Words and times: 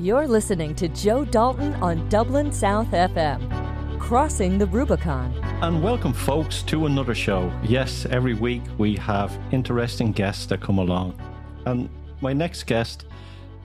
You're 0.00 0.26
listening 0.26 0.74
to 0.76 0.88
Joe 0.88 1.24
Dalton 1.24 1.72
on 1.74 2.08
Dublin 2.08 2.50
South 2.50 2.90
FM, 2.90 4.00
crossing 4.00 4.58
the 4.58 4.66
Rubicon. 4.66 5.32
And 5.62 5.80
welcome, 5.84 6.12
folks, 6.12 6.62
to 6.62 6.86
another 6.86 7.14
show. 7.14 7.52
Yes, 7.62 8.04
every 8.10 8.34
week 8.34 8.62
we 8.76 8.96
have 8.96 9.38
interesting 9.52 10.10
guests 10.10 10.46
that 10.46 10.60
come 10.60 10.78
along. 10.78 11.16
And 11.66 11.88
my 12.20 12.32
next 12.32 12.64
guest 12.64 13.06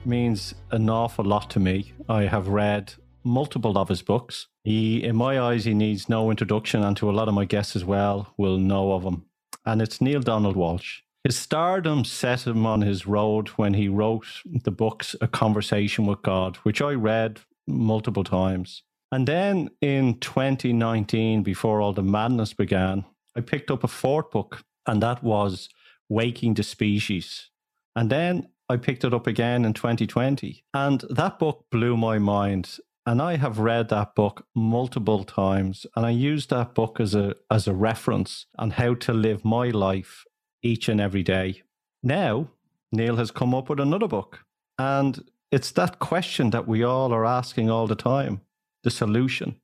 means 0.04 0.54
an 0.70 0.88
awful 0.88 1.24
lot 1.24 1.50
to 1.50 1.58
me. 1.58 1.94
I 2.08 2.26
have 2.26 2.46
read 2.46 2.94
multiple 3.24 3.76
of 3.76 3.88
his 3.88 4.00
books. 4.00 4.46
He, 4.62 5.02
in 5.02 5.16
my 5.16 5.40
eyes, 5.40 5.64
he 5.64 5.74
needs 5.74 6.08
no 6.08 6.30
introduction, 6.30 6.84
and 6.84 6.96
to 6.98 7.10
a 7.10 7.12
lot 7.12 7.26
of 7.26 7.34
my 7.34 7.44
guests 7.44 7.74
as 7.74 7.84
well, 7.84 8.32
will 8.36 8.56
know 8.56 8.92
of 8.92 9.02
him. 9.02 9.24
And 9.66 9.82
it's 9.82 10.00
Neale 10.00 10.20
Donald 10.20 10.54
Walsch. 10.54 11.00
His 11.24 11.36
stardom 11.36 12.04
set 12.04 12.46
him 12.46 12.64
on 12.64 12.80
his 12.80 13.06
road 13.06 13.48
when 13.50 13.74
he 13.74 13.88
wrote 13.88 14.26
the 14.46 14.70
books 14.70 15.14
A 15.20 15.28
Conversation 15.28 16.06
with 16.06 16.22
God, 16.22 16.56
which 16.58 16.80
I 16.80 16.92
read 16.92 17.40
multiple 17.66 18.24
times. 18.24 18.82
And 19.12 19.28
then 19.28 19.68
in 19.82 20.18
2019, 20.20 21.42
before 21.42 21.80
all 21.80 21.92
the 21.92 22.02
madness 22.02 22.54
began, 22.54 23.04
I 23.36 23.42
picked 23.42 23.70
up 23.70 23.84
a 23.84 23.88
fourth 23.88 24.30
book, 24.30 24.64
and 24.86 25.02
that 25.02 25.22
was 25.22 25.68
Waking 26.08 26.54
the 26.54 26.62
Species. 26.62 27.50
And 27.94 28.08
then 28.08 28.48
I 28.70 28.76
picked 28.78 29.04
it 29.04 29.12
up 29.12 29.26
again 29.26 29.64
in 29.64 29.74
2020. 29.74 30.64
And 30.72 31.04
that 31.10 31.38
book 31.38 31.66
blew 31.70 31.96
my 31.98 32.18
mind. 32.18 32.78
And 33.04 33.20
I 33.20 33.36
have 33.36 33.58
read 33.58 33.88
that 33.88 34.14
book 34.14 34.46
multiple 34.54 35.24
times. 35.24 35.86
And 35.96 36.06
I 36.06 36.10
use 36.10 36.46
that 36.46 36.74
book 36.74 37.00
as 37.00 37.14
a, 37.14 37.34
as 37.50 37.66
a 37.66 37.74
reference 37.74 38.46
on 38.58 38.70
how 38.70 38.94
to 38.94 39.12
live 39.12 39.44
my 39.44 39.68
life 39.70 40.24
each 40.62 40.88
and 40.88 41.00
every 41.00 41.22
day. 41.22 41.62
Now, 42.02 42.48
Neil 42.92 43.16
has 43.16 43.30
come 43.30 43.54
up 43.54 43.68
with 43.68 43.80
another 43.80 44.08
book. 44.08 44.44
And 44.78 45.30
it's 45.52 45.70
that 45.72 45.98
question 45.98 46.50
that 46.50 46.66
we 46.66 46.82
all 46.82 47.12
are 47.12 47.26
asking 47.26 47.70
all 47.70 47.86
the 47.86 47.94
time 47.94 48.40
the 48.82 48.90
solution. 48.90 49.56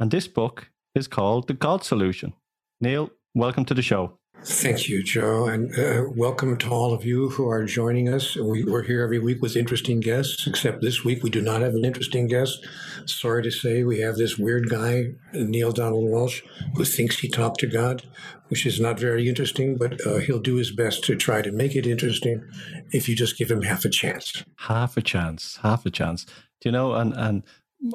And 0.00 0.10
this 0.10 0.26
book 0.26 0.70
is 0.94 1.06
called 1.06 1.46
The 1.46 1.54
God 1.54 1.84
Solution. 1.84 2.32
Neil, 2.80 3.10
welcome 3.34 3.64
to 3.66 3.74
the 3.74 3.82
show. 3.82 4.18
Thank 4.46 4.90
you, 4.90 5.02
Joe, 5.02 5.46
and 5.46 5.72
uh, 5.78 6.04
welcome 6.14 6.58
to 6.58 6.68
all 6.68 6.92
of 6.92 7.02
you 7.02 7.30
who 7.30 7.48
are 7.48 7.64
joining 7.64 8.10
us. 8.10 8.36
We, 8.36 8.62
are 8.70 8.82
here 8.82 9.02
every 9.02 9.18
week 9.18 9.40
with 9.40 9.56
interesting 9.56 10.00
guests, 10.00 10.46
except 10.46 10.82
this 10.82 11.02
week 11.02 11.22
we 11.22 11.30
do 11.30 11.40
not 11.40 11.62
have 11.62 11.72
an 11.72 11.82
interesting 11.82 12.26
guest. 12.26 12.62
Sorry 13.06 13.42
to 13.42 13.50
say, 13.50 13.84
we 13.84 14.00
have 14.00 14.16
this 14.16 14.36
weird 14.36 14.68
guy, 14.68 15.14
Neale 15.32 15.72
Donald 15.72 16.10
Walsch, 16.10 16.42
who 16.74 16.84
thinks 16.84 17.20
he 17.20 17.28
talked 17.28 17.58
to 17.60 17.66
God, 17.66 18.06
which 18.48 18.66
is 18.66 18.78
not 18.78 19.00
very 19.00 19.30
interesting, 19.30 19.78
but 19.78 20.06
uh, 20.06 20.18
he'll 20.18 20.40
do 20.40 20.56
his 20.56 20.70
best 20.70 21.04
to 21.04 21.16
try 21.16 21.40
to 21.40 21.50
make 21.50 21.74
it 21.74 21.86
interesting 21.86 22.44
if 22.90 23.08
you 23.08 23.16
just 23.16 23.38
give 23.38 23.50
him 23.50 23.62
half 23.62 23.86
a 23.86 23.88
chance. 23.88 24.44
Half 24.56 24.98
a 24.98 25.02
chance, 25.02 25.58
half 25.62 25.86
a 25.86 25.90
chance. 25.90 26.26
Do 26.60 26.68
you 26.68 26.72
know, 26.72 26.92
and, 26.92 27.14
and 27.14 27.44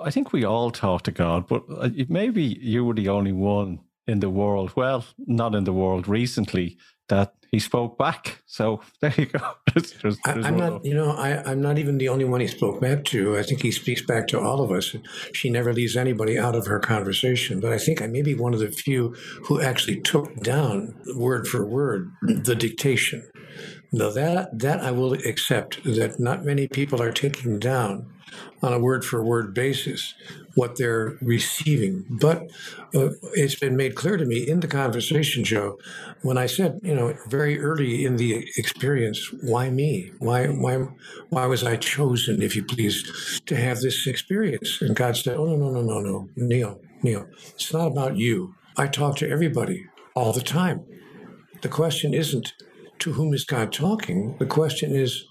I 0.03 0.09
think 0.09 0.33
we 0.33 0.45
all 0.45 0.71
talk 0.71 1.03
to 1.03 1.11
God, 1.11 1.47
but 1.47 1.63
uh, 1.77 1.89
maybe 2.07 2.41
you 2.43 2.83
were 2.83 2.95
the 2.95 3.09
only 3.09 3.33
one 3.33 3.81
in 4.09 4.19
the 4.19 4.29
world, 4.29 4.73
well, 4.75 5.05
not 5.27 5.55
in 5.55 5.63
the 5.63 5.73
world 5.73 6.07
recently, 6.07 6.77
that 7.09 7.33
he 7.51 7.59
spoke 7.59 7.97
back. 7.97 8.41
So 8.45 8.81
there 9.01 9.13
you 9.17 9.25
go. 9.27 9.39
there's, 9.73 9.93
there's 10.01 10.17
I, 10.25 10.47
am 10.47 10.57
not, 10.57 10.85
you 10.85 10.93
know, 10.93 11.11
I, 11.11 11.51
am 11.51 11.61
not 11.61 11.77
even 11.77 11.97
the 11.97 12.09
only 12.09 12.25
one 12.25 12.41
he 12.41 12.47
spoke 12.47 12.79
back 12.81 13.03
to. 13.05 13.37
I 13.37 13.43
think 13.43 13.61
he 13.61 13.71
speaks 13.71 14.01
back 14.01 14.27
to 14.27 14.39
all 14.39 14.61
of 14.61 14.71
us. 14.71 14.95
She 15.33 15.49
never 15.49 15.73
leaves 15.73 15.95
anybody 15.95 16.37
out 16.37 16.55
of 16.55 16.67
her 16.67 16.79
conversation. 16.79 17.59
But 17.59 17.71
I 17.73 17.77
think 17.77 18.01
I 18.01 18.07
may 18.07 18.21
be 18.21 18.35
one 18.35 18.53
of 18.53 18.59
the 18.59 18.71
few 18.71 19.15
who 19.45 19.61
actually 19.61 20.01
took 20.01 20.35
down 20.37 20.95
word 21.15 21.47
for 21.47 21.65
word 21.65 22.11
the 22.21 22.55
dictation. 22.55 23.29
Now 23.91 24.09
that 24.11 24.59
that 24.59 24.81
I 24.81 24.91
will 24.91 25.13
accept 25.13 25.83
that 25.83 26.19
not 26.19 26.45
many 26.45 26.67
people 26.67 27.01
are 27.01 27.11
taking 27.11 27.59
down 27.59 28.11
on 28.61 28.73
a 28.73 28.79
word 28.79 29.03
for 29.03 29.23
word 29.23 29.53
basis 29.53 30.13
what 30.55 30.77
they're 30.77 31.17
receiving. 31.21 32.05
But 32.09 32.51
uh, 32.93 33.11
it's 33.33 33.55
been 33.55 33.77
made 33.77 33.95
clear 33.95 34.17
to 34.17 34.25
me 34.25 34.47
in 34.47 34.59
the 34.59 34.67
conversation, 34.67 35.43
Joe, 35.43 35.79
when 36.21 36.37
I 36.37 36.45
said, 36.45 36.79
you 36.83 36.93
know, 36.93 37.15
very 37.27 37.59
early 37.59 38.05
in 38.05 38.17
the 38.17 38.47
experience, 38.57 39.31
why 39.41 39.69
me? 39.69 40.11
Why, 40.19 40.47
why, 40.47 40.87
why 41.29 41.45
was 41.45 41.63
I 41.63 41.77
chosen, 41.77 42.41
if 42.41 42.55
you 42.55 42.63
please, 42.63 43.41
to 43.45 43.55
have 43.55 43.79
this 43.79 44.05
experience? 44.05 44.81
And 44.81 44.95
God 44.95 45.15
said, 45.15 45.37
oh, 45.37 45.45
no, 45.45 45.55
no, 45.55 45.71
no, 45.71 45.81
no, 45.81 45.99
no, 45.99 46.29
Neil 46.35 46.81
Neil, 47.01 47.27
it's 47.53 47.71
not 47.71 47.87
about 47.87 48.17
you. 48.17 48.55
I 48.77 48.87
talk 48.87 49.15
to 49.17 49.29
everybody 49.29 49.85
all 50.15 50.33
the 50.33 50.41
time. 50.41 50.83
The 51.61 51.69
question 51.69 52.13
isn't 52.13 52.53
to 52.99 53.13
whom 53.13 53.33
is 53.33 53.45
God 53.45 53.71
talking? 53.71 54.35
The 54.37 54.45
question 54.45 54.95
is 54.95 55.25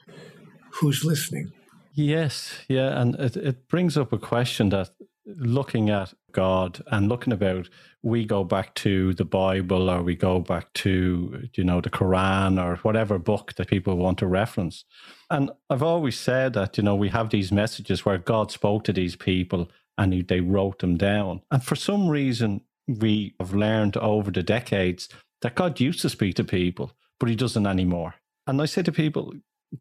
who's 0.72 1.04
listening? 1.04 1.52
Yes, 1.94 2.60
yeah, 2.68 3.00
and 3.00 3.14
it, 3.16 3.36
it 3.36 3.68
brings 3.68 3.96
up 3.96 4.12
a 4.12 4.18
question 4.18 4.68
that 4.68 4.90
looking 5.36 5.90
at 5.90 6.14
God 6.32 6.82
and 6.90 7.08
looking 7.08 7.32
about, 7.32 7.68
we 8.02 8.24
go 8.24 8.44
back 8.44 8.74
to 8.76 9.12
the 9.14 9.24
Bible 9.24 9.90
or 9.90 10.02
we 10.02 10.16
go 10.16 10.38
back 10.40 10.72
to, 10.74 11.48
you 11.54 11.64
know, 11.64 11.80
the 11.80 11.90
Quran 11.90 12.62
or 12.62 12.76
whatever 12.76 13.18
book 13.18 13.54
that 13.54 13.68
people 13.68 13.96
want 13.96 14.18
to 14.18 14.26
reference. 14.26 14.84
And 15.30 15.50
I've 15.68 15.82
always 15.82 16.18
said 16.18 16.54
that, 16.54 16.78
you 16.78 16.84
know, 16.84 16.94
we 16.94 17.08
have 17.08 17.30
these 17.30 17.52
messages 17.52 18.04
where 18.04 18.18
God 18.18 18.50
spoke 18.50 18.84
to 18.84 18.92
these 18.92 19.16
people 19.16 19.70
and 19.96 20.26
they 20.28 20.40
wrote 20.40 20.78
them 20.78 20.96
down. 20.96 21.42
And 21.50 21.62
for 21.62 21.76
some 21.76 22.08
reason, 22.08 22.62
we 22.86 23.34
have 23.38 23.52
learned 23.52 23.96
over 23.96 24.30
the 24.30 24.42
decades 24.42 25.08
that 25.42 25.54
God 25.54 25.80
used 25.80 26.00
to 26.00 26.08
speak 26.08 26.36
to 26.36 26.44
people, 26.44 26.92
but 27.18 27.28
he 27.28 27.36
doesn't 27.36 27.66
anymore. 27.66 28.14
And 28.46 28.60
I 28.62 28.66
say 28.66 28.82
to 28.82 28.92
people, 28.92 29.34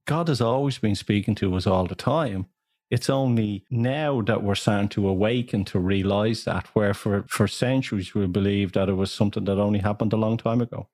God 0.06 0.28
has 0.28 0.42
always 0.42 0.78
been 0.78 0.96
speaking 0.96 1.36
to 1.36 1.56
us 1.56 1.68
all 1.68 1.86
the 1.86 1.96
time. 1.96 2.48
It's 2.90 3.10
only 3.10 3.66
now 3.70 4.22
that 4.22 4.44
we're 4.44 4.56
starting 4.56 4.90
to 4.90 5.08
awaken 5.08 5.66
to 5.66 5.80
realize 5.80 6.46
that, 6.46 6.68
where 6.68 6.94
for, 6.94 7.26
for 7.28 7.48
centuries 7.48 8.14
we 8.14 8.28
believed 8.28 8.76
that 8.76 8.90
it 8.90 8.94
was 8.94 9.12
something 9.12 9.44
that 9.46 9.60
only 9.60 9.80
happened 9.80 10.14
a 10.14 10.18
long 10.18 10.38
time 10.38 10.62
ago. 10.62 10.88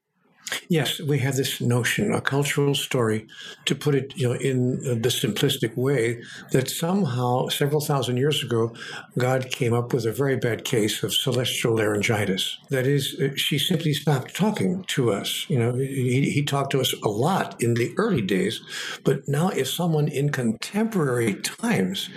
Yes, 0.67 0.99
we 0.99 1.19
have 1.19 1.35
this 1.35 1.61
notion, 1.61 2.13
a 2.13 2.21
cultural 2.21 2.75
story, 2.75 3.27
to 3.65 3.75
put 3.75 3.95
it 3.95 4.13
you 4.15 4.27
know, 4.27 4.33
in 4.35 5.01
the 5.01 5.09
simplistic 5.09 5.75
way, 5.75 6.21
that 6.51 6.69
somehow, 6.69 7.47
several 7.47 7.81
thousand 7.81 8.17
years 8.17 8.43
ago, 8.43 8.73
God 9.17 9.49
came 9.49 9.73
up 9.73 9.93
with 9.93 10.05
a 10.05 10.11
very 10.11 10.35
bad 10.35 10.63
case 10.63 11.03
of 11.03 11.13
celestial 11.13 11.75
laryngitis. 11.75 12.57
That 12.69 12.87
is, 12.87 13.19
uh, 13.19 13.35
she 13.35 13.57
simply 13.57 13.93
stopped 13.93 14.35
talking 14.35 14.83
to 14.89 15.11
us. 15.11 15.45
You 15.49 15.59
know, 15.59 15.73
he, 15.75 16.29
he 16.29 16.43
talked 16.43 16.71
to 16.71 16.81
us 16.81 16.93
a 17.03 17.09
lot 17.09 17.61
in 17.61 17.73
the 17.75 17.93
early 17.97 18.21
days, 18.21 18.61
but 19.03 19.27
now 19.27 19.49
if 19.49 19.69
someone 19.69 20.07
in 20.07 20.29
contemporary 20.29 21.35
times 21.35 22.09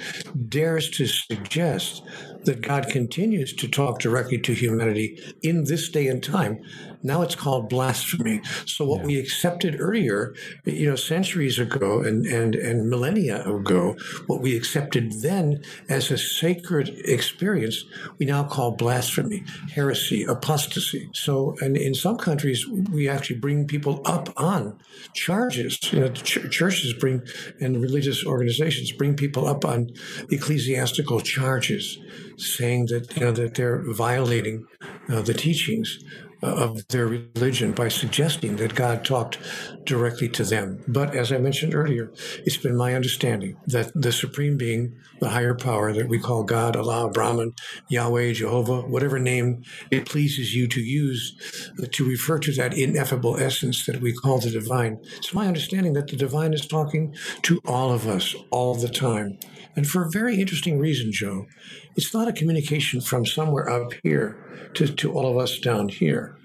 dares 0.48 0.90
to 0.90 1.06
suggest 1.06 2.02
that 2.46 2.62
God 2.62 2.88
continues 2.88 3.52
to 3.54 3.68
talk 3.68 4.00
directly 4.00 4.38
to 4.38 4.54
humanity 4.54 5.20
in 5.42 5.64
this 5.64 5.88
day 5.88 6.06
and 6.08 6.22
time, 6.22 6.62
now 7.02 7.22
it's 7.22 7.34
called 7.34 7.68
blasphemy. 7.68 8.40
So 8.64 8.84
what 8.84 9.00
yeah. 9.00 9.06
we 9.06 9.18
accepted 9.18 9.76
earlier, 9.80 10.34
you 10.64 10.88
know, 10.88 10.96
centuries 10.96 11.58
ago 11.58 12.00
and, 12.00 12.26
and, 12.26 12.54
and 12.54 12.90
millennia 12.90 13.46
ago, 13.48 13.96
what 14.26 14.40
we 14.40 14.56
accepted 14.56 15.12
then 15.22 15.62
as 15.88 16.10
a 16.10 16.18
sacred 16.18 16.88
experience, 17.04 17.84
we 18.18 18.26
now 18.26 18.44
call 18.44 18.72
blasphemy, 18.72 19.44
heresy, 19.72 20.24
apostasy. 20.24 21.08
So, 21.12 21.56
and 21.60 21.76
in 21.76 21.94
some 21.94 22.16
countries, 22.16 22.66
we 22.90 23.08
actually 23.08 23.38
bring 23.38 23.66
people 23.66 24.02
up 24.04 24.32
on 24.36 24.78
charges. 25.12 25.78
You 25.92 26.00
know, 26.00 26.08
ch- 26.08 26.50
churches 26.50 26.92
bring 26.94 27.22
and 27.60 27.80
religious 27.80 28.24
organizations 28.24 28.90
bring 28.92 29.14
people 29.14 29.46
up 29.46 29.64
on 29.64 29.90
ecclesiastical 30.30 31.20
charges, 31.20 31.98
saying 32.36 32.86
that 32.86 33.16
you 33.16 33.22
know 33.22 33.32
that 33.32 33.54
they're 33.54 33.82
violating 33.92 34.66
uh, 35.08 35.22
the 35.22 35.34
teachings 35.34 35.98
of 36.42 36.86
their 36.88 37.06
religion 37.06 37.72
by 37.72 37.88
suggesting 37.88 38.56
that 38.56 38.74
God 38.74 39.04
talked 39.04 39.38
directly 39.84 40.28
to 40.30 40.44
them. 40.44 40.82
But 40.86 41.14
as 41.14 41.32
I 41.32 41.38
mentioned 41.38 41.74
earlier, 41.74 42.12
it's 42.44 42.56
been 42.56 42.76
my 42.76 42.94
understanding 42.94 43.56
that 43.66 43.90
the 43.94 44.12
supreme 44.12 44.56
being, 44.56 44.96
the 45.20 45.30
higher 45.30 45.54
power 45.54 45.92
that 45.92 46.08
we 46.08 46.18
call 46.18 46.44
God, 46.44 46.76
Allah, 46.76 47.10
Brahman, 47.10 47.54
Yahweh, 47.88 48.32
Jehovah, 48.34 48.82
whatever 48.82 49.18
name 49.18 49.62
it 49.90 50.06
pleases 50.06 50.54
you 50.54 50.68
to 50.68 50.80
use 50.80 51.70
to 51.92 52.04
refer 52.04 52.38
to 52.40 52.52
that 52.52 52.76
ineffable 52.76 53.38
essence 53.38 53.86
that 53.86 54.00
we 54.00 54.12
call 54.12 54.38
the 54.38 54.50
divine, 54.50 54.98
it's 55.16 55.34
my 55.34 55.46
understanding 55.46 55.94
that 55.94 56.08
the 56.08 56.16
divine 56.16 56.52
is 56.52 56.66
talking 56.66 57.14
to 57.42 57.60
all 57.64 57.92
of 57.92 58.06
us 58.06 58.34
all 58.50 58.74
the 58.74 58.88
time. 58.88 59.38
And 59.76 59.86
for 59.86 60.04
a 60.04 60.10
very 60.10 60.40
interesting 60.40 60.78
reason, 60.78 61.12
Joe. 61.12 61.46
It's 61.94 62.12
not 62.14 62.28
a 62.28 62.32
communication 62.32 63.00
from 63.00 63.26
somewhere 63.26 63.68
up 63.68 63.92
here 64.02 64.70
to, 64.74 64.88
to 64.88 65.12
all 65.12 65.30
of 65.30 65.36
us 65.36 65.58
down 65.58 65.90
here. 65.90 66.36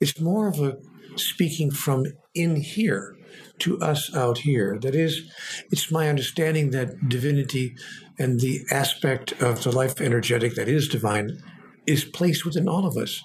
It's 0.00 0.20
more 0.20 0.48
of 0.48 0.60
a 0.60 0.78
speaking 1.16 1.70
from 1.70 2.06
in 2.34 2.56
here 2.56 3.16
to 3.60 3.78
us 3.80 4.14
out 4.14 4.38
here. 4.38 4.78
That 4.80 4.94
is, 4.94 5.30
it's 5.70 5.92
my 5.92 6.08
understanding 6.08 6.70
that 6.70 7.08
divinity 7.08 7.76
and 8.18 8.40
the 8.40 8.60
aspect 8.70 9.32
of 9.40 9.62
the 9.62 9.72
life 9.72 10.00
energetic 10.00 10.54
that 10.54 10.68
is 10.68 10.88
divine 10.88 11.40
is 11.86 12.04
placed 12.04 12.44
within 12.44 12.68
all 12.68 12.86
of 12.86 12.96
us, 12.96 13.24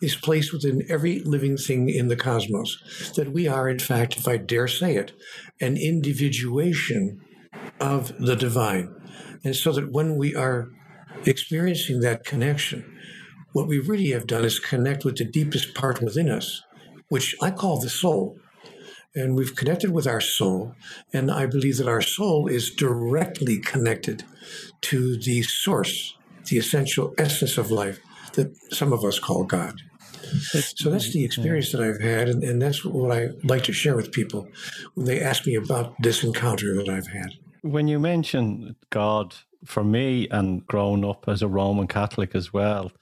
is 0.00 0.16
placed 0.16 0.52
within 0.52 0.82
every 0.88 1.20
living 1.20 1.56
thing 1.56 1.88
in 1.88 2.08
the 2.08 2.16
cosmos. 2.16 3.12
That 3.16 3.32
we 3.32 3.48
are, 3.48 3.68
in 3.68 3.78
fact, 3.78 4.16
if 4.16 4.28
I 4.28 4.36
dare 4.36 4.68
say 4.68 4.96
it, 4.96 5.12
an 5.60 5.76
individuation 5.76 7.20
of 7.80 8.16
the 8.18 8.36
divine. 8.36 8.94
And 9.44 9.54
so 9.54 9.72
that 9.72 9.92
when 9.92 10.16
we 10.16 10.34
are 10.34 10.68
experiencing 11.24 12.00
that 12.00 12.24
connection, 12.24 12.98
what 13.52 13.68
we 13.68 13.78
really 13.78 14.10
have 14.10 14.26
done 14.26 14.44
is 14.44 14.58
connect 14.58 15.04
with 15.04 15.16
the 15.16 15.24
deepest 15.24 15.74
part 15.74 16.00
within 16.02 16.28
us, 16.28 16.62
which 17.08 17.34
I 17.40 17.50
call 17.50 17.80
the 17.80 17.88
soul. 17.88 18.38
And 19.14 19.34
we've 19.34 19.56
connected 19.56 19.92
with 19.92 20.06
our 20.06 20.20
soul. 20.20 20.74
And 21.12 21.30
I 21.30 21.46
believe 21.46 21.78
that 21.78 21.88
our 21.88 22.02
soul 22.02 22.48
is 22.48 22.70
directly 22.70 23.58
connected 23.58 24.24
to 24.82 25.16
the 25.16 25.42
source, 25.42 26.16
the 26.50 26.58
essential 26.58 27.14
essence 27.16 27.56
of 27.56 27.70
life 27.70 28.00
that 28.34 28.54
some 28.72 28.92
of 28.92 29.04
us 29.04 29.18
call 29.18 29.44
God. 29.44 29.80
So 30.76 30.90
that's 30.90 31.12
the 31.12 31.24
experience 31.24 31.72
that 31.72 31.80
I've 31.80 32.00
had, 32.00 32.28
and, 32.28 32.42
and 32.42 32.60
that's 32.60 32.84
what 32.84 33.16
I 33.16 33.28
like 33.44 33.64
to 33.64 33.72
share 33.72 33.94
with 33.94 34.12
people 34.12 34.48
when 34.94 35.06
they 35.06 35.20
ask 35.20 35.46
me 35.46 35.54
about 35.54 35.94
this 36.02 36.24
encounter 36.24 36.74
that 36.74 36.88
I've 36.88 37.06
had. 37.06 37.30
When 37.66 37.88
you 37.88 37.98
mention 37.98 38.76
God, 38.90 39.34
for 39.64 39.82
me, 39.82 40.28
and 40.30 40.64
growing 40.66 41.04
up 41.04 41.24
as 41.26 41.42
a 41.42 41.48
Roman 41.48 41.88
Catholic 41.88 42.34
as 42.34 42.52
well, 42.52 42.92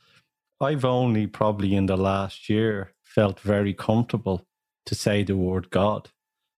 I've 0.59 0.87
only 0.87 1.27
probably 1.27 1.75
in 1.75 1.85
the 1.85 1.99
last 1.99 2.49
year 2.49 2.95
felt 3.03 3.41
very 3.41 3.75
comfortable 3.75 4.47
to 4.87 4.95
say 4.95 5.23
the 5.23 5.37
word 5.37 5.69
God. 5.69 6.09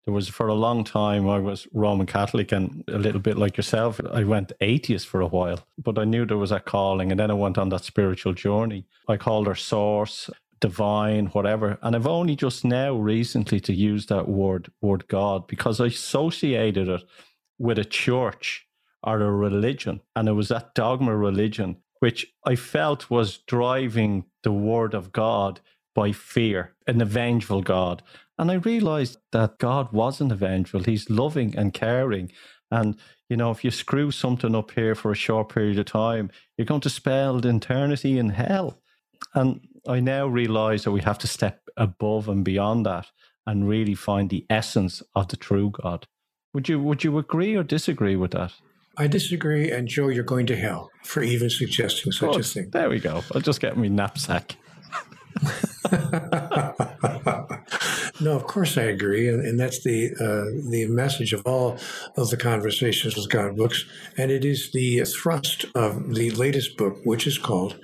There 0.06 0.14
was 0.14 0.30
for 0.30 0.48
a 0.48 0.54
long 0.54 0.84
time 0.84 1.28
I 1.28 1.40
was 1.40 1.68
Roman 1.74 2.06
Catholic 2.06 2.52
and 2.52 2.84
a 2.88 3.00
little 3.00 3.20
bit 3.20 3.40
like 3.40 3.58
yourself. 3.58 4.00
I 4.14 4.24
went 4.24 4.52
atheist 4.62 5.08
for 5.08 5.22
a 5.22 5.28
while, 5.28 5.66
but 5.80 5.98
I 5.98 6.04
knew 6.04 6.26
there 6.26 6.38
was 6.38 6.52
a 6.52 6.60
calling, 6.60 7.10
and 7.10 7.20
then 7.20 7.32
I 7.32 7.34
went 7.34 7.58
on 7.58 7.70
that 7.70 7.86
spiritual 7.86 8.34
journey. 8.34 8.86
I 9.08 9.18
called 9.18 9.48
her 9.48 9.56
source 9.56 10.30
divine, 10.62 11.28
whatever. 11.28 11.78
And 11.82 11.96
I've 11.96 12.08
only 12.08 12.36
just 12.36 12.64
now 12.64 12.94
recently 12.94 13.60
to 13.62 13.74
use 13.74 14.06
that 14.08 14.28
word, 14.28 14.72
word 14.82 15.08
God, 15.08 15.48
because 15.48 15.82
I 15.82 15.88
associated 15.88 16.88
it 16.88 17.04
with 17.58 17.80
a 17.80 17.86
church 17.86 18.68
or 19.04 19.22
a 19.22 19.32
religion. 19.32 20.02
And 20.16 20.28
it 20.28 20.34
was 20.34 20.50
that 20.50 20.74
dogma 20.76 21.16
religion, 21.16 21.78
which 22.00 22.28
I 22.46 22.56
felt 22.56 23.10
was 23.10 23.38
driving 23.38 24.26
the 24.44 24.52
word 24.52 24.94
of 24.94 25.12
God 25.12 25.62
by 25.94 26.12
fear, 26.12 26.76
an 26.88 27.04
vengeful 27.06 27.62
God. 27.62 28.04
And 28.38 28.52
I 28.52 28.56
realized 28.56 29.18
that 29.32 29.60
God 29.60 29.94
wasn't 29.94 30.32
a 30.32 30.36
vengeful. 30.36 30.84
He's 30.84 31.10
loving 31.10 31.56
and 31.56 31.74
caring. 31.74 32.32
And, 32.70 32.98
you 33.30 33.38
know, 33.38 33.52
if 33.52 33.64
you 33.64 33.72
screw 33.72 34.12
something 34.12 34.54
up 34.56 34.72
here 34.72 34.94
for 34.94 35.12
a 35.12 35.16
short 35.16 35.50
period 35.50 35.80
of 35.80 35.86
time, 35.86 36.30
you're 36.58 36.66
going 36.66 36.82
to 36.82 36.90
spend 36.90 37.46
eternity 37.46 38.20
in 38.20 38.30
hell. 38.30 38.82
And 39.34 39.62
I 39.88 40.02
now 40.02 40.28
realize 40.28 40.84
that 40.84 40.92
we 40.92 41.02
have 41.02 41.20
to 41.20 41.28
step 41.28 41.62
above 41.78 42.28
and 42.28 42.44
beyond 42.44 42.86
that 42.86 43.08
and 43.46 43.70
really 43.70 43.96
find 43.96 44.30
the 44.30 44.46
essence 44.50 45.02
of 45.14 45.30
the 45.30 45.38
true 45.38 45.70
God. 45.70 46.08
Would 46.56 46.70
you 46.70 46.80
would 46.80 47.04
you 47.04 47.18
agree 47.18 47.54
or 47.58 47.64
disagree 47.64 48.16
with 48.16 48.32
that? 48.32 48.54
I 48.96 49.08
disagree, 49.08 49.70
and 49.72 49.90
Joe, 49.90 50.08
you're 50.08 50.24
going 50.24 50.46
to 50.46 50.56
hell 50.56 50.90
for 51.04 51.22
even 51.22 51.50
suggesting 51.50 52.14
such 52.14 52.34
oh, 52.34 52.40
a 52.40 52.44
thing. 52.44 52.70
There 52.70 52.90
we 52.90 53.02
go. 53.02 53.24
I'll 53.34 53.42
just 53.42 53.60
get 53.60 53.78
me 53.78 53.90
knapsack. 53.90 54.56
no, 58.22 58.38
of 58.38 58.48
course 58.48 58.78
I 58.78 58.84
agree, 58.84 59.28
and, 59.28 59.46
and 59.46 59.60
that's 59.60 59.84
the 59.84 60.14
uh, 60.14 60.70
the 60.72 60.88
message 60.88 61.34
of 61.34 61.46
all 61.46 61.78
of 62.16 62.30
the 62.30 62.38
conversations 62.38 63.18
with 63.18 63.30
God 63.30 63.58
books, 63.58 63.84
and 64.16 64.32
it 64.32 64.46
is 64.46 64.72
the 64.72 65.04
thrust 65.04 65.66
of 65.76 66.16
the 66.16 66.32
latest 66.32 66.78
book, 66.78 67.00
which 67.04 67.28
is 67.28 67.38
called 67.38 67.78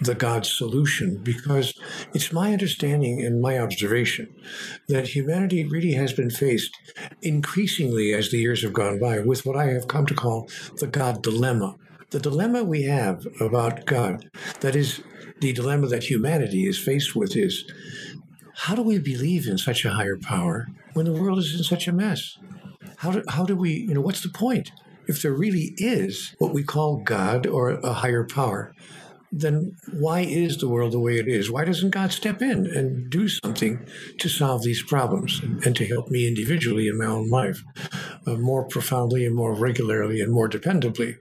the 0.00 0.14
God 0.14 0.44
solution 0.46 1.18
because 1.22 1.74
it's 2.12 2.32
my 2.32 2.52
understanding 2.52 3.24
and 3.24 3.40
my 3.40 3.58
observation 3.58 4.34
that 4.88 5.08
humanity 5.08 5.64
really 5.64 5.92
has 5.92 6.12
been 6.12 6.30
faced 6.30 6.76
increasingly 7.22 8.12
as 8.12 8.30
the 8.30 8.38
years 8.38 8.62
have 8.62 8.72
gone 8.72 8.98
by 8.98 9.20
with 9.20 9.46
what 9.46 9.56
I 9.56 9.66
have 9.66 9.88
come 9.88 10.06
to 10.06 10.14
call 10.14 10.48
the 10.78 10.86
God 10.86 11.22
dilemma. 11.22 11.76
The 12.10 12.20
dilemma 12.20 12.64
we 12.64 12.82
have 12.82 13.26
about 13.40 13.86
God, 13.86 14.30
that 14.60 14.76
is 14.76 15.02
the 15.40 15.52
dilemma 15.52 15.88
that 15.88 16.04
humanity 16.04 16.66
is 16.66 16.78
faced 16.78 17.16
with, 17.16 17.36
is 17.36 17.64
how 18.56 18.74
do 18.74 18.82
we 18.82 18.98
believe 18.98 19.46
in 19.46 19.58
such 19.58 19.84
a 19.84 19.90
higher 19.90 20.16
power 20.16 20.68
when 20.92 21.06
the 21.06 21.12
world 21.12 21.38
is 21.38 21.54
in 21.54 21.64
such 21.64 21.88
a 21.88 21.92
mess? 21.92 22.38
How 22.98 23.10
do, 23.10 23.22
how 23.28 23.44
do 23.44 23.56
we, 23.56 23.72
you 23.72 23.94
know, 23.94 24.00
what's 24.00 24.22
the 24.22 24.28
point? 24.28 24.70
If 25.06 25.20
there 25.20 25.34
really 25.34 25.74
is 25.76 26.34
what 26.38 26.54
we 26.54 26.62
call 26.62 26.98
God 26.98 27.46
or 27.46 27.70
a 27.70 27.92
higher 27.92 28.24
power, 28.24 28.72
then 29.36 29.76
why 29.92 30.20
is 30.20 30.58
the 30.58 30.68
world 30.68 30.92
the 30.92 31.00
way 31.00 31.18
it 31.18 31.26
is? 31.26 31.50
Why 31.50 31.64
doesn't 31.64 31.90
God 31.90 32.12
step 32.12 32.40
in 32.40 32.66
and 32.66 33.10
do 33.10 33.28
something 33.28 33.84
to 34.18 34.28
solve 34.28 34.62
these 34.62 34.82
problems 34.82 35.40
and, 35.42 35.64
and 35.66 35.76
to 35.76 35.86
help 35.86 36.08
me 36.08 36.28
individually 36.28 36.86
in 36.86 36.98
my 36.98 37.06
own 37.06 37.28
life 37.28 37.64
uh, 38.26 38.34
more 38.34 38.64
profoundly 38.64 39.26
and 39.26 39.34
more 39.34 39.52
regularly 39.54 40.20
and 40.20 40.32
more 40.32 40.48
dependably? 40.48 41.16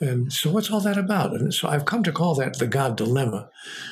And 0.00 0.32
so, 0.32 0.50
what's 0.50 0.70
all 0.70 0.80
that 0.80 0.98
about? 0.98 1.32
And 1.34 1.54
so, 1.54 1.68
I've 1.68 1.84
come 1.84 2.02
to 2.02 2.12
call 2.12 2.34
that 2.36 2.58
the 2.58 2.66
God 2.66 2.96
dilemma 2.96 3.48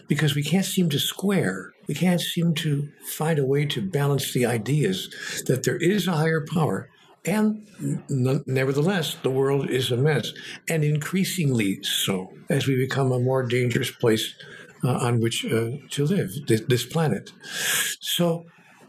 because 0.09 0.35
we 0.35 0.43
can't 0.43 0.65
seem 0.65 0.89
to 0.91 0.99
square, 0.99 1.73
we 1.87 1.95
can't 1.95 2.21
seem 2.21 2.55
to 2.55 2.89
find 3.07 3.39
a 3.39 3.47
way 3.47 3.67
to 3.67 3.83
balance 3.83 4.33
the 4.33 4.47
ideas 4.47 5.15
that 5.47 5.63
there 5.63 5.77
is 5.77 6.09
a 6.09 6.13
higher 6.13 6.45
power 6.45 6.89
and 7.25 7.67
nevertheless, 8.47 9.17
the 9.23 9.31
world 9.31 9.71
is 9.71 9.93
a 9.93 9.97
mess, 9.97 10.33
and 10.69 10.83
increasingly 10.83 11.83
so 11.83 12.33
as 12.49 12.67
we 12.67 12.77
become 12.77 13.13
a 13.13 13.21
more 13.21 13.45
dangerous 13.45 13.91
place 13.91 14.35
uh, 14.83 14.91
on 14.91 15.21
which 15.21 15.45
uh, 15.45 15.71
to 15.91 16.05
live, 16.05 16.33
this, 16.49 16.63
this 16.63 16.85
planet. 16.85 17.33
So 18.01 18.47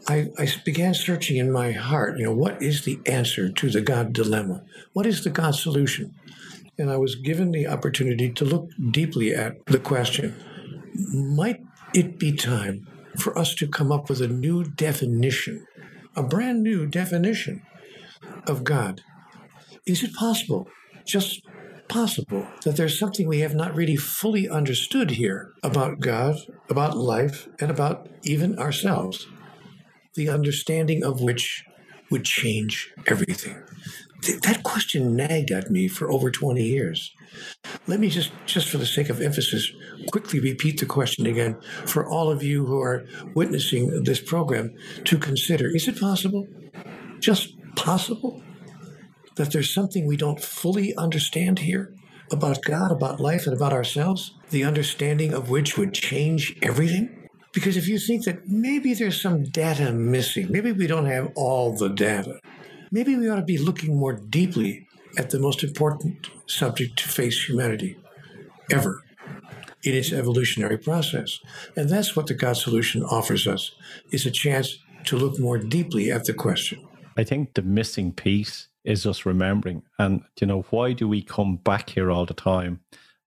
I, 0.08 0.30
I, 0.36 0.48
began 0.64 0.94
searching 0.94 1.36
in 1.36 1.52
my 1.52 1.70
heart, 1.70 2.18
you 2.18 2.24
know, 2.24 2.34
what 2.34 2.60
is 2.60 2.84
the 2.84 2.98
answer 3.06 3.50
to 3.50 3.70
the 3.70 3.80
God 3.80 4.12
dilemma? 4.12 4.62
What 4.92 5.06
is 5.06 5.22
the 5.22 5.30
God 5.30 5.54
solution? 5.54 6.14
And 6.76 6.90
I 6.90 6.96
was 6.96 7.14
given 7.14 7.52
the 7.52 7.68
opportunity 7.68 8.30
to 8.32 8.44
look 8.44 8.68
deeply 8.90 9.32
at 9.32 9.64
the 9.66 9.78
question 9.78 10.34
might 11.12 11.60
it 11.94 12.18
be 12.18 12.32
time 12.32 12.86
for 13.16 13.36
us 13.38 13.54
to 13.54 13.68
come 13.68 13.92
up 13.92 14.08
with 14.08 14.20
a 14.20 14.28
new 14.28 14.64
definition, 14.64 15.66
a 16.16 16.22
brand 16.22 16.62
new 16.62 16.86
definition 16.86 17.62
of 18.46 18.64
God. 18.64 19.02
Is 19.86 20.02
it 20.02 20.14
possible, 20.14 20.68
just 21.04 21.42
possible, 21.88 22.46
that 22.64 22.76
there's 22.76 22.98
something 22.98 23.28
we 23.28 23.40
have 23.40 23.54
not 23.54 23.74
really 23.74 23.96
fully 23.96 24.48
understood 24.48 25.12
here 25.12 25.52
about 25.62 26.00
God, 26.00 26.36
about 26.70 26.96
life, 26.96 27.48
and 27.60 27.70
about 27.70 28.08
even 28.22 28.58
ourselves? 28.58 29.26
The 30.14 30.28
understanding 30.28 31.04
of 31.04 31.20
which 31.20 31.64
would 32.10 32.24
change 32.24 32.92
everything. 33.06 33.62
Th- 34.22 34.40
that 34.40 34.62
question 34.62 35.16
nagged 35.16 35.50
at 35.50 35.70
me 35.70 35.88
for 35.88 36.10
over 36.10 36.30
20 36.30 36.62
years. 36.62 37.12
Let 37.86 38.00
me 38.00 38.08
just, 38.08 38.32
just 38.46 38.68
for 38.68 38.78
the 38.78 38.86
sake 38.86 39.10
of 39.10 39.20
emphasis, 39.20 39.70
quickly 40.10 40.40
repeat 40.40 40.80
the 40.80 40.86
question 40.86 41.26
again 41.26 41.56
for 41.84 42.08
all 42.08 42.30
of 42.30 42.42
you 42.42 42.64
who 42.64 42.80
are 42.80 43.04
witnessing 43.34 44.04
this 44.04 44.20
program 44.20 44.74
to 45.04 45.18
consider. 45.18 45.68
Is 45.68 45.88
it 45.88 46.00
possible, 46.00 46.46
just 47.18 47.54
possible 47.76 48.42
that 49.36 49.52
there's 49.52 49.72
something 49.72 50.06
we 50.06 50.16
don't 50.16 50.40
fully 50.40 50.94
understand 50.96 51.60
here 51.60 51.92
about 52.30 52.62
God, 52.62 52.90
about 52.90 53.20
life, 53.20 53.46
and 53.46 53.54
about 53.54 53.72
ourselves, 53.72 54.34
the 54.50 54.64
understanding 54.64 55.34
of 55.34 55.50
which 55.50 55.76
would 55.76 55.92
change 55.92 56.56
everything? 56.62 57.28
Because 57.52 57.76
if 57.76 57.86
you 57.86 57.98
think 57.98 58.24
that 58.24 58.48
maybe 58.48 58.94
there's 58.94 59.20
some 59.20 59.44
data 59.44 59.92
missing, 59.92 60.50
maybe 60.50 60.72
we 60.72 60.86
don't 60.86 61.06
have 61.06 61.32
all 61.36 61.76
the 61.76 61.88
data, 61.88 62.40
maybe 62.90 63.16
we 63.16 63.28
ought 63.28 63.36
to 63.36 63.42
be 63.42 63.58
looking 63.58 63.96
more 63.96 64.14
deeply 64.14 64.86
at 65.16 65.30
the 65.30 65.38
most 65.38 65.62
important 65.62 66.28
subject 66.46 66.98
to 66.98 67.08
face 67.08 67.48
humanity 67.48 67.96
ever 68.72 69.02
in 69.84 69.94
its 69.94 70.12
evolutionary 70.12 70.78
process. 70.78 71.38
And 71.76 71.88
that's 71.88 72.16
what 72.16 72.26
the 72.26 72.34
God 72.34 72.56
solution 72.56 73.04
offers 73.04 73.46
us 73.46 73.72
is 74.10 74.26
a 74.26 74.30
chance 74.30 74.78
to 75.04 75.16
look 75.16 75.38
more 75.38 75.58
deeply 75.58 76.10
at 76.10 76.24
the 76.24 76.34
question. 76.34 76.86
I 77.16 77.24
think 77.24 77.54
the 77.54 77.62
missing 77.62 78.12
piece 78.12 78.68
is 78.84 79.06
us 79.06 79.24
remembering. 79.24 79.82
And, 79.98 80.22
you 80.40 80.46
know, 80.46 80.62
why 80.70 80.92
do 80.92 81.08
we 81.08 81.22
come 81.22 81.56
back 81.56 81.90
here 81.90 82.10
all 82.10 82.26
the 82.26 82.34
time? 82.34 82.80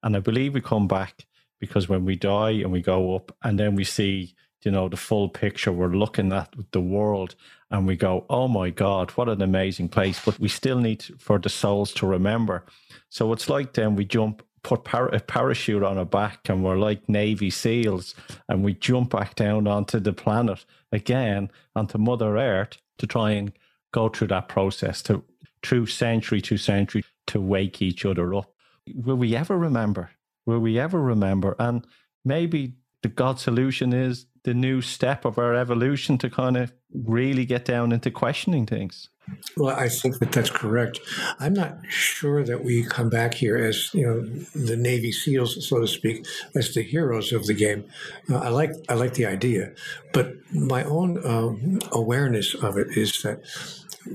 And 0.03 0.15
I 0.15 0.20
believe 0.20 0.53
we 0.53 0.62
come 0.62 0.88
back 0.88 1.25
because 1.60 1.89
when 1.89 2.06
we 2.06 2.15
die 2.15 2.51
and 2.51 2.72
we 2.72 2.82
go 2.82 3.15
up 3.15 3.36
and 3.44 3.60
then 3.60 3.75
we 3.75 3.84
see, 3.84 4.36
you 4.63 4.72
know, 4.72 4.88
the 4.88 4.98
full 4.98 5.29
picture, 5.29 5.72
we're 5.72 5.88
looking 5.88 6.32
at 6.32 6.53
the 6.72 6.82
world 6.82 7.36
and 7.72 7.88
we 7.88 7.96
go, 7.96 8.25
oh 8.29 8.48
my 8.48 8.70
God, 8.70 9.12
what 9.12 9.29
an 9.29 9.41
amazing 9.41 9.89
place. 9.89 10.24
But 10.24 10.39
we 10.39 10.50
still 10.50 10.79
need 10.79 11.03
for 11.17 11.39
the 11.39 11.50
souls 11.50 11.91
to 11.94 12.06
remember. 12.08 12.65
So 13.10 13.34
it's 13.34 13.50
like 13.50 13.74
then 13.74 13.96
we 13.96 14.06
jump 14.06 14.44
put 14.63 14.86
a 14.94 15.20
parachute 15.22 15.84
on 15.84 15.98
our 15.98 16.06
back 16.06 16.50
and 16.50 16.62
we're 16.62 16.77
like 16.77 17.08
Navy 17.08 17.50
SEALs 17.50 18.13
and 18.50 18.65
we 18.65 18.74
jump 18.74 19.12
back 19.12 19.36
down 19.36 19.65
onto 19.65 19.98
the 19.98 20.12
planet 20.12 20.65
again, 20.91 21.50
onto 21.74 21.98
Mother 21.98 22.38
Earth 22.38 22.77
to 22.98 23.08
try 23.08 23.32
and 23.32 23.53
go 23.98 24.10
through 24.10 24.27
that 24.27 24.48
process 24.48 25.01
to 25.01 25.24
through 25.63 25.88
century 25.88 26.39
to 26.39 26.56
century 26.56 27.04
to 27.25 27.42
wake 27.42 27.82
each 27.82 28.06
other 28.06 28.36
up. 28.36 28.54
Will 28.94 29.16
we 29.16 29.36
ever 29.36 29.58
remember? 29.58 30.12
Will 30.46 30.60
we 30.60 30.80
ever 30.80 31.01
remember? 31.01 31.56
And 31.58 31.84
maybe 32.24 32.75
the 33.01 33.10
God 33.10 33.39
solution 33.39 33.94
is 33.94 34.27
the 34.44 34.54
new 34.54 34.82
step 34.82 35.25
of 35.25 35.39
our 35.39 35.56
evolution 35.56 36.20
to 36.20 36.30
kind 36.30 36.58
of 36.58 36.72
really 36.94 37.44
get 37.44 37.66
down 37.66 37.92
into 37.92 38.12
questioning 38.12 38.68
things. 38.68 39.10
Well, 39.57 39.75
I 39.75 39.89
think 39.89 40.19
that 40.19 40.31
that's 40.31 40.50
correct. 40.50 41.00
I'm 41.39 41.53
not 41.53 41.79
sure 41.89 42.43
that 42.43 42.63
we 42.63 42.84
come 42.84 43.10
back 43.10 43.34
here 43.34 43.57
as 43.57 43.93
you 43.93 44.05
know 44.05 44.22
the 44.53 44.77
Navy 44.77 45.12
SEALs, 45.12 45.67
so 45.67 45.79
to 45.79 45.88
speak, 45.88 46.25
as 46.55 46.74
the 46.74 46.84
heroes 46.84 47.34
of 47.34 47.46
the 47.46 47.53
game. 47.53 47.86
Uh, 48.29 48.38
I 48.38 48.50
like 48.50 48.72
I 48.88 48.93
like 48.93 49.15
the 49.15 49.25
idea, 49.25 49.74
but 50.13 50.34
my 50.53 50.84
own 50.84 51.25
um, 51.25 51.79
awareness 51.91 52.53
of 52.53 52.77
it 52.77 52.96
is 52.96 53.22
that 53.24 53.41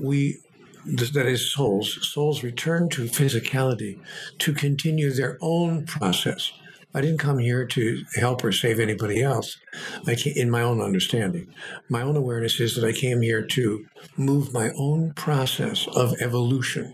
we 0.01 0.39
that 0.85 1.25
is 1.25 1.51
souls 1.51 2.05
souls 2.07 2.43
return 2.43 2.89
to 2.89 3.03
physicality 3.03 3.99
to 4.39 4.53
continue 4.53 5.11
their 5.11 5.37
own 5.41 5.85
process 5.85 6.51
I 6.95 7.01
didn't 7.01 7.17
come 7.17 7.39
here 7.39 7.65
to 7.65 8.03
help 8.15 8.43
or 8.43 8.51
save 8.51 8.79
anybody 8.79 9.21
else. 9.21 9.57
I 10.05 10.13
came, 10.15 10.33
in 10.35 10.51
my 10.51 10.61
own 10.61 10.79
understanding, 10.79 11.47
my 11.89 12.03
own 12.03 12.15
awareness 12.15 12.59
is 12.59 12.75
that 12.75 12.85
I 12.85 12.91
came 12.91 13.21
here 13.21 13.41
to 13.41 13.85
move 14.15 14.53
my 14.53 14.71
own 14.77 15.13
process 15.13 15.87
of 15.95 16.13
evolution 16.21 16.93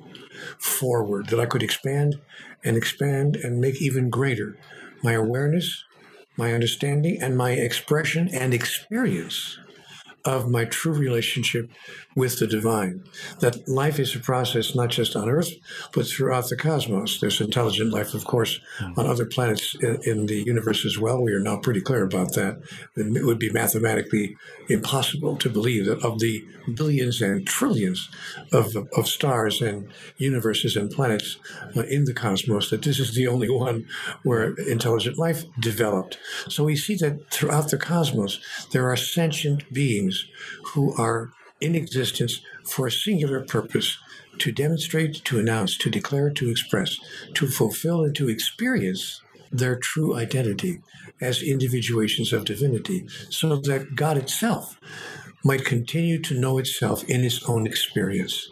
forward, 0.57 1.27
that 1.27 1.39
I 1.39 1.45
could 1.45 1.63
expand 1.63 2.19
and 2.63 2.77
expand 2.77 3.35
and 3.35 3.59
make 3.59 3.81
even 3.81 4.09
greater 4.09 4.57
my 5.03 5.13
awareness, 5.13 5.83
my 6.37 6.53
understanding, 6.53 7.21
and 7.21 7.35
my 7.35 7.51
expression 7.51 8.29
and 8.29 8.53
experience 8.53 9.59
of 10.25 10.49
my 10.49 10.65
true 10.65 10.93
relationship 10.93 11.69
with 12.19 12.37
the 12.39 12.47
divine. 12.47 13.01
That 13.39 13.55
life 13.67 13.97
is 13.97 14.13
a 14.13 14.19
process 14.19 14.75
not 14.75 14.89
just 14.89 15.15
on 15.15 15.29
Earth, 15.29 15.51
but 15.93 16.05
throughout 16.05 16.49
the 16.49 16.57
cosmos. 16.57 17.19
There's 17.19 17.39
intelligent 17.39 17.91
life, 17.93 18.13
of 18.13 18.25
course, 18.25 18.59
on 18.97 19.07
other 19.07 19.25
planets 19.25 19.73
in, 19.79 19.99
in 20.05 20.25
the 20.25 20.43
universe 20.53 20.85
as 20.85 20.99
well. 20.99 21.23
We 21.23 21.33
are 21.33 21.39
now 21.39 21.57
pretty 21.57 21.79
clear 21.79 22.03
about 22.03 22.33
that. 22.33 22.61
It 22.97 23.25
would 23.25 23.39
be 23.39 23.51
mathematically 23.51 24.35
impossible 24.67 25.37
to 25.37 25.49
believe 25.49 25.85
that 25.85 26.03
of 26.03 26.19
the 26.19 26.45
billions 26.75 27.21
and 27.21 27.47
trillions 27.47 28.09
of, 28.51 28.75
of 28.97 29.07
stars 29.07 29.61
and 29.61 29.87
universes 30.17 30.75
and 30.75 30.91
planets 30.91 31.37
uh, 31.75 31.83
in 31.83 32.03
the 32.03 32.13
cosmos, 32.13 32.69
that 32.69 32.81
this 32.81 32.99
is 32.99 33.15
the 33.15 33.27
only 33.27 33.49
one 33.49 33.87
where 34.23 34.53
intelligent 34.67 35.17
life 35.17 35.45
developed. 35.59 36.19
So 36.49 36.65
we 36.65 36.75
see 36.75 36.95
that 36.95 37.31
throughout 37.31 37.71
the 37.71 37.77
cosmos, 37.77 38.39
there 38.73 38.89
are 38.91 38.97
sentient 38.97 39.71
beings 39.73 40.25
who 40.73 40.93
are 40.95 41.31
in 41.61 41.75
existence 41.75 42.41
for 42.63 42.87
a 42.87 42.91
singular 42.91 43.41
purpose 43.41 43.97
to 44.39 44.51
demonstrate, 44.51 45.23
to 45.25 45.39
announce, 45.39 45.77
to 45.77 45.89
declare, 45.89 46.29
to 46.29 46.49
express, 46.49 46.97
to 47.33 47.47
fulfill, 47.47 48.03
and 48.03 48.15
to 48.15 48.29
experience 48.29 49.21
their 49.51 49.75
true 49.75 50.15
identity 50.15 50.79
as 51.19 51.41
individuations 51.41 52.31
of 52.31 52.45
divinity, 52.45 53.07
so 53.29 53.57
that 53.57 53.95
God 53.95 54.17
itself 54.17 54.79
might 55.43 55.65
continue 55.65 56.21
to 56.21 56.39
know 56.39 56.57
itself 56.57 57.03
in 57.05 57.23
its 57.23 57.43
own 57.49 57.65
experience. 57.65 58.49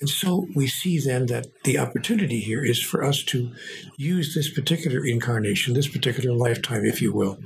And 0.00 0.08
so 0.08 0.46
we 0.54 0.66
see 0.66 0.98
then 0.98 1.26
that 1.26 1.62
the 1.64 1.78
opportunity 1.78 2.40
here 2.40 2.64
is 2.64 2.82
for 2.82 3.04
us 3.04 3.22
to 3.24 3.52
use 3.98 4.34
this 4.34 4.50
particular 4.50 5.04
incarnation, 5.04 5.74
this 5.74 5.88
particular 5.88 6.34
lifetime, 6.34 6.84
if 6.86 7.02
you 7.02 7.12
will, 7.12 7.38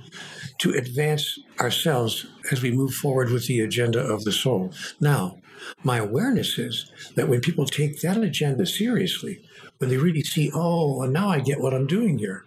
to 0.58 0.72
advance 0.72 1.38
ourselves 1.60 2.26
as 2.50 2.62
we 2.62 2.70
move 2.70 2.94
forward 2.94 3.30
with 3.30 3.46
the 3.46 3.60
agenda 3.60 4.00
of 4.00 4.24
the 4.24 4.32
soul. 4.32 4.72
Now, 5.00 5.38
my 5.82 5.98
awareness 5.98 6.58
is 6.58 6.90
that 7.16 7.28
when 7.28 7.40
people 7.40 7.66
take 7.66 8.00
that 8.00 8.18
agenda 8.18 8.66
seriously, 8.66 9.40
when 9.78 9.90
they 9.90 9.96
really 9.96 10.22
see, 10.22 10.50
oh, 10.54 11.02
now 11.04 11.28
I 11.28 11.40
get 11.40 11.60
what 11.60 11.74
I'm 11.74 11.86
doing 11.86 12.18
here. 12.18 12.44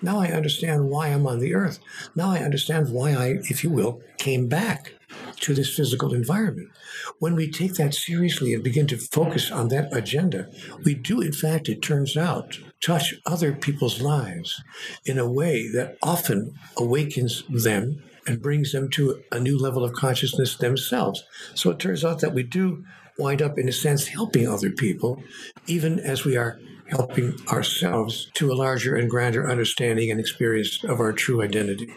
Now 0.00 0.18
I 0.18 0.28
understand 0.28 0.88
why 0.88 1.08
I'm 1.08 1.26
on 1.26 1.40
the 1.40 1.54
earth. 1.54 1.78
Now 2.14 2.30
I 2.30 2.38
understand 2.38 2.90
why 2.90 3.12
I, 3.12 3.26
if 3.50 3.62
you 3.62 3.70
will, 3.70 4.00
came 4.18 4.48
back 4.48 4.94
to 5.40 5.54
this 5.54 5.74
physical 5.74 6.14
environment. 6.14 6.70
When 7.18 7.34
we 7.34 7.50
take 7.50 7.74
that 7.74 7.94
seriously 7.94 8.54
and 8.54 8.64
begin 8.64 8.86
to 8.88 8.96
focus 8.96 9.50
on 9.50 9.68
that 9.68 9.94
agenda, 9.94 10.48
we 10.84 10.94
do, 10.94 11.20
in 11.20 11.32
fact, 11.32 11.68
it 11.68 11.82
turns 11.82 12.16
out, 12.16 12.58
touch 12.84 13.14
other 13.24 13.52
people's 13.52 14.00
lives 14.00 14.62
in 15.04 15.18
a 15.18 15.30
way 15.30 15.68
that 15.68 15.96
often 16.02 16.54
awakens 16.76 17.44
them 17.48 18.02
and 18.26 18.42
brings 18.42 18.72
them 18.72 18.90
to 18.90 19.22
a 19.32 19.40
new 19.40 19.58
level 19.58 19.84
of 19.84 19.92
consciousness 19.92 20.56
themselves. 20.56 21.24
So 21.54 21.70
it 21.70 21.78
turns 21.78 22.04
out 22.04 22.20
that 22.20 22.34
we 22.34 22.42
do 22.42 22.84
wind 23.18 23.40
up, 23.40 23.58
in 23.58 23.68
a 23.68 23.72
sense, 23.72 24.08
helping 24.08 24.48
other 24.48 24.70
people, 24.70 25.22
even 25.66 26.00
as 26.00 26.24
we 26.24 26.36
are 26.36 26.58
helping 26.88 27.34
ourselves 27.48 28.30
to 28.34 28.52
a 28.52 28.54
larger 28.54 28.94
and 28.94 29.08
grander 29.08 29.48
understanding 29.48 30.10
and 30.10 30.20
experience 30.20 30.84
of 30.84 31.00
our 31.00 31.12
true 31.12 31.42
identity. 31.42 31.88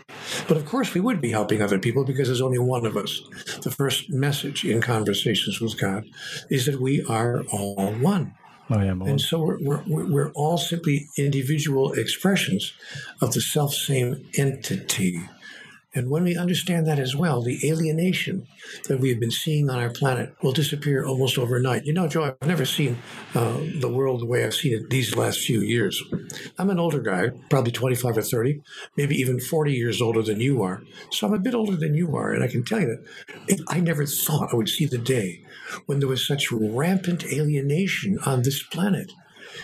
But 0.47 0.57
of 0.57 0.65
course, 0.65 0.93
we 0.93 1.01
would 1.01 1.19
be 1.19 1.31
helping 1.31 1.61
other 1.61 1.79
people 1.79 2.05
because 2.05 2.27
there's 2.27 2.41
only 2.41 2.59
one 2.59 2.85
of 2.85 2.95
us. 2.95 3.21
The 3.63 3.71
first 3.71 4.09
message 4.09 4.63
in 4.63 4.81
conversations 4.81 5.59
with 5.59 5.79
God 5.79 6.05
is 6.49 6.65
that 6.65 6.79
we 6.79 7.03
are 7.05 7.43
all 7.51 7.91
one. 7.93 8.35
Oh, 8.69 8.79
Am 8.79 9.01
And 9.01 9.21
so 9.21 9.39
we're, 9.39 9.81
we're, 9.87 10.05
we're 10.05 10.31
all 10.31 10.57
simply 10.57 11.07
individual 11.17 11.93
expressions 11.93 12.73
of 13.21 13.33
the 13.33 13.41
self 13.41 13.73
same 13.73 14.27
entity. 14.37 15.21
And 15.97 16.11
when 16.11 16.23
we 16.23 16.37
understand 16.37 16.85
that 16.85 16.99
as 16.99 17.15
well, 17.15 17.41
the 17.41 17.59
alienation 17.67 18.45
that 18.87 18.99
we've 18.99 19.19
been 19.19 19.31
seeing 19.31 19.67
on 19.67 19.79
our 19.79 19.89
planet 19.89 20.35
will 20.43 20.51
disappear 20.51 21.03
almost 21.03 21.39
overnight. 21.39 21.85
You 21.85 21.93
know, 21.93 22.07
Joe, 22.07 22.35
I've 22.39 22.47
never 22.47 22.65
seen 22.65 22.99
uh, 23.33 23.57
the 23.79 23.89
world 23.89 24.21
the 24.21 24.27
way 24.27 24.45
I've 24.45 24.53
seen 24.53 24.73
it 24.75 24.91
these 24.91 25.15
last 25.15 25.39
few 25.39 25.59
years. 25.61 25.99
I'm 26.59 26.69
an 26.69 26.77
older 26.77 26.99
guy, 26.99 27.31
probably 27.49 27.71
25 27.71 28.15
or 28.15 28.21
30, 28.21 28.61
maybe 28.95 29.15
even 29.15 29.39
40 29.39 29.73
years 29.73 29.99
older 29.99 30.21
than 30.21 30.39
you 30.39 30.61
are. 30.61 30.83
So 31.11 31.25
I'm 31.25 31.33
a 31.33 31.39
bit 31.39 31.55
older 31.55 31.75
than 31.75 31.95
you 31.95 32.15
are. 32.15 32.31
And 32.31 32.43
I 32.43 32.47
can 32.47 32.63
tell 32.63 32.79
you 32.79 32.99
that 33.47 33.63
I 33.67 33.79
never 33.79 34.05
thought 34.05 34.53
I 34.53 34.55
would 34.55 34.69
see 34.69 34.85
the 34.85 34.99
day 34.99 35.43
when 35.87 35.97
there 35.97 36.07
was 36.07 36.27
such 36.27 36.51
rampant 36.51 37.25
alienation 37.25 38.19
on 38.23 38.43
this 38.43 38.61
planet. 38.61 39.13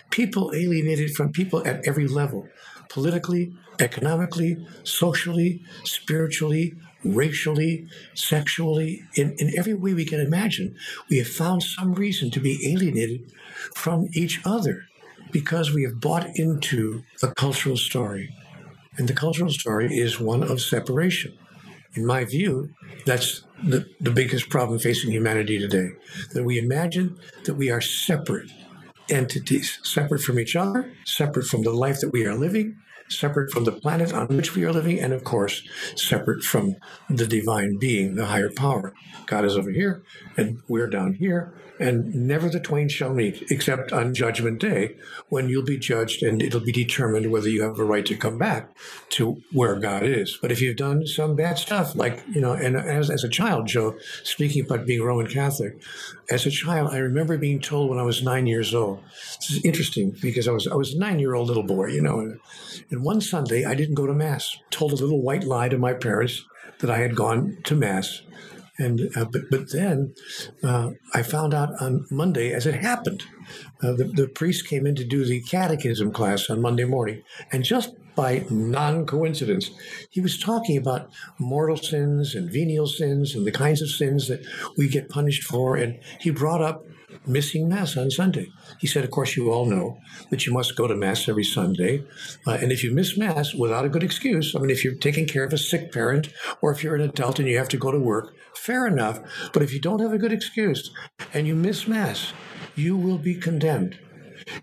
People 0.10 0.52
alienated 0.56 1.12
from 1.16 1.32
people 1.32 1.62
at 1.68 1.88
every 1.88 2.08
level 2.08 2.48
politically, 2.94 3.52
economically, 3.80 4.56
socially, 4.84 5.64
spiritually, 5.84 6.76
racially, 7.04 7.88
sexually, 8.14 9.02
in, 9.16 9.36
in 9.40 9.52
every 9.58 9.74
way 9.74 9.94
we 9.96 10.06
can 10.06 10.20
imagine. 10.20 10.76
We 11.10 11.18
have 11.18 11.28
found 11.28 11.64
some 11.64 11.96
reason 11.96 12.30
to 12.32 12.40
be 12.40 12.72
alienated 12.72 13.32
from 13.74 14.10
each 14.14 14.40
other 14.46 14.86
because 15.32 15.74
we 15.74 15.84
have 15.84 16.00
bought 16.00 16.28
into 16.36 17.02
the 17.20 17.34
cultural 17.34 17.78
story. 17.78 18.30
And 18.98 19.08
the 19.08 19.14
cultural 19.14 19.50
story 19.50 19.98
is 19.98 20.20
one 20.20 20.44
of 20.44 20.62
separation. 20.62 21.34
In 21.96 22.06
my 22.06 22.26
view, 22.26 22.70
that's 23.08 23.44
the, 23.64 23.88
the 24.00 24.12
biggest 24.12 24.50
problem 24.50 24.78
facing 24.78 25.12
humanity 25.12 25.58
today. 25.58 25.90
That 26.34 26.44
we 26.44 26.60
imagine 26.60 27.18
that 27.46 27.56
we 27.56 27.72
are 27.72 27.82
separate 27.82 28.52
entities, 29.10 29.80
separate 29.84 30.22
from 30.22 30.40
each 30.40 30.56
other, 30.56 30.92
separate 31.06 31.48
from 31.48 31.64
the 31.64 31.72
life 31.72 32.00
that 32.02 32.12
we 32.12 32.26
are 32.26 32.36
living, 32.36 32.78
separate 33.10 33.52
from 33.52 33.66
the 33.66 33.72
planet 33.72 34.14
on 34.14 34.28
which 34.28 34.56
we 34.56 34.64
are 34.64 34.74
living, 34.74 35.00
and 35.00 35.14
of 35.14 35.24
course, 35.24 35.64
separate 35.96 36.44
from 36.44 36.76
the 37.10 37.28
divine 37.28 37.78
being, 37.78 38.16
the 38.16 38.26
higher 38.26 38.50
power. 38.50 38.94
God 39.26 39.46
is 39.46 39.58
over 39.58 39.72
here, 39.72 40.04
and 40.38 40.62
we're 40.68 40.90
down 40.90 41.14
here, 41.14 41.54
and 41.80 42.14
never 42.14 42.50
the 42.50 42.60
twain 42.60 42.90
shall 42.90 43.14
meet, 43.14 43.44
except 43.50 43.92
on 43.92 44.14
Judgment 44.14 44.60
Day, 44.60 44.96
when 45.30 45.50
you'll 45.50 45.64
be 45.64 45.78
judged 45.78 46.24
and 46.24 46.42
it'll 46.42 46.60
be 46.60 46.72
determined 46.72 47.32
whether 47.32 47.50
you 47.50 47.64
have 47.64 47.80
a 47.80 47.84
right 47.84 48.06
to 48.06 48.16
come 48.16 48.38
back 48.38 48.76
to 49.10 49.42
where 49.52 49.80
God 49.80 50.04
is. 50.04 50.38
But 50.42 50.52
if 50.52 50.62
you've 50.62 50.78
done 50.78 51.06
some 51.08 51.36
bad 51.36 51.58
stuff, 51.58 51.96
like, 51.96 52.24
you 52.32 52.42
know, 52.42 52.54
and 52.54 52.78
as, 52.78 53.10
as 53.10 53.24
a 53.24 53.30
child, 53.30 53.68
Joe, 53.68 53.98
speaking 54.24 54.66
about 54.66 54.86
being 54.86 55.02
Roman 55.02 55.28
Catholic, 55.28 55.82
as 56.30 56.46
a 56.46 56.51
child, 56.51 56.94
I 56.94 56.98
remember 56.98 57.38
being 57.38 57.60
told 57.60 57.89
when 57.89 58.00
I 58.00 58.03
was 58.03 58.24
nine 58.24 58.48
years 58.48 58.74
old. 58.74 59.03
This 59.39 59.51
is 59.51 59.65
interesting 59.65 60.15
because 60.22 60.48
I 60.48 60.51
was 60.51 60.68
I 60.68 60.75
was 60.75 60.94
a 60.94 61.00
nine 61.00 61.20
year 61.20 61.36
old 61.36 61.48
little 61.48 61.63
boy, 61.63 61.88
you 61.88 62.01
know, 62.01 62.20
and, 62.89 63.03
one 63.03 63.22
Sunday 63.22 63.65
I 63.65 63.75
didn't 63.75 63.96
go 63.96 64.06
to 64.06 64.13
mass. 64.13 64.58
Told 64.70 64.92
a 64.92 64.96
little 64.96 65.22
white 65.22 65.44
lie 65.44 65.70
to 65.70 65.77
my 65.77 65.94
parents 65.94 66.46
that 66.80 66.89
I 66.89 66.98
had 66.98 67.15
gone 67.15 67.58
to 67.63 67.75
mass 67.75 68.22
and 68.77 69.10
uh, 69.15 69.25
but 69.25 69.50
but 69.50 69.72
then 69.72 70.13
uh, 70.63 70.92
I 71.13 71.24
found 71.24 71.53
out 71.53 71.70
on 71.82 72.06
Monday 72.10 72.53
as 72.53 72.65
it 72.65 72.75
happened. 72.75 73.24
Uh, 73.82 73.94
the, 73.94 74.06
the 74.06 74.27
priest 74.27 74.68
came 74.68 74.88
in 74.88 74.96
to 74.96 75.03
do 75.03 75.25
the 75.25 75.42
catechism 75.42 76.12
class 76.12 76.50
on 76.50 76.62
Monday 76.62 76.86
morning, 76.86 77.24
and 77.51 77.63
just 77.63 77.94
by 78.15 78.46
non 78.50 79.05
coincidence, 79.05 79.72
he 80.10 80.22
was 80.22 80.39
talking 80.39 80.77
about 80.77 81.10
mortal 81.39 81.77
sins 81.77 82.36
and 82.36 82.51
venial 82.51 82.88
sins 82.88 83.36
and 83.36 83.46
the 83.46 83.51
kinds 83.51 83.82
of 83.82 83.89
sins 83.89 84.27
that 84.27 84.46
we 84.77 84.88
get 84.88 85.10
punished 85.10 85.43
for. 85.43 85.75
And 85.75 86.00
he 86.20 86.29
brought 86.29 86.62
up 86.62 86.86
missing 87.25 87.70
Mass 87.70 87.98
on 87.98 88.12
Sunday. 88.12 88.51
He 88.79 88.88
said, 88.88 89.03
Of 89.03 89.12
course, 89.12 89.36
you 89.36 89.51
all 89.51 89.65
know 89.65 90.00
that 90.29 90.46
you 90.46 90.53
must 90.53 90.75
go 90.75 90.88
to 90.88 90.96
Mass 90.96 91.27
every 91.27 91.43
Sunday. 91.43 92.03
Uh, 92.46 92.58
and 92.62 92.72
if 92.72 92.84
you 92.84 92.91
miss 92.91 93.17
Mass 93.17 93.53
without 93.53 93.86
a 93.86 93.89
good 93.89 94.03
excuse, 94.03 94.55
I 94.55 94.60
mean, 94.60 94.70
if 94.70 94.84
you're 94.84 94.96
taking 94.96 95.27
care 95.27 95.43
of 95.43 95.53
a 95.53 95.58
sick 95.58 95.91
parent 95.91 96.29
or 96.62 96.72
if 96.72 96.84
you're 96.84 96.96
an 96.96 97.01
adult 97.01 97.39
and 97.39 97.48
you 97.48 97.58
have 97.58 97.70
to 97.70 97.77
go 97.77 97.91
to 97.91 98.00
work, 98.00 98.36
fair 98.55 98.88
enough. 98.88 99.20
But 99.53 99.63
if 99.63 99.74
you 99.74 99.79
don't 99.79 100.01
have 100.01 100.13
a 100.13 100.17
good 100.17 100.34
excuse 100.34 100.91
and 101.34 101.48
you 101.48 101.55
miss 101.55 101.88
Mass, 101.88 102.34
you 102.75 102.98
will 102.98 103.17
be 103.17 103.36
condemned. 103.36 104.00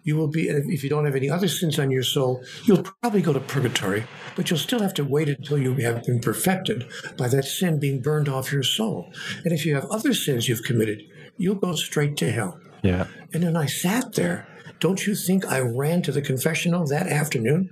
You 0.03 0.17
will 0.17 0.29
be, 0.29 0.49
if 0.49 0.83
you 0.83 0.91
don't 0.91 1.05
have 1.05 1.17
any 1.17 1.31
other 1.31 1.49
sins 1.49 1.79
on 1.79 1.91
your 1.91 2.03
soul, 2.03 2.45
you'll 2.65 2.83
probably 2.83 3.23
go 3.23 3.33
to 3.33 3.41
purgatory, 3.41 4.05
but 4.37 4.51
you'll 4.51 4.59
still 4.59 4.81
have 4.81 4.95
to 4.95 5.05
wait 5.05 5.29
until 5.29 5.59
you 5.59 5.75
have 5.75 6.05
been 6.05 6.21
perfected 6.21 6.89
by 7.17 7.29
that 7.29 7.45
sin 7.45 7.79
being 7.79 8.01
burned 8.01 8.29
off 8.29 8.53
your 8.53 8.63
soul. 8.63 9.13
And 9.45 9.53
if 9.53 9.65
you 9.67 9.75
have 9.75 9.87
other 9.87 10.15
sins 10.15 10.49
you've 10.49 10.65
committed, 10.65 11.03
you'll 11.37 11.55
go 11.55 11.75
straight 11.75 12.17
to 12.19 12.31
hell. 12.31 12.61
Yeah. 12.83 13.07
And 13.33 13.43
then 13.43 13.57
I 13.57 13.67
sat 13.67 14.15
there. 14.15 14.47
Don't 14.79 15.07
you 15.07 15.15
think 15.15 15.45
I 15.47 15.61
ran 15.61 16.03
to 16.03 16.13
the 16.13 16.23
confessional 16.23 16.87
that 16.87 17.07
afternoon? 17.07 17.71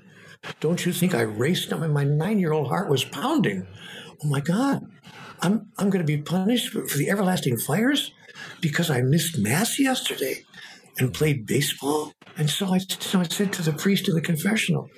Don't 0.60 0.84
you 0.84 0.92
think 0.92 1.14
I 1.14 1.22
raced? 1.22 1.72
I 1.72 1.78
mean, 1.78 1.92
my 1.92 2.04
nine 2.04 2.38
year 2.38 2.52
old 2.52 2.68
heart 2.68 2.90
was 2.90 3.04
pounding. 3.04 3.66
Oh 4.22 4.28
my 4.28 4.40
God, 4.40 4.86
I'm, 5.40 5.68
I'm 5.78 5.90
going 5.90 6.04
to 6.04 6.16
be 6.16 6.22
punished 6.22 6.70
for 6.70 6.98
the 6.98 7.10
everlasting 7.10 7.56
fires 7.56 8.12
because 8.60 8.90
I 8.90 9.02
missed 9.02 9.38
Mass 9.38 9.78
yesterday 9.78 10.44
and 10.98 11.12
played 11.14 11.46
baseball. 11.46 12.12
And 12.36 12.48
so 12.48 12.66
I, 12.66 12.78
so 12.78 13.20
I 13.20 13.24
said 13.24 13.52
to 13.54 13.62
the 13.62 13.72
priest 13.72 14.08
in 14.08 14.14
the 14.14 14.20
confessional, 14.20 14.90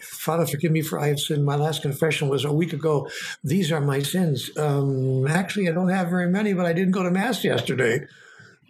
Father, 0.00 0.46
forgive 0.46 0.72
me 0.72 0.82
for 0.82 0.98
I 0.98 1.08
have 1.08 1.20
sinned. 1.20 1.44
My 1.44 1.56
last 1.56 1.82
confession 1.82 2.28
was 2.28 2.44
a 2.44 2.52
week 2.52 2.72
ago. 2.72 3.08
These 3.44 3.70
are 3.70 3.80
my 3.80 4.00
sins. 4.00 4.50
Um, 4.56 5.26
actually, 5.26 5.68
I 5.68 5.72
don't 5.72 5.88
have 5.88 6.10
very 6.10 6.28
many, 6.28 6.52
but 6.52 6.66
I 6.66 6.72
didn't 6.72 6.92
go 6.92 7.02
to 7.02 7.10
Mass 7.10 7.44
yesterday. 7.44 8.06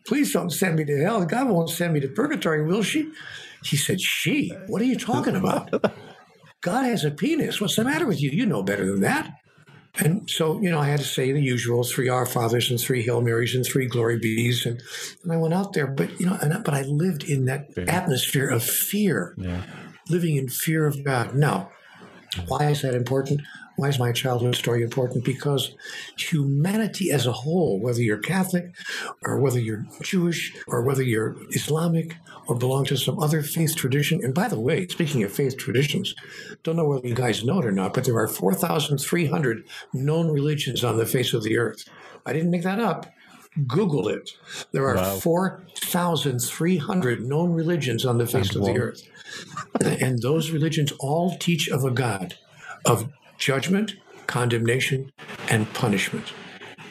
Please 0.06 0.32
don't 0.32 0.50
send 0.50 0.76
me 0.76 0.84
to 0.84 1.02
hell. 1.02 1.24
God 1.24 1.48
won't 1.48 1.70
send 1.70 1.94
me 1.94 2.00
to 2.00 2.08
purgatory, 2.08 2.64
will 2.64 2.82
she? 2.82 3.10
He 3.64 3.76
said, 3.76 4.00
She? 4.00 4.50
What 4.66 4.82
are 4.82 4.86
you 4.86 4.98
talking 4.98 5.34
about? 5.34 5.70
God 6.60 6.84
has 6.84 7.04
a 7.04 7.10
penis. 7.10 7.60
What's 7.60 7.76
the 7.76 7.84
matter 7.84 8.06
with 8.06 8.20
you? 8.20 8.30
You 8.30 8.46
know 8.46 8.62
better 8.62 8.86
than 8.86 9.00
that. 9.00 9.32
And 9.98 10.28
so, 10.28 10.60
you 10.60 10.70
know, 10.70 10.78
I 10.78 10.88
had 10.88 10.98
to 10.98 11.06
say 11.06 11.32
the 11.32 11.40
usual 11.40 11.82
three 11.84 12.08
Our 12.08 12.26
Fathers 12.26 12.70
and 12.70 12.80
three 12.80 13.02
Hail 13.02 13.20
Marys 13.20 13.54
and 13.54 13.64
three 13.64 13.86
Glory 13.86 14.18
Be's. 14.18 14.66
And, 14.66 14.82
and 15.22 15.32
I 15.32 15.36
went 15.36 15.54
out 15.54 15.72
there, 15.72 15.86
but, 15.86 16.20
you 16.20 16.26
know, 16.26 16.38
and, 16.40 16.62
but 16.64 16.74
I 16.74 16.82
lived 16.82 17.24
in 17.24 17.46
that 17.46 17.70
yeah. 17.76 17.84
atmosphere 17.88 18.48
of 18.48 18.62
fear, 18.62 19.34
yeah. 19.38 19.62
living 20.10 20.36
in 20.36 20.48
fear 20.48 20.86
of 20.86 21.02
God. 21.02 21.34
Now, 21.34 21.70
why 22.46 22.70
is 22.70 22.82
that 22.82 22.94
important? 22.94 23.40
Why 23.76 23.88
is 23.88 23.98
my 23.98 24.12
childhood 24.12 24.56
story 24.56 24.82
important? 24.82 25.24
Because 25.24 25.74
humanity 26.16 27.10
as 27.10 27.26
a 27.26 27.32
whole, 27.32 27.78
whether 27.78 28.02
you're 28.02 28.18
Catholic 28.18 28.74
or 29.22 29.38
whether 29.38 29.60
you're 29.60 29.86
Jewish 30.02 30.54
or 30.66 30.82
whether 30.82 31.02
you're 31.02 31.36
Islamic 31.50 32.16
or 32.46 32.56
belong 32.56 32.86
to 32.86 32.96
some 32.96 33.18
other 33.18 33.42
faith 33.42 33.76
tradition, 33.76 34.24
and 34.24 34.34
by 34.34 34.48
the 34.48 34.58
way, 34.58 34.86
speaking 34.88 35.22
of 35.22 35.32
faith 35.32 35.58
traditions, 35.58 36.14
don't 36.62 36.76
know 36.76 36.86
whether 36.86 37.06
you 37.06 37.14
guys 37.14 37.44
know 37.44 37.58
it 37.58 37.66
or 37.66 37.72
not, 37.72 37.92
but 37.92 38.04
there 38.04 38.16
are 38.16 38.28
4,300 38.28 39.64
known 39.92 40.30
religions 40.30 40.82
on 40.82 40.96
the 40.96 41.06
face 41.06 41.34
of 41.34 41.42
the 41.42 41.58
earth. 41.58 41.86
I 42.24 42.32
didn't 42.32 42.50
make 42.50 42.62
that 42.62 42.80
up. 42.80 43.06
Google 43.66 44.08
it. 44.08 44.30
There 44.72 44.86
are 44.86 44.96
wow. 44.96 45.16
4,300 45.16 47.22
known 47.22 47.52
religions 47.52 48.04
on 48.04 48.18
the 48.18 48.26
face 48.26 48.54
of 48.54 48.64
the 48.64 48.78
earth. 48.78 49.08
And 49.82 50.20
those 50.20 50.50
religions 50.50 50.92
all 50.98 51.36
teach 51.38 51.68
of 51.68 51.84
a 51.84 51.90
God, 51.90 52.34
of 52.84 53.08
judgment, 53.38 53.96
condemnation, 54.26 55.12
and 55.48 55.72
punishment 55.74 56.32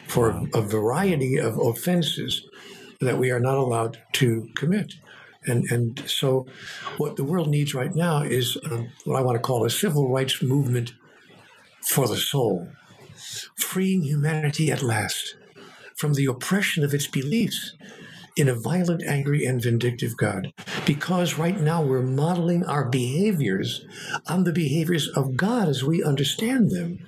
for 0.06 0.46
a 0.54 0.62
variety 0.62 1.36
of 1.36 1.58
offenses 1.58 2.46
that 3.00 3.18
we 3.18 3.30
are 3.30 3.40
not 3.40 3.56
allowed 3.56 3.98
to 4.12 4.48
commit. 4.56 4.94
And, 5.44 5.64
and 5.70 6.02
so, 6.08 6.46
what 6.96 7.16
the 7.16 7.24
world 7.24 7.48
needs 7.48 7.74
right 7.74 7.94
now 7.94 8.22
is 8.22 8.58
um, 8.70 8.88
what 9.04 9.16
I 9.16 9.22
want 9.22 9.36
to 9.36 9.42
call 9.42 9.64
a 9.64 9.70
civil 9.70 10.10
rights 10.10 10.42
movement 10.42 10.94
for 11.82 12.08
the 12.08 12.16
soul, 12.16 12.68
freeing 13.56 14.02
humanity 14.02 14.72
at 14.72 14.82
last 14.82 15.36
from 15.96 16.14
the 16.14 16.26
oppression 16.26 16.84
of 16.84 16.92
its 16.92 17.06
beliefs 17.06 17.74
in 18.36 18.48
a 18.48 18.54
violent, 18.54 19.02
angry, 19.02 19.44
and 19.44 19.62
vindictive 19.62 20.16
God. 20.16 20.52
Because 20.84 21.38
right 21.38 21.58
now 21.58 21.82
we're 21.82 22.02
modeling 22.02 22.64
our 22.64 22.88
behaviors 22.88 23.84
on 24.28 24.44
the 24.44 24.52
behaviors 24.52 25.08
of 25.08 25.36
God 25.36 25.68
as 25.68 25.82
we 25.82 26.04
understand 26.04 26.70
them. 26.70 26.98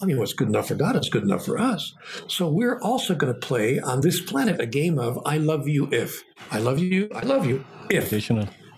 I 0.00 0.06
mean, 0.06 0.18
what's 0.18 0.32
good 0.32 0.48
enough 0.48 0.68
for 0.68 0.74
God 0.74 0.96
is 0.96 1.08
good 1.08 1.22
enough 1.22 1.44
for 1.44 1.58
us. 1.58 1.94
So 2.26 2.48
we're 2.48 2.80
also 2.80 3.14
going 3.14 3.32
to 3.32 3.38
play 3.38 3.78
on 3.78 4.00
this 4.00 4.20
planet 4.20 4.60
a 4.60 4.66
game 4.66 4.98
of 4.98 5.20
I 5.24 5.38
love 5.38 5.68
you 5.68 5.88
if. 5.92 6.24
I 6.50 6.58
love 6.58 6.78
you, 6.78 7.08
I 7.14 7.20
love 7.20 7.46
you 7.46 7.64
if. 7.90 8.10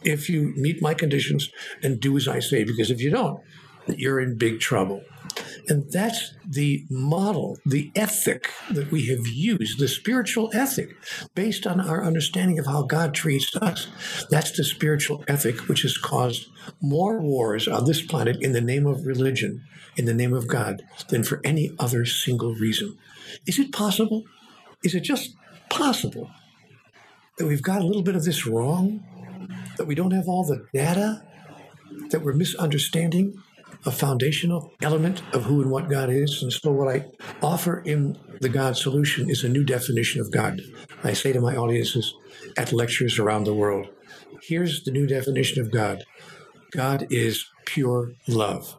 If 0.03 0.29
you 0.29 0.53
meet 0.57 0.83
my 0.83 0.95
conditions 0.95 1.51
and 1.83 2.01
do 2.01 2.17
as 2.17 2.27
I 2.27 2.41
say, 2.41 2.65
because 2.65 2.91
if 2.91 3.01
you 3.01 3.11
don't, 3.11 3.41
you're 3.87 4.21
in 4.21 4.37
big 4.37 4.61
trouble. 4.61 5.03
And 5.69 5.91
that's 5.93 6.35
the 6.45 6.85
model, 6.91 7.59
the 7.65 7.93
ethic 7.95 8.51
that 8.71 8.91
we 8.91 9.07
have 9.07 9.27
used, 9.27 9.79
the 9.79 9.89
spiritual 9.89 10.51
ethic, 10.53 10.97
based 11.35 11.67
on 11.67 11.81
our 11.81 12.05
understanding 12.05 12.59
of 12.59 12.67
how 12.67 12.83
God 12.83 13.15
treats 13.15 13.55
us. 13.57 13.87
That's 14.31 14.51
the 14.53 14.65
spiritual 14.65 15.25
ethic 15.29 15.69
which 15.69 15.83
has 15.83 15.97
caused 15.97 16.49
more 16.81 17.21
wars 17.21 17.69
on 17.69 17.85
this 17.85 18.03
planet 18.03 18.39
in 18.41 18.53
the 18.53 18.61
name 18.61 18.87
of 18.87 19.07
religion, 19.07 19.65
in 19.97 20.07
the 20.07 20.15
name 20.15 20.33
of 20.33 20.49
God, 20.49 20.83
than 21.09 21.23
for 21.23 21.41
any 21.45 21.73
other 21.79 22.05
single 22.05 22.55
reason. 22.55 22.99
Is 23.47 23.59
it 23.59 23.73
possible? 23.73 24.25
Is 24.83 24.95
it 24.95 25.01
just 25.01 25.37
possible 25.69 26.31
that 27.39 27.47
we've 27.47 27.63
got 27.63 27.83
a 27.83 27.87
little 27.87 28.03
bit 28.03 28.17
of 28.17 28.25
this 28.25 28.47
wrong? 28.47 29.05
That 29.77 29.87
we 29.87 29.95
don't 29.95 30.11
have 30.11 30.29
all 30.29 30.45
the 30.45 30.67
data? 30.75 31.23
That 32.11 32.23
we're 32.23 32.33
misunderstanding? 32.33 33.41
A 33.87 33.91
foundational 33.91 34.73
element 34.83 35.23
of 35.33 35.45
who 35.45 35.63
and 35.63 35.71
what 35.71 35.89
God 35.89 36.11
is. 36.11 36.43
And 36.43 36.53
so, 36.53 36.71
what 36.71 36.95
I 36.95 37.07
offer 37.43 37.81
in 37.81 38.19
the 38.41 38.49
God 38.49 38.77
solution 38.77 39.31
is 39.31 39.45
a 39.45 39.49
new 39.49 39.65
definition 39.65 40.21
of 40.21 40.31
God. 40.31 40.61
I 41.03 41.13
say 41.13 41.33
to 41.33 41.41
my 41.41 41.57
audiences 41.57 42.15
at 42.57 42.73
lectures 42.73 43.19
around 43.19 43.45
the 43.45 43.55
world 43.55 43.89
here's 44.43 44.83
the 44.85 44.91
new 44.91 45.07
definition 45.07 45.61
of 45.61 45.71
God 45.71 46.05
God 46.71 47.07
is 47.11 47.47
pure 47.65 48.13
love. 48.29 48.77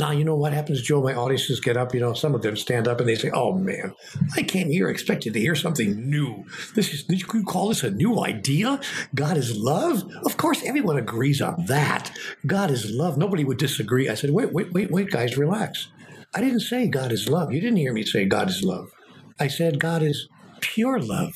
Now, 0.00 0.12
you 0.12 0.24
know 0.24 0.34
what 0.34 0.54
happens, 0.54 0.80
Joe? 0.80 1.02
My 1.02 1.14
audiences 1.14 1.60
get 1.60 1.76
up, 1.76 1.92
you 1.92 2.00
know, 2.00 2.14
some 2.14 2.34
of 2.34 2.40
them 2.40 2.56
stand 2.56 2.88
up 2.88 3.00
and 3.00 3.08
they 3.08 3.16
say, 3.16 3.30
Oh 3.34 3.52
man, 3.52 3.92
I 4.34 4.42
came 4.42 4.70
here 4.70 4.88
expecting 4.88 5.34
to 5.34 5.38
hear 5.38 5.54
something 5.54 6.08
new. 6.08 6.46
This 6.74 6.94
is, 6.94 7.04
did 7.04 7.20
you 7.20 7.44
call 7.44 7.68
this 7.68 7.82
a 7.82 7.90
new 7.90 8.24
idea? 8.24 8.80
God 9.14 9.36
is 9.36 9.54
love? 9.58 10.10
Of 10.24 10.38
course, 10.38 10.62
everyone 10.64 10.96
agrees 10.96 11.42
on 11.42 11.66
that. 11.66 12.10
God 12.46 12.70
is 12.70 12.90
love. 12.90 13.18
Nobody 13.18 13.44
would 13.44 13.58
disagree. 13.58 14.08
I 14.08 14.14
said, 14.14 14.30
Wait, 14.30 14.54
wait, 14.54 14.72
wait, 14.72 14.90
wait, 14.90 15.10
guys, 15.10 15.36
relax. 15.36 15.88
I 16.34 16.40
didn't 16.40 16.60
say 16.60 16.88
God 16.88 17.12
is 17.12 17.28
love. 17.28 17.52
You 17.52 17.60
didn't 17.60 17.76
hear 17.76 17.92
me 17.92 18.02
say 18.02 18.24
God 18.24 18.48
is 18.48 18.62
love. 18.62 18.92
I 19.38 19.48
said 19.48 19.78
God 19.78 20.02
is 20.02 20.28
pure 20.62 20.98
love. 20.98 21.34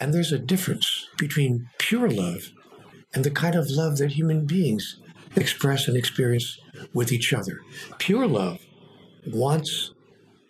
And 0.00 0.14
there's 0.14 0.32
a 0.32 0.38
difference 0.38 1.06
between 1.18 1.68
pure 1.76 2.08
love 2.08 2.50
and 3.12 3.24
the 3.24 3.30
kind 3.30 3.54
of 3.54 3.68
love 3.68 3.98
that 3.98 4.12
human 4.12 4.46
beings 4.46 5.00
express 5.36 5.88
and 5.88 5.96
experience 5.96 6.58
with 6.92 7.12
each 7.12 7.32
other. 7.32 7.60
Pure 7.98 8.26
love 8.28 8.58
wants, 9.26 9.92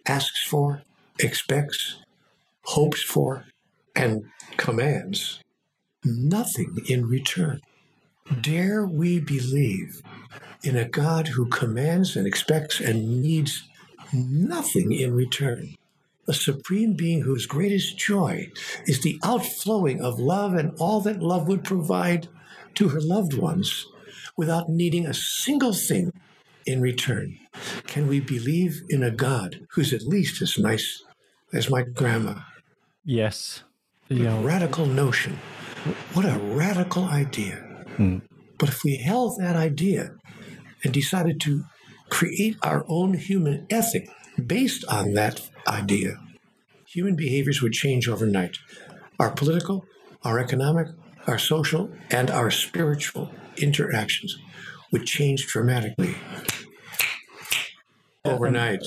asks 0.07 0.43
for, 0.47 0.83
expects, 1.19 1.97
hopes 2.65 3.03
for, 3.03 3.45
and 3.95 4.25
commands 4.57 5.41
nothing 6.05 6.79
in 6.89 7.07
return. 7.07 7.61
Dare 8.41 8.87
we 8.87 9.21
believe 9.21 10.03
in 10.63 10.77
a 10.77 10.89
God 10.89 11.29
who 11.29 11.47
commands 11.47 12.17
and 12.17 12.27
expects 12.27 12.81
and 12.81 13.23
needs 13.23 13.69
nothing 14.13 14.93
in 14.93 15.15
return? 15.15 15.75
A 16.29 16.35
supreme 16.35 16.95
being 16.95 17.23
whose 17.23 17.47
greatest 17.47 17.99
joy 17.99 18.51
is 18.87 19.01
the 19.01 19.19
outflowing 19.23 20.01
of 20.01 20.19
love 20.19 20.55
and 20.55 20.77
all 20.79 21.01
that 21.03 21.23
love 21.23 21.47
would 21.47 21.63
provide 21.63 22.29
to 22.75 22.89
her 22.89 23.01
loved 23.01 23.35
ones 23.35 23.87
without 24.37 24.69
needing 24.69 25.07
a 25.07 25.15
single 25.15 25.73
thing 25.73 26.13
in 26.67 26.81
return? 26.81 27.39
Can 27.87 28.09
we 28.09 28.21
believe 28.21 28.83
in 28.89 29.03
a 29.03 29.11
God 29.11 29.67
who's 29.71 29.93
at 29.93 30.03
least 30.03 30.43
as 30.43 30.59
nice 30.59 31.03
as 31.53 31.71
my 31.71 31.83
grandma? 31.83 32.41
Yes. 33.05 33.63
Yeah. 34.09 34.43
Radical 34.43 34.87
notion. 34.87 35.39
What 36.13 36.25
a 36.25 36.39
radical 36.39 37.05
idea. 37.05 37.57
Hmm. 37.97 38.19
But 38.59 38.69
if 38.69 38.85
we 38.85 38.97
held 38.97 39.39
that 39.39 39.57
idea 39.57 40.15
and 40.83 40.93
decided 40.93 41.41
to 41.43 41.65
create 42.09 42.57
our 42.63 42.85
own 42.89 43.15
human 43.15 43.67
ethic 43.71 44.09
based 44.45 44.85
on 44.89 45.15
that 45.15 45.49
idea, 45.67 46.21
human 46.87 47.17
behaviors 47.17 47.63
would 47.63 47.73
change 47.73 48.09
overnight. 48.09 48.59
Our 49.19 49.31
political, 49.31 49.85
our 50.23 50.39
economic, 50.39 50.89
our 51.27 51.39
social, 51.39 51.91
and 52.11 52.31
our 52.31 52.51
spiritual 52.51 53.31
interactions 53.59 54.39
would 54.93 55.07
change 55.07 55.47
dramatically 55.47 56.15
uh-huh. 58.25 58.35
overnight. 58.35 58.83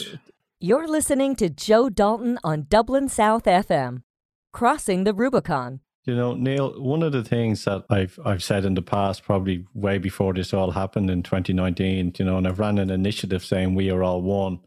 You're 0.59 0.87
listening 0.87 1.35
to 1.37 1.49
Joe 1.49 1.89
Dalton 1.89 2.37
on 2.43 2.65
Dublin 2.69 3.07
South 3.07 3.45
FM, 3.45 4.03
crossing 4.51 5.05
the 5.05 5.13
Rubicon. 5.13 5.79
You 6.05 6.15
know, 6.15 6.33
Neil, 6.33 6.81
one 6.81 7.03
of 7.03 7.11
the 7.11 7.23
things 7.23 7.65
that 7.65 7.83
I've 7.89 8.17
I've 8.25 8.43
said 8.43 8.65
in 8.65 8.73
the 8.73 8.81
past, 8.81 9.23
probably 9.23 9.65
way 9.73 9.99
before 9.99 10.33
this 10.33 10.53
all 10.53 10.71
happened 10.71 11.09
in 11.09 11.23
2019, 11.23 12.13
you 12.17 12.25
know, 12.25 12.37
and 12.37 12.47
I've 12.47 12.59
ran 12.59 12.77
an 12.77 12.89
initiative 12.89 13.45
saying 13.45 13.75
we 13.75 13.91
are 13.91 14.03
all 14.03 14.21
one. 14.21 14.59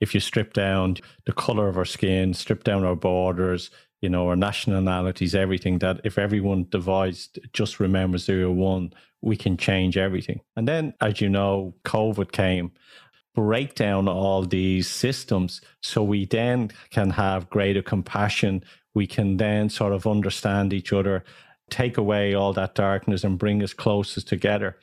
If 0.00 0.14
you 0.14 0.20
strip 0.20 0.52
down 0.52 0.96
the 1.26 1.32
color 1.32 1.68
of 1.68 1.76
our 1.76 1.84
skin, 1.84 2.34
strip 2.34 2.64
down 2.64 2.84
our 2.84 2.96
borders, 2.96 3.70
you 4.00 4.08
know, 4.08 4.28
our 4.28 4.36
nationalities, 4.36 5.34
everything, 5.34 5.78
that 5.78 6.00
if 6.04 6.18
everyone 6.18 6.66
divides, 6.70 7.28
just 7.52 7.80
remember 7.80 8.18
zero 8.18 8.50
one, 8.50 8.92
we 9.20 9.36
can 9.36 9.56
change 9.56 9.96
everything. 9.96 10.40
And 10.56 10.66
then, 10.66 10.94
as 11.00 11.20
you 11.20 11.28
know, 11.28 11.74
COVID 11.84 12.32
came, 12.32 12.72
break 13.34 13.74
down 13.74 14.08
all 14.08 14.42
these 14.42 14.88
systems 14.88 15.60
so 15.82 16.02
we 16.02 16.24
then 16.24 16.70
can 16.90 17.10
have 17.10 17.50
greater 17.50 17.82
compassion 17.82 18.64
we 18.94 19.06
can 19.06 19.36
then 19.36 19.68
sort 19.68 19.92
of 19.92 20.06
understand 20.06 20.72
each 20.72 20.92
other, 20.92 21.24
take 21.70 21.96
away 21.96 22.34
all 22.34 22.52
that 22.54 22.74
darkness, 22.74 23.24
and 23.24 23.38
bring 23.38 23.62
us 23.62 23.72
closest 23.72 24.28
together. 24.28 24.76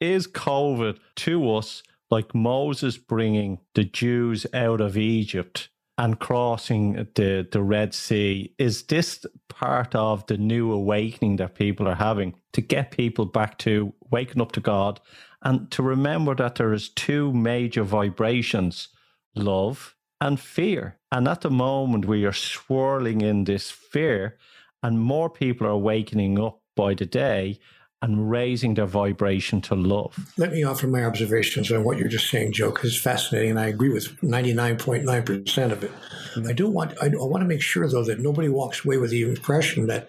Is 0.00 0.26
COVID 0.26 0.98
to 1.16 1.54
us 1.54 1.82
like 2.10 2.34
Moses 2.34 2.96
bringing 2.96 3.58
the 3.74 3.84
Jews 3.84 4.46
out 4.54 4.80
of 4.80 4.96
Egypt 4.96 5.68
and 6.00 6.18
crossing 6.18 6.94
the, 7.14 7.46
the 7.52 7.62
Red 7.62 7.92
Sea? 7.92 8.54
Is 8.58 8.84
this 8.84 9.26
part 9.48 9.94
of 9.94 10.26
the 10.28 10.38
new 10.38 10.72
awakening 10.72 11.36
that 11.36 11.54
people 11.54 11.86
are 11.86 11.94
having 11.94 12.34
to 12.54 12.62
get 12.62 12.90
people 12.90 13.26
back 13.26 13.58
to 13.58 13.92
waking 14.10 14.40
up 14.40 14.52
to 14.52 14.60
God 14.60 14.98
and 15.42 15.70
to 15.72 15.82
remember 15.82 16.34
that 16.34 16.54
there 16.54 16.72
is 16.72 16.88
two 16.88 17.34
major 17.34 17.82
vibrations 17.84 18.88
love 19.34 19.94
and 20.22 20.40
fear. 20.40 20.98
And 21.12 21.28
at 21.28 21.42
the 21.42 21.50
moment, 21.50 22.06
we 22.06 22.24
are 22.24 22.32
swirling 22.32 23.20
in 23.20 23.44
this 23.44 23.70
fear, 23.70 24.38
and 24.82 24.98
more 24.98 25.28
people 25.28 25.66
are 25.66 25.76
wakening 25.76 26.40
up 26.40 26.62
by 26.76 26.94
the 26.94 27.06
day 27.06 27.58
and 28.02 28.30
raising 28.30 28.74
their 28.74 28.86
vibration 28.86 29.60
to 29.60 29.74
love. 29.74 30.32
Let 30.38 30.52
me 30.52 30.64
offer 30.64 30.86
my 30.86 31.04
observations 31.04 31.70
on 31.70 31.84
what 31.84 31.98
you're 31.98 32.08
just 32.08 32.30
saying, 32.30 32.52
Joe, 32.52 32.70
because 32.70 32.92
it's 32.94 33.02
fascinating, 33.02 33.50
and 33.50 33.60
I 33.60 33.66
agree 33.66 33.90
with 33.90 34.16
99.9% 34.22 35.72
of 35.72 35.84
it. 35.84 35.92
I 36.48 36.52
do 36.52 36.68
want 36.68 36.96
I, 37.02 37.08
want 37.08 37.42
to 37.42 37.48
make 37.48 37.60
sure, 37.60 37.88
though, 37.88 38.04
that 38.04 38.20
nobody 38.20 38.48
walks 38.48 38.84
away 38.84 38.96
with 38.96 39.10
the 39.10 39.22
impression 39.22 39.86
that 39.88 40.08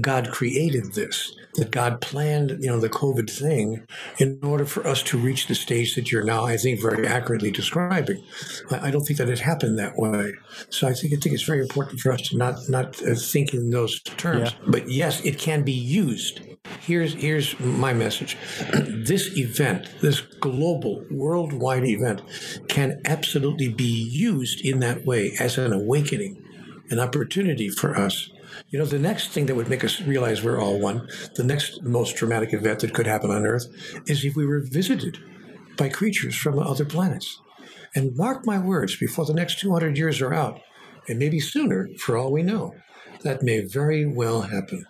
God 0.00 0.30
created 0.30 0.94
this, 0.94 1.36
that 1.54 1.70
God 1.70 2.00
planned, 2.00 2.56
you 2.60 2.68
know, 2.68 2.80
the 2.80 2.88
COVID 2.88 3.28
thing 3.28 3.86
in 4.18 4.38
order 4.42 4.64
for 4.64 4.86
us 4.86 5.02
to 5.04 5.18
reach 5.18 5.46
the 5.46 5.54
stage 5.54 5.94
that 5.96 6.10
you're 6.10 6.24
now, 6.24 6.44
I 6.46 6.56
think, 6.56 6.80
very 6.80 7.06
accurately 7.06 7.50
describing. 7.50 8.22
I, 8.70 8.88
I 8.88 8.90
don't 8.90 9.04
think 9.04 9.18
that 9.18 9.28
it 9.28 9.40
happened 9.40 9.78
that 9.78 9.98
way. 9.98 10.32
So 10.70 10.88
I 10.88 10.94
think 10.94 11.12
I 11.12 11.16
think 11.16 11.34
it's 11.34 11.42
very 11.42 11.60
important 11.60 12.00
for 12.00 12.12
us 12.12 12.22
to 12.28 12.36
not 12.38 12.68
not 12.70 13.02
uh, 13.02 13.14
think 13.14 13.52
in 13.52 13.70
those 13.70 14.00
terms. 14.02 14.52
Yeah. 14.52 14.58
But 14.68 14.88
yes, 14.88 15.20
it 15.22 15.38
can 15.38 15.64
be 15.64 15.72
used 15.72 16.40
Here's 16.80 17.14
here's 17.14 17.58
my 17.58 17.92
message. 17.92 18.36
this 18.72 19.36
event, 19.36 19.88
this 20.00 20.20
global, 20.20 21.04
worldwide 21.10 21.84
event, 21.84 22.22
can 22.68 23.00
absolutely 23.04 23.68
be 23.68 23.84
used 23.84 24.64
in 24.64 24.80
that 24.80 25.04
way 25.04 25.32
as 25.40 25.58
an 25.58 25.72
awakening, 25.72 26.42
an 26.90 27.00
opportunity 27.00 27.68
for 27.68 27.96
us. 27.96 28.30
You 28.70 28.78
know, 28.78 28.84
the 28.86 28.98
next 28.98 29.30
thing 29.30 29.46
that 29.46 29.56
would 29.56 29.68
make 29.68 29.84
us 29.84 30.00
realize 30.00 30.42
we're 30.42 30.60
all 30.60 30.78
one, 30.78 31.08
the 31.34 31.44
next 31.44 31.82
most 31.82 32.16
dramatic 32.16 32.52
event 32.52 32.80
that 32.80 32.94
could 32.94 33.06
happen 33.06 33.30
on 33.30 33.44
Earth, 33.44 33.66
is 34.06 34.24
if 34.24 34.36
we 34.36 34.46
were 34.46 34.60
visited 34.60 35.18
by 35.76 35.88
creatures 35.88 36.36
from 36.36 36.58
other 36.58 36.84
planets. 36.84 37.40
And 37.94 38.16
mark 38.16 38.46
my 38.46 38.58
words, 38.58 38.96
before 38.96 39.24
the 39.24 39.34
next 39.34 39.58
200 39.58 39.98
years 39.98 40.20
are 40.20 40.32
out, 40.32 40.60
and 41.08 41.18
maybe 41.18 41.40
sooner, 41.40 41.88
for 41.98 42.16
all 42.16 42.32
we 42.32 42.42
know, 42.42 42.74
that 43.22 43.42
may 43.42 43.60
very 43.60 44.06
well 44.06 44.42
happen 44.42 44.86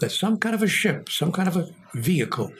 that 0.00 0.10
some 0.10 0.38
kind 0.38 0.54
of 0.54 0.62
a 0.62 0.68
ship, 0.68 1.08
some 1.08 1.32
kind 1.32 1.48
of 1.48 1.56
a 1.56 1.68
vehicle 1.94 2.52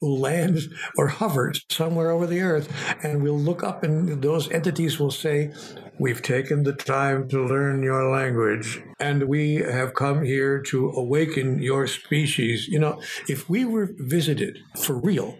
will 0.00 0.18
land 0.18 0.58
or 0.96 1.08
hover 1.08 1.52
somewhere 1.70 2.10
over 2.10 2.26
the 2.26 2.40
earth 2.40 2.70
and 3.02 3.22
we'll 3.22 3.38
look 3.38 3.62
up 3.62 3.82
and 3.82 4.22
those 4.22 4.50
entities 4.50 4.98
will 5.00 5.10
say 5.10 5.50
we've 5.98 6.20
taken 6.20 6.62
the 6.62 6.74
time 6.74 7.26
to 7.26 7.42
learn 7.42 7.82
your 7.82 8.10
language 8.10 8.82
and 9.00 9.24
we 9.24 9.54
have 9.54 9.94
come 9.94 10.22
here 10.22 10.60
to 10.60 10.90
awaken 10.90 11.62
your 11.62 11.86
species. 11.86 12.68
You 12.68 12.80
know 12.80 13.00
if 13.28 13.48
we 13.48 13.64
were 13.64 13.88
visited 13.98 14.58
for 14.78 14.98
real 14.98 15.38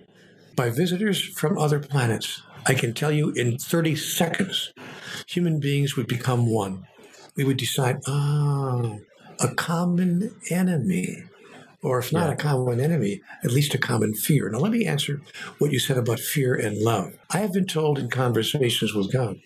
by 0.56 0.70
visitors 0.70 1.20
from 1.20 1.58
other 1.58 1.80
planets 1.80 2.42
i 2.66 2.74
can 2.74 2.92
tell 2.92 3.10
you 3.10 3.30
in 3.30 3.58
30 3.58 3.96
seconds 3.96 4.72
human 5.26 5.60
beings 5.60 5.96
would 5.96 6.06
become 6.06 6.46
one. 6.46 6.86
We 7.36 7.44
would 7.44 7.56
decide 7.56 8.00
ah 8.06 8.96
a 9.42 9.54
common 9.54 10.34
enemy, 10.50 11.24
or 11.82 11.98
if 11.98 12.12
not 12.12 12.28
yeah. 12.28 12.34
a 12.34 12.36
common 12.36 12.80
enemy, 12.80 13.20
at 13.42 13.50
least 13.50 13.74
a 13.74 13.78
common 13.78 14.14
fear. 14.14 14.48
Now, 14.48 14.58
let 14.58 14.72
me 14.72 14.86
answer 14.86 15.20
what 15.58 15.72
you 15.72 15.78
said 15.78 15.98
about 15.98 16.20
fear 16.20 16.54
and 16.54 16.78
love. 16.78 17.14
I 17.30 17.38
have 17.38 17.52
been 17.52 17.66
told 17.66 17.98
in 17.98 18.08
conversations 18.08 18.94
with 18.94 19.12
God 19.12 19.40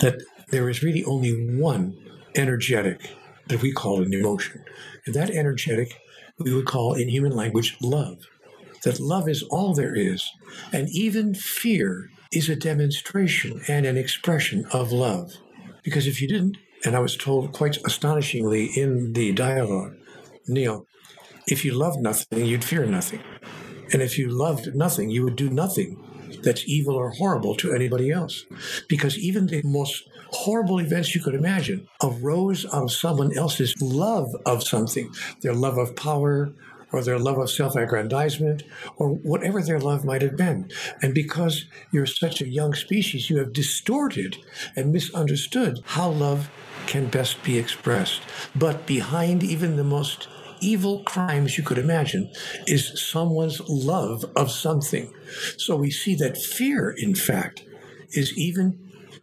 that 0.00 0.22
there 0.50 0.68
is 0.68 0.82
really 0.82 1.04
only 1.04 1.32
one 1.58 1.96
energetic 2.34 3.00
that 3.48 3.62
we 3.62 3.72
call 3.72 4.02
an 4.02 4.12
emotion. 4.12 4.64
And 5.06 5.14
that 5.14 5.30
energetic 5.30 6.00
we 6.38 6.52
would 6.52 6.66
call 6.66 6.94
in 6.94 7.08
human 7.08 7.32
language 7.32 7.76
love. 7.80 8.26
That 8.82 9.00
love 9.00 9.28
is 9.28 9.42
all 9.44 9.74
there 9.74 9.94
is. 9.94 10.30
And 10.72 10.88
even 10.90 11.34
fear 11.34 12.10
is 12.30 12.48
a 12.48 12.56
demonstration 12.56 13.62
and 13.68 13.86
an 13.86 13.96
expression 13.96 14.66
of 14.72 14.92
love. 14.92 15.32
Because 15.82 16.06
if 16.06 16.20
you 16.20 16.28
didn't 16.28 16.58
and 16.86 16.94
I 16.94 17.00
was 17.00 17.16
told 17.16 17.52
quite 17.52 17.78
astonishingly 17.84 18.66
in 18.66 19.12
the 19.12 19.32
dialogue, 19.32 19.96
Neil, 20.46 20.86
if 21.48 21.64
you 21.64 21.72
loved 21.72 22.00
nothing, 22.00 22.46
you'd 22.46 22.64
fear 22.64 22.86
nothing. 22.86 23.22
And 23.92 24.02
if 24.02 24.16
you 24.16 24.28
loved 24.28 24.74
nothing, 24.74 25.10
you 25.10 25.24
would 25.24 25.34
do 25.34 25.50
nothing 25.50 26.02
that's 26.44 26.68
evil 26.68 26.94
or 26.94 27.10
horrible 27.10 27.56
to 27.56 27.72
anybody 27.72 28.12
else. 28.12 28.44
Because 28.88 29.18
even 29.18 29.48
the 29.48 29.62
most 29.64 30.08
horrible 30.30 30.78
events 30.78 31.12
you 31.12 31.20
could 31.20 31.34
imagine 31.34 31.88
arose 32.02 32.64
out 32.66 32.84
of 32.84 32.92
someone 32.92 33.36
else's 33.36 33.74
love 33.82 34.28
of 34.44 34.62
something, 34.62 35.12
their 35.42 35.54
love 35.54 35.78
of 35.78 35.96
power, 35.96 36.52
or 36.92 37.02
their 37.02 37.18
love 37.18 37.38
of 37.38 37.50
self 37.50 37.74
aggrandizement, 37.74 38.62
or 38.96 39.08
whatever 39.08 39.60
their 39.60 39.80
love 39.80 40.04
might 40.04 40.22
have 40.22 40.36
been. 40.36 40.70
And 41.02 41.12
because 41.14 41.66
you're 41.90 42.06
such 42.06 42.40
a 42.40 42.48
young 42.48 42.74
species, 42.74 43.28
you 43.28 43.38
have 43.38 43.52
distorted 43.52 44.36
and 44.76 44.92
misunderstood 44.92 45.80
how 45.84 46.10
love 46.10 46.48
can 46.86 47.06
best 47.06 47.42
be 47.42 47.58
expressed. 47.58 48.20
But 48.54 48.86
behind 48.86 49.42
even 49.42 49.76
the 49.76 49.84
most 49.84 50.28
evil 50.60 51.02
crimes 51.04 51.58
you 51.58 51.64
could 51.64 51.78
imagine 51.78 52.30
is 52.66 53.00
someone's 53.00 53.60
love 53.68 54.24
of 54.34 54.50
something. 54.50 55.12
So 55.56 55.76
we 55.76 55.90
see 55.90 56.14
that 56.16 56.38
fear, 56.38 56.90
in 56.90 57.14
fact, 57.14 57.64
is 58.12 58.36
even 58.38 58.78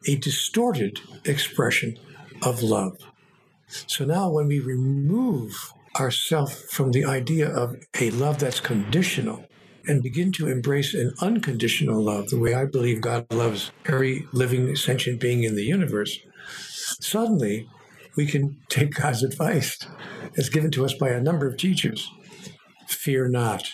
a 0.08 0.15
distorted 0.15 0.99
expression 1.26 1.97
of 2.41 2.62
love. 2.62 2.97
So 3.88 4.06
now 4.06 4.30
when 4.30 4.47
we 4.47 4.60
remove 4.60 5.73
ourselves 5.99 6.63
from 6.69 6.91
the 6.91 7.06
idea 7.06 7.49
of 7.49 7.76
a 7.99 8.12
love 8.12 8.39
that's 8.39 8.60
conditional 8.60 9.45
and 9.88 10.02
begin 10.02 10.32
to 10.34 10.47
embrace 10.47 10.93
an 10.93 11.13
unconditional 11.21 12.02
love, 12.02 12.30
the 12.30 12.39
way 12.39 12.54
I 12.54 12.65
believe 12.65 13.02
God 13.02 13.32
loves 13.32 13.71
every 13.86 14.28
living 14.32 14.76
sentient 14.76 15.19
being 15.19 15.43
in 15.43 15.56
the 15.56 15.63
universe, 15.63 16.19
suddenly 17.03 17.67
we 18.15 18.25
can 18.25 18.57
take 18.69 18.95
God's 19.01 19.23
advice 19.23 19.79
as 20.37 20.49
given 20.49 20.71
to 20.71 20.85
us 20.85 20.93
by 20.93 21.09
a 21.09 21.21
number 21.21 21.47
of 21.47 21.57
teachers. 21.57 22.09
Fear 22.87 23.29
not, 23.29 23.71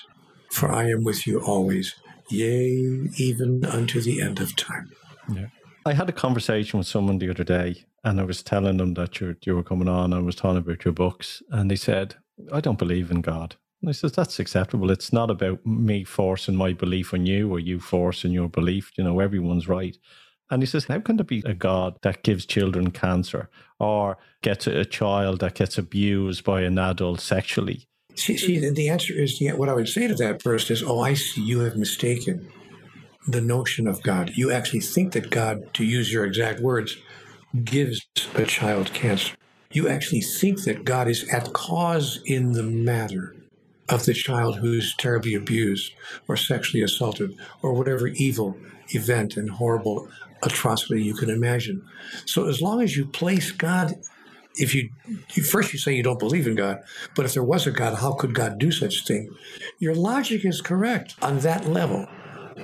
for 0.52 0.72
I 0.72 0.90
am 0.90 1.04
with 1.04 1.28
you 1.28 1.40
always, 1.42 1.96
yea, 2.30 3.10
even 3.18 3.66
unto 3.66 4.02
the 4.02 4.22
end 4.22 4.40
of 4.40 4.56
time. 4.56 4.92
Yeah. 5.32 5.48
I 5.86 5.94
had 5.94 6.10
a 6.10 6.14
conversation 6.14 6.78
with 6.78 6.88
someone 6.88 7.20
the 7.20 7.30
other 7.30 7.44
day, 7.44 7.86
and 8.04 8.20
I 8.20 8.24
was 8.24 8.44
telling 8.44 8.78
them 8.78 8.94
that 8.96 9.20
you 9.20 9.36
you 9.46 9.56
were 9.56 9.64
coming 9.64 9.88
on. 9.88 10.14
I 10.14 10.20
was 10.20 10.36
talking 10.36 10.58
about 10.58 10.86
your 10.86 10.94
books, 10.94 11.42
and 11.50 11.72
they 11.72 11.76
said, 11.76 12.16
"I 12.52 12.60
don't 12.60 12.78
believe 12.78 13.10
in 13.12 13.22
God." 13.22 13.56
And 13.82 13.90
I 13.90 13.94
said, 13.94 14.14
"That's 14.14 14.40
acceptable. 14.40 14.92
It's 14.92 15.14
not 15.14 15.30
about 15.30 15.66
me 15.66 16.04
forcing 16.04 16.56
my 16.56 16.74
belief 16.74 17.14
on 17.14 17.26
you 17.26 17.50
or 17.52 17.60
you 17.60 17.80
forcing 17.80 18.34
your 18.34 18.50
belief. 18.50 18.92
You 18.98 19.04
know, 19.04 19.20
everyone's 19.20 19.68
right." 19.68 19.98
And 20.50 20.62
he 20.62 20.66
says, 20.66 20.86
How 20.86 21.00
can 21.00 21.18
there 21.18 21.24
be 21.24 21.44
a 21.46 21.54
God 21.54 21.98
that 22.02 22.24
gives 22.24 22.46
children 22.46 22.92
cancer 22.92 23.50
or 23.80 24.18
gets 24.42 24.68
a 24.68 24.86
child 24.86 25.40
that 25.42 25.56
gets 25.56 25.78
abused 25.78 26.44
by 26.44 26.62
an 26.62 26.78
adult 26.78 27.22
sexually? 27.22 27.88
See, 28.16 28.38
see 28.38 28.70
the 28.70 28.90
answer 28.90 29.14
is 29.14 29.40
yeah, 29.40 29.54
what 29.54 29.70
I 29.70 29.74
would 29.74 29.88
say 29.88 30.08
to 30.08 30.16
that 30.16 30.42
first 30.42 30.72
is, 30.72 30.84
Oh, 30.84 31.00
I 31.00 31.14
see 31.14 31.42
you 31.42 31.60
have 31.62 31.78
mistaken 31.78 32.52
the 33.28 33.42
notion 33.42 33.88
of 33.88 34.02
God. 34.02 34.32
You 34.36 34.52
actually 34.52 34.80
think 34.80 35.14
that 35.14 35.30
God, 35.30 35.74
to 35.76 35.86
use 35.86 36.12
your 36.12 36.26
exact 36.26 36.60
words, 36.62 36.98
gives 37.64 38.06
a 38.36 38.46
child 38.46 38.94
cancer. 38.94 39.36
You 39.72 39.88
actually 39.88 40.22
think 40.22 40.64
that 40.64 40.84
God 40.84 41.08
is 41.08 41.28
at 41.30 41.54
cause 41.54 42.22
in 42.26 42.54
the 42.54 42.64
matter 42.64 43.36
of 43.88 44.06
the 44.06 44.14
child 44.14 44.58
who's 44.58 44.96
terribly 44.96 45.36
abused 45.36 45.94
or 46.28 46.36
sexually 46.36 46.84
assaulted 46.84 47.36
or 47.62 47.74
whatever 47.74 48.08
evil 48.08 48.58
event 48.90 49.38
and 49.38 49.50
horrible 49.50 50.08
atrocity 50.44 51.04
you 51.04 51.14
can 51.14 51.30
imagine. 51.30 51.86
So 52.26 52.48
as 52.48 52.62
long 52.62 52.82
as 52.82 52.96
you 52.96 53.06
place 53.06 53.52
God, 53.52 53.96
if 54.56 54.74
you, 54.76 54.90
you, 55.34 55.44
first 55.44 55.74
you 55.74 55.80
say 55.80 55.94
you 55.94 56.04
don't 56.04 56.20
believe 56.20 56.48
in 56.48 56.56
God, 56.56 56.82
but 57.16 57.26
if 57.26 57.34
there 57.34 57.44
was 57.44 57.68
a 57.68 57.72
God, 57.72 57.96
how 57.96 58.14
could 58.14 58.34
God 58.34 58.60
do 58.60 58.72
such 58.72 59.02
a 59.02 59.04
thing? 59.06 59.30
Your 59.80 59.96
logic 59.96 60.46
is 60.46 60.62
correct 60.62 61.16
on 61.22 61.40
that 61.40 61.66
level. 61.66 62.08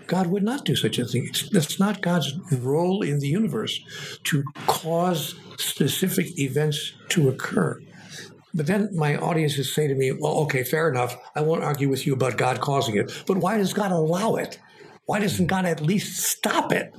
God 0.07 0.27
would 0.27 0.43
not 0.43 0.65
do 0.65 0.75
such 0.75 0.99
a 0.99 1.05
thing. 1.05 1.25
It's, 1.27 1.49
that's 1.49 1.79
not 1.79 2.01
God's 2.01 2.33
role 2.51 3.01
in 3.01 3.19
the 3.19 3.27
universe 3.27 3.79
to 4.25 4.43
cause 4.67 5.35
specific 5.57 6.37
events 6.37 6.93
to 7.09 7.29
occur. 7.29 7.81
But 8.53 8.67
then 8.67 8.95
my 8.95 9.17
audiences 9.17 9.73
say 9.73 9.87
to 9.87 9.95
me, 9.95 10.11
well, 10.13 10.33
okay, 10.43 10.63
fair 10.63 10.89
enough. 10.89 11.17
I 11.35 11.41
won't 11.41 11.63
argue 11.63 11.89
with 11.89 12.07
you 12.07 12.13
about 12.13 12.37
God 12.37 12.61
causing 12.61 12.95
it. 12.95 13.11
But 13.27 13.37
why 13.37 13.57
does 13.57 13.73
God 13.73 13.91
allow 13.91 14.35
it? 14.35 14.59
Why 15.05 15.19
doesn't 15.19 15.47
God 15.47 15.65
at 15.65 15.81
least 15.81 16.23
stop 16.23 16.71
it? 16.71 16.93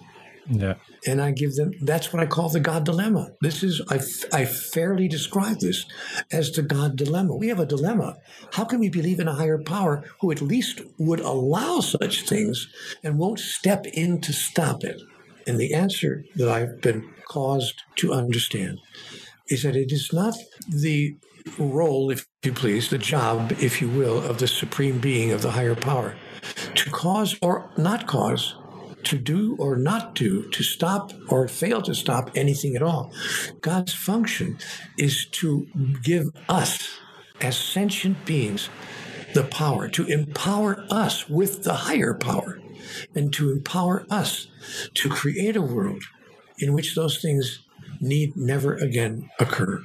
Yeah. 0.49 0.75
And 1.07 1.21
I 1.21 1.33
give 1.33 1.55
them, 1.55 1.73
that's 1.81 2.13
what 2.13 2.23
I 2.23 2.27
call 2.27 2.49
the 2.49 2.61
God 2.61 2.85
dilemma. 2.85 3.31
This 3.41 3.63
is, 3.63 3.83
I, 3.91 4.01
I 4.33 4.45
fairly 4.45 5.09
describe 5.09 5.61
this 5.61 5.85
as 6.31 6.53
the 6.53 6.63
God 6.63 6.97
dilemma. 6.97 7.37
We 7.37 7.49
have 7.49 7.61
a 7.61 7.67
dilemma. 7.67 8.17
How 8.53 8.65
can 8.65 8.81
we 8.81 8.89
believe 8.89 9.21
in 9.21 9.29
a 9.29 9.35
higher 9.35 9.59
power 9.59 10.05
who 10.21 10.31
at 10.31 10.41
least 10.41 10.81
would 10.99 11.21
allow 11.21 11.81
such 11.81 12.29
things 12.29 12.69
and 13.03 13.19
won't 13.19 13.41
step 13.41 13.87
in 13.87 14.21
to 14.23 14.33
stop 14.33 14.85
it? 14.85 15.01
And 15.47 15.59
the 15.59 15.75
answer 15.75 16.25
that 16.37 16.49
I've 16.49 16.81
been 16.81 17.13
caused 17.29 17.83
to 17.97 18.13
understand 18.13 18.79
is 19.49 19.63
that 19.63 19.77
it 19.77 19.93
is 19.93 20.13
not 20.13 20.35
the 20.69 21.17
role, 21.59 22.11
if 22.11 22.27
you 22.43 22.53
please, 22.53 22.91
the 22.91 22.99
job, 22.99 23.53
if 23.61 23.81
you 23.81 23.89
will, 23.89 24.19
of 24.25 24.39
the 24.39 24.49
supreme 24.49 24.99
being 24.99 25.31
of 25.33 25.43
the 25.43 25.53
higher 25.53 25.77
power 25.77 26.17
to 26.75 26.91
cause 26.91 27.37
or 27.41 27.71
not 27.77 28.07
cause, 28.07 28.57
to 29.07 29.19
do 29.19 29.57
or 29.59 29.77
not 29.77 30.15
do, 30.15 30.49
to 30.51 30.63
stop 30.63 31.13
or 31.29 31.49
fail 31.49 31.81
to 31.83 31.95
stop 31.95 32.31
anything 32.35 32.77
at 32.77 32.83
all. 32.83 33.13
God's 33.61 33.95
function 33.95 34.59
is 34.99 35.27
to 35.33 35.67
give 36.03 36.27
us, 36.49 36.99
as 37.41 37.57
sentient 37.57 38.25
beings, 38.25 38.69
the 39.35 39.45
power, 39.45 39.89
to 39.89 40.07
empower 40.07 40.85
us 40.91 41.29
with 41.29 41.63
the 41.65 41.75
higher 41.75 42.15
power, 42.15 42.61
and 43.15 43.33
to 43.35 43.51
empower 43.51 44.07
us 44.11 44.49
to 44.95 45.09
create 45.09 45.57
a 45.57 45.63
world 45.63 46.03
in 46.59 46.73
which 46.73 46.95
those 46.95 47.21
things 47.21 47.61
need 48.01 48.37
never 48.37 48.75
again 48.75 49.31
occur. 49.39 49.85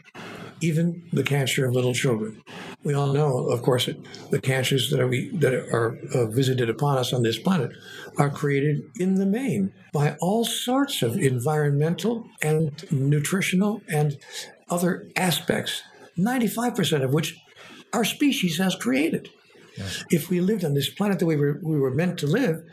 Even 0.62 1.04
the 1.12 1.24
capture 1.24 1.66
of 1.66 1.74
little 1.74 1.94
children. 1.94 2.44
We 2.84 2.94
all 2.96 3.14
know, 3.14 3.48
of 3.48 3.62
course, 3.62 3.86
that 3.86 3.98
the 4.32 4.42
cancers 4.42 4.90
that 4.90 5.00
are, 5.00 5.08
we, 5.08 5.30
that 5.38 5.54
are 5.54 6.00
uh, 6.16 6.26
visited 6.26 6.70
upon 6.70 6.98
us 6.98 7.14
on 7.14 7.22
this 7.22 7.38
planet 7.38 7.72
are 8.18 8.30
created 8.30 8.82
in 8.96 9.16
the 9.16 9.26
main 9.26 9.72
by 9.94 10.16
all 10.20 10.46
sorts 10.46 11.04
of 11.04 11.16
environmental 11.16 12.28
and 12.42 12.72
nutritional 12.92 13.82
and 13.88 14.18
other 14.70 15.08
aspects, 15.16 15.84
95% 16.18 17.04
of 17.04 17.14
which 17.14 17.38
our 17.94 18.04
species 18.04 18.58
has 18.58 18.76
created. 18.76 19.30
Yes. 19.78 20.04
If 20.10 20.30
we 20.30 20.42
lived 20.42 20.66
on 20.66 20.74
this 20.74 20.90
planet 20.90 21.20
the 21.20 21.26
way 21.26 21.36
we 21.36 21.46
were, 21.46 21.60
we 21.62 21.80
were 21.80 21.92
meant 21.92 22.18
to 22.20 22.28
live, 22.28 22.64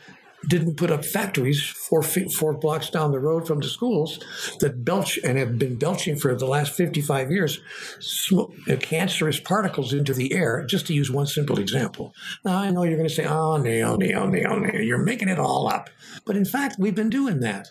didn't 0.48 0.76
put 0.76 0.90
up 0.90 1.04
factories 1.04 1.62
four 1.62 2.02
feet, 2.02 2.32
four 2.32 2.54
blocks 2.54 2.88
down 2.88 3.12
the 3.12 3.20
road 3.20 3.46
from 3.46 3.60
the 3.60 3.68
schools 3.68 4.18
that 4.60 4.84
belch 4.84 5.18
and 5.22 5.36
have 5.36 5.58
been 5.58 5.76
belching 5.76 6.16
for 6.16 6.34
the 6.34 6.46
last 6.46 6.72
55 6.72 7.30
years 7.30 7.60
smoke, 8.00 8.52
uh, 8.68 8.76
cancerous 8.76 9.38
particles 9.38 9.92
into 9.92 10.14
the 10.14 10.32
air, 10.32 10.64
just 10.64 10.86
to 10.86 10.94
use 10.94 11.10
one 11.10 11.26
simple 11.26 11.58
example. 11.58 12.14
Now, 12.44 12.58
I 12.58 12.70
know 12.70 12.82
you're 12.82 12.96
going 12.96 13.08
to 13.08 13.14
say, 13.14 13.26
oh, 13.26 13.58
Neil, 13.58 13.98
Neil, 13.98 14.26
Neil, 14.26 14.58
Neil, 14.58 14.80
you're 14.80 14.98
making 14.98 15.28
it 15.28 15.38
all 15.38 15.68
up. 15.68 15.90
But 16.24 16.36
in 16.36 16.44
fact, 16.44 16.76
we've 16.78 16.94
been 16.94 17.10
doing 17.10 17.40
that. 17.40 17.68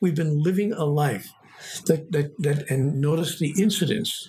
We've 0.00 0.14
been 0.14 0.42
living 0.42 0.72
a 0.72 0.84
life 0.84 1.32
that, 1.86 2.12
that, 2.12 2.36
that 2.38 2.70
and 2.70 3.00
notice 3.00 3.38
the 3.38 3.54
incidence 3.58 4.28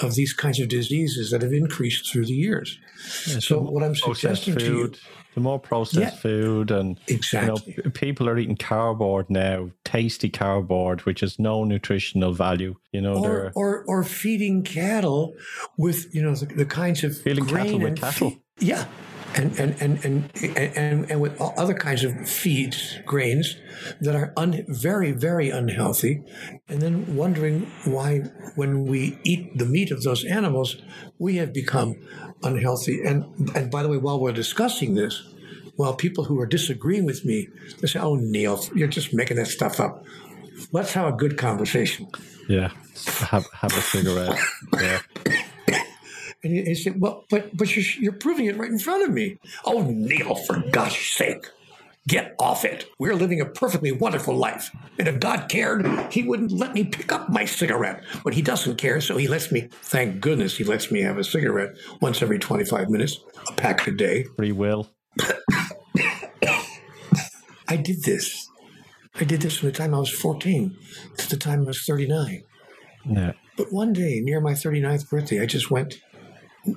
of 0.00 0.14
these 0.14 0.32
kinds 0.32 0.60
of 0.60 0.68
diseases 0.68 1.30
that 1.30 1.42
have 1.42 1.52
increased 1.52 2.10
through 2.10 2.26
the 2.26 2.34
years. 2.34 2.78
Yeah, 3.26 3.38
so, 3.38 3.60
what 3.60 3.82
I'm 3.82 3.94
suggesting 3.94 4.56
to 4.56 4.64
you 4.64 4.92
the 5.36 5.42
more 5.42 5.60
processed 5.60 6.14
yeah, 6.14 6.18
food 6.18 6.70
and 6.70 6.98
exactly. 7.08 7.74
You 7.76 7.82
know, 7.84 7.90
people 7.90 8.26
are 8.26 8.38
eating 8.38 8.56
cardboard 8.56 9.28
now, 9.28 9.70
tasty 9.84 10.30
cardboard, 10.30 11.02
which 11.02 11.20
has 11.20 11.38
no 11.38 11.62
nutritional 11.62 12.32
value. 12.32 12.74
You 12.90 13.02
know, 13.02 13.22
or 13.22 13.52
or, 13.54 13.84
or 13.86 14.02
feeding 14.02 14.62
cattle 14.62 15.34
with 15.76 16.12
you 16.14 16.22
know 16.22 16.34
the, 16.34 16.46
the 16.46 16.64
kinds 16.64 17.04
of 17.04 17.18
feeding 17.18 17.44
cattle 17.44 17.78
with 17.78 18.00
cattle. 18.00 18.30
Fe- 18.30 18.40
yeah, 18.60 18.86
and 19.34 19.58
and, 19.60 19.76
and 19.82 20.02
and 20.06 20.30
and 20.56 21.10
and 21.10 21.20
with 21.20 21.38
other 21.38 21.74
kinds 21.74 22.02
of 22.02 22.26
feeds, 22.26 22.98
grains 23.04 23.56
that 24.00 24.16
are 24.16 24.32
un, 24.38 24.64
very 24.68 25.12
very 25.12 25.50
unhealthy, 25.50 26.22
and 26.66 26.80
then 26.80 27.14
wondering 27.14 27.70
why 27.84 28.20
when 28.54 28.86
we 28.86 29.18
eat 29.22 29.58
the 29.58 29.66
meat 29.66 29.90
of 29.90 30.02
those 30.02 30.24
animals, 30.24 30.76
we 31.18 31.36
have 31.36 31.52
become 31.52 31.96
unhealthy. 32.46 33.02
And 33.02 33.24
and 33.54 33.70
by 33.70 33.82
the 33.82 33.88
way, 33.88 33.98
while 33.98 34.20
we're 34.20 34.32
discussing 34.32 34.94
this, 34.94 35.22
while 35.76 35.94
people 35.94 36.24
who 36.24 36.40
are 36.40 36.46
disagreeing 36.46 37.04
with 37.04 37.24
me, 37.24 37.48
they 37.80 37.88
say, 37.88 37.98
"Oh, 37.98 38.16
Neil, 38.16 38.64
you're 38.74 38.88
just 38.88 39.12
making 39.12 39.36
that 39.36 39.48
stuff 39.48 39.80
up." 39.80 40.04
Let's 40.72 40.92
have 40.92 41.06
a 41.12 41.16
good 41.16 41.36
conversation. 41.36 42.08
Yeah, 42.48 42.70
have 43.28 43.46
have 43.52 43.72
a 43.72 43.80
cigarette. 43.80 44.38
yeah. 44.80 45.00
And 46.44 46.52
he, 46.52 46.64
he, 46.64 46.74
said, 46.74 47.00
"Well, 47.00 47.24
but 47.30 47.56
but 47.56 47.74
you're, 47.74 47.84
you're 47.98 48.12
proving 48.12 48.44
it 48.44 48.56
right 48.56 48.70
in 48.70 48.78
front 48.78 49.02
of 49.02 49.10
me." 49.10 49.38
Oh, 49.64 49.82
Neil, 49.82 50.34
for 50.34 50.62
gosh 50.70 51.14
sake! 51.16 51.46
Get 52.08 52.34
off 52.38 52.64
it. 52.64 52.86
We're 52.98 53.14
living 53.14 53.40
a 53.40 53.46
perfectly 53.46 53.90
wonderful 53.90 54.36
life. 54.36 54.70
And 54.98 55.08
if 55.08 55.18
God 55.18 55.48
cared, 55.48 55.86
He 56.12 56.22
wouldn't 56.22 56.52
let 56.52 56.72
me 56.72 56.84
pick 56.84 57.10
up 57.10 57.28
my 57.28 57.44
cigarette. 57.44 58.04
But 58.22 58.34
He 58.34 58.42
doesn't 58.42 58.76
care, 58.76 59.00
so 59.00 59.16
He 59.16 59.26
lets 59.26 59.50
me, 59.50 59.68
thank 59.82 60.20
goodness, 60.20 60.56
He 60.56 60.64
lets 60.64 60.90
me 60.90 61.02
have 61.02 61.18
a 61.18 61.24
cigarette 61.24 61.76
once 62.00 62.22
every 62.22 62.38
25 62.38 62.90
minutes, 62.90 63.18
a 63.48 63.52
pack 63.52 63.86
a 63.86 63.90
day. 63.90 64.24
Free 64.36 64.52
will. 64.52 64.88
I 67.68 67.76
did 67.76 68.04
this. 68.04 68.48
I 69.18 69.24
did 69.24 69.40
this 69.40 69.58
from 69.58 69.70
the 69.70 69.74
time 69.74 69.94
I 69.94 69.98
was 69.98 70.10
14 70.10 70.76
to 71.16 71.28
the 71.28 71.36
time 71.36 71.62
I 71.62 71.66
was 71.66 71.84
39. 71.84 72.42
Yeah. 73.08 73.32
But 73.56 73.72
one 73.72 73.92
day, 73.92 74.20
near 74.20 74.40
my 74.40 74.52
39th 74.52 75.08
birthday, 75.08 75.40
I 75.40 75.46
just 75.46 75.70
went, 75.70 76.00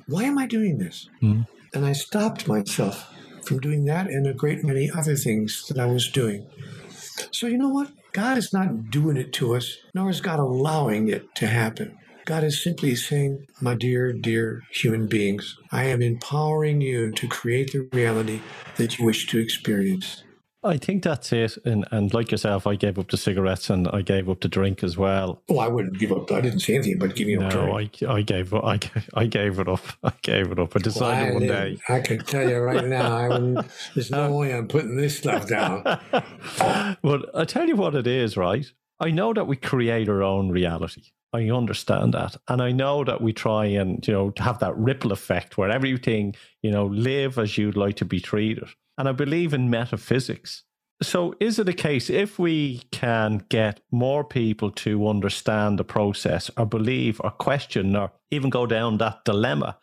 why 0.06 0.24
am 0.24 0.38
I 0.38 0.46
doing 0.46 0.78
this? 0.78 1.08
Mm. 1.22 1.46
And 1.74 1.84
I 1.84 1.92
stopped 1.92 2.48
myself 2.48 3.12
from 3.44 3.60
doing 3.60 3.84
that 3.86 4.08
and 4.08 4.26
a 4.26 4.34
great 4.34 4.64
many 4.64 4.90
other 4.90 5.16
things 5.16 5.66
that 5.68 5.78
I 5.78 5.86
was 5.86 6.08
doing. 6.08 6.46
So, 7.32 7.46
you 7.46 7.58
know 7.58 7.68
what? 7.68 7.90
God 8.12 8.38
is 8.38 8.52
not 8.52 8.90
doing 8.90 9.16
it 9.16 9.32
to 9.34 9.54
us, 9.54 9.76
nor 9.94 10.10
is 10.10 10.20
God 10.20 10.40
allowing 10.40 11.08
it 11.08 11.34
to 11.36 11.46
happen. 11.46 11.96
God 12.24 12.44
is 12.44 12.62
simply 12.62 12.94
saying, 12.94 13.46
My 13.60 13.74
dear, 13.74 14.12
dear 14.12 14.62
human 14.72 15.06
beings, 15.06 15.56
I 15.72 15.84
am 15.84 16.02
empowering 16.02 16.80
you 16.80 17.12
to 17.12 17.28
create 17.28 17.72
the 17.72 17.88
reality 17.92 18.40
that 18.76 18.98
you 18.98 19.04
wish 19.04 19.26
to 19.28 19.38
experience. 19.38 20.22
I 20.62 20.76
think 20.76 21.02
that's 21.02 21.32
it. 21.32 21.56
And 21.64 21.86
and 21.90 22.12
like 22.12 22.30
yourself, 22.30 22.66
I 22.66 22.74
gave 22.74 22.98
up 22.98 23.10
the 23.10 23.16
cigarettes 23.16 23.70
and 23.70 23.88
I 23.88 24.02
gave 24.02 24.28
up 24.28 24.40
the 24.40 24.48
drink 24.48 24.84
as 24.84 24.96
well. 24.96 25.42
Oh, 25.48 25.58
I 25.58 25.68
wouldn't 25.68 25.98
give 25.98 26.12
up. 26.12 26.30
I 26.30 26.40
didn't 26.40 26.60
say 26.60 26.74
anything 26.74 26.96
about 26.96 27.14
giving 27.14 27.42
up. 27.42 27.54
No, 27.54 27.78
I, 27.78 27.90
I 28.08 28.22
gave. 28.22 28.52
I, 28.52 28.78
I 29.14 29.26
gave 29.26 29.58
it 29.58 29.68
up. 29.68 29.80
I 30.02 30.12
gave 30.22 30.52
it 30.52 30.58
up. 30.58 30.76
I 30.76 30.80
decided 30.80 31.28
well, 31.28 31.30
I 31.30 31.32
one 31.32 31.46
day. 31.46 31.78
I 31.88 32.00
can 32.00 32.18
tell 32.18 32.48
you 32.48 32.58
right 32.58 32.84
now, 32.84 33.16
I 33.58 33.64
there's 33.94 34.10
no 34.10 34.36
way 34.36 34.54
I'm 34.54 34.68
putting 34.68 34.96
this 34.96 35.16
stuff 35.16 35.48
down. 35.48 35.82
but 37.02 37.30
I 37.34 37.44
tell 37.44 37.66
you 37.66 37.76
what 37.76 37.94
it 37.94 38.06
is, 38.06 38.36
right? 38.36 38.66
I 38.98 39.10
know 39.10 39.32
that 39.32 39.46
we 39.46 39.56
create 39.56 40.08
our 40.10 40.22
own 40.22 40.50
reality. 40.50 41.04
I 41.32 41.48
understand 41.48 42.14
that. 42.14 42.36
And 42.48 42.60
I 42.60 42.72
know 42.72 43.04
that 43.04 43.20
we 43.20 43.32
try 43.32 43.64
and, 43.66 44.06
you 44.06 44.12
know, 44.12 44.32
have 44.38 44.58
that 44.58 44.76
ripple 44.76 45.12
effect 45.12 45.56
where 45.56 45.70
everything, 45.70 46.34
you 46.60 46.70
know, 46.70 46.86
live 46.86 47.38
as 47.38 47.56
you'd 47.56 47.76
like 47.76 47.96
to 47.96 48.04
be 48.04 48.20
treated. 48.20 48.68
And 49.00 49.08
I 49.08 49.12
believe 49.12 49.54
in 49.54 49.70
metaphysics. 49.70 50.64
So, 51.00 51.34
is 51.40 51.58
it 51.58 51.70
a 51.70 51.72
case 51.72 52.10
if 52.10 52.38
we 52.38 52.82
can 52.90 53.46
get 53.48 53.80
more 53.90 54.24
people 54.24 54.70
to 54.72 55.08
understand 55.08 55.78
the 55.78 55.84
process 55.84 56.50
or 56.58 56.66
believe 56.66 57.18
or 57.24 57.30
question 57.30 57.96
or 57.96 58.12
even 58.30 58.50
go 58.50 58.66
down 58.66 58.98
that 58.98 59.24
dilemma, 59.24 59.78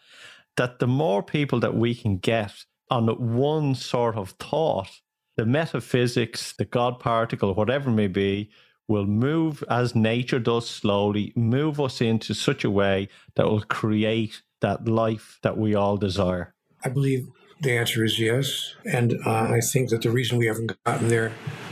that 0.56 0.78
the 0.78 0.86
more 0.86 1.24
people 1.24 1.60
that 1.62 1.74
we 1.74 1.96
can 1.96 2.18
get 2.18 2.64
on 2.92 3.08
one 3.08 3.74
sort 3.74 4.16
of 4.16 4.36
thought, 4.40 4.92
the 5.36 5.48
metaphysics, 5.48 6.54
the 6.54 6.66
God 6.66 7.00
particle, 7.00 7.56
whatever 7.56 7.90
it 7.90 7.94
may 7.94 8.08
be, 8.08 8.52
will 8.88 9.08
move 9.08 9.64
as 9.68 9.96
nature 9.96 10.40
does 10.40 10.70
slowly, 10.70 11.34
move 11.36 11.82
us 11.82 12.02
into 12.02 12.36
such 12.36 12.64
a 12.64 12.70
way 12.70 13.10
that 13.34 13.48
will 13.48 13.62
create 13.62 14.44
that 14.62 14.88
life 14.88 15.40
that 15.42 15.58
we 15.58 15.74
all 15.74 15.98
desire? 15.98 16.54
I 16.84 16.90
believe 16.90 17.28
the 17.62 17.78
answer 17.78 18.04
is 18.04 18.20
yes. 18.20 18.76
And 18.86 19.14
uh, 19.26 19.50
I 19.52 19.60
think 19.60 19.90
that 19.90 20.02
the 20.02 20.12
reason 20.12 20.38
we 20.38 20.48
haven't 20.48 20.72
gotten 20.84 21.08
there 21.08 21.32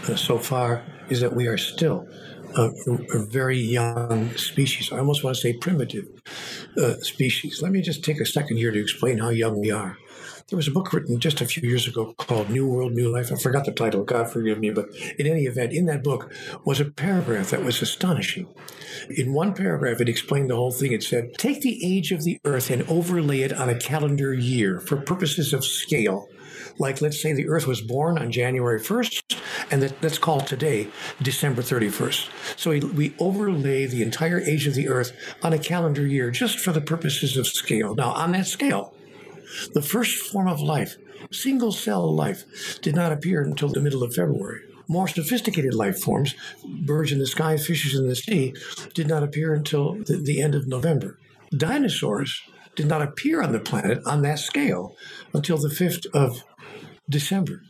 uh, 0.09 0.15
so 0.15 0.37
far 0.37 0.83
is 1.09 1.21
that 1.21 1.35
we 1.35 1.47
are 1.47 1.57
still 1.57 2.07
a, 2.57 2.69
a, 3.13 3.19
very 3.19 3.59
young 3.59 4.35
species. 4.37 4.91
I 4.91 4.99
almost 4.99 5.23
want 5.23 5.35
to 5.35 5.41
say 5.41 5.53
primitive 5.53 6.05
uh, 6.77 6.95
species. 7.01 7.61
Let 7.61 7.71
me 7.71 7.81
just 7.81 8.03
take 8.03 8.19
a 8.19 8.25
second 8.25 8.57
here 8.57 8.71
to 8.71 8.79
explain 8.79 9.17
how 9.17 9.29
young 9.29 9.59
we 9.59 9.71
are. 9.71 9.97
There 10.49 10.57
was 10.57 10.67
a 10.67 10.71
book 10.71 10.93
written 10.93 11.19
just 11.19 11.41
a 11.41 11.45
few 11.47 11.67
years 11.67 11.87
ago 11.87 12.13
called 12.19 12.51
New 12.51 12.67
World, 12.67 12.93
New 12.93 13.11
Life. 13.11 13.31
I 13.31 13.35
forgot 13.35 13.65
the 13.65 13.71
title, 13.71 14.03
God 14.03 14.29
forgive 14.29 14.59
me, 14.59 14.69
but 14.69 14.89
in 15.17 15.25
any 15.25 15.45
event, 15.45 15.73
in 15.73 15.87
that 15.87 16.03
book 16.03 16.31
was 16.63 16.79
a 16.79 16.85
paragraph 16.85 17.49
that 17.49 17.63
was 17.63 17.81
astonishing. 17.81 18.47
In 19.09 19.33
one 19.33 19.55
paragraph, 19.55 20.01
it 20.01 20.07
explained 20.07 20.51
the 20.51 20.55
whole 20.55 20.71
thing. 20.71 20.91
It 20.91 21.01
said, 21.01 21.33
Take 21.39 21.61
the 21.61 21.83
age 21.83 22.11
of 22.11 22.23
the 22.23 22.39
earth 22.45 22.69
and 22.69 22.83
overlay 22.83 23.41
it 23.41 23.53
on 23.53 23.69
a 23.69 23.79
calendar 23.79 24.35
year 24.35 24.79
for 24.79 24.97
purposes 24.97 25.51
of 25.51 25.65
scale. 25.65 26.27
Like, 26.77 27.01
let's 27.01 27.19
say 27.19 27.33
the 27.33 27.49
earth 27.49 27.65
was 27.65 27.81
born 27.81 28.19
on 28.19 28.31
January 28.31 28.79
1st, 28.79 29.39
and 29.71 29.81
that, 29.81 30.03
let's 30.03 30.19
call 30.19 30.41
today 30.41 30.89
December 31.23 31.63
31st. 31.63 32.59
So 32.59 32.69
we, 32.69 32.81
we 32.81 33.15
overlay 33.17 33.87
the 33.87 34.03
entire 34.03 34.41
age 34.41 34.67
of 34.67 34.75
the 34.75 34.89
earth 34.89 35.11
on 35.41 35.53
a 35.53 35.59
calendar 35.59 36.05
year 36.05 36.29
just 36.29 36.59
for 36.59 36.71
the 36.71 36.81
purposes 36.81 37.35
of 37.35 37.47
scale. 37.47 37.95
Now, 37.95 38.11
on 38.11 38.33
that 38.33 38.45
scale, 38.45 38.94
the 39.73 39.81
first 39.81 40.31
form 40.31 40.47
of 40.47 40.61
life, 40.61 40.95
single 41.31 41.71
cell 41.71 42.13
life, 42.13 42.43
did 42.81 42.95
not 42.95 43.11
appear 43.11 43.41
until 43.41 43.69
the 43.69 43.81
middle 43.81 44.03
of 44.03 44.13
February. 44.13 44.61
more 44.87 45.07
sophisticated 45.07 45.73
life 45.73 45.99
forms, 45.99 46.35
birds 46.63 47.11
in 47.11 47.17
the 47.17 47.25
sky, 47.25 47.57
fishes 47.57 47.97
in 47.97 48.07
the 48.07 48.15
sea, 48.15 48.53
did 48.93 49.07
not 49.07 49.23
appear 49.23 49.53
until 49.53 49.95
the, 50.03 50.17
the 50.17 50.39
end 50.41 50.53
of 50.53 50.67
November. 50.67 51.17
Dinosaurs 51.55 52.41
did 52.75 52.85
not 52.87 53.01
appear 53.01 53.41
on 53.41 53.51
the 53.51 53.59
planet 53.59 53.99
on 54.05 54.21
that 54.21 54.37
scale 54.37 54.95
until 55.33 55.57
the 55.57 55.69
5th 55.69 56.05
of 56.13 56.43
December. 57.09 57.63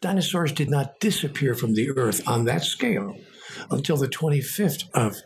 Dinosaurs 0.00 0.52
did 0.52 0.68
not 0.68 0.98
disappear 1.00 1.54
from 1.54 1.74
the 1.74 1.90
earth 1.90 2.26
on 2.28 2.44
that 2.44 2.64
scale 2.64 3.16
until 3.70 3.96
the 3.96 4.08
25th 4.08 4.84
of 4.92 5.16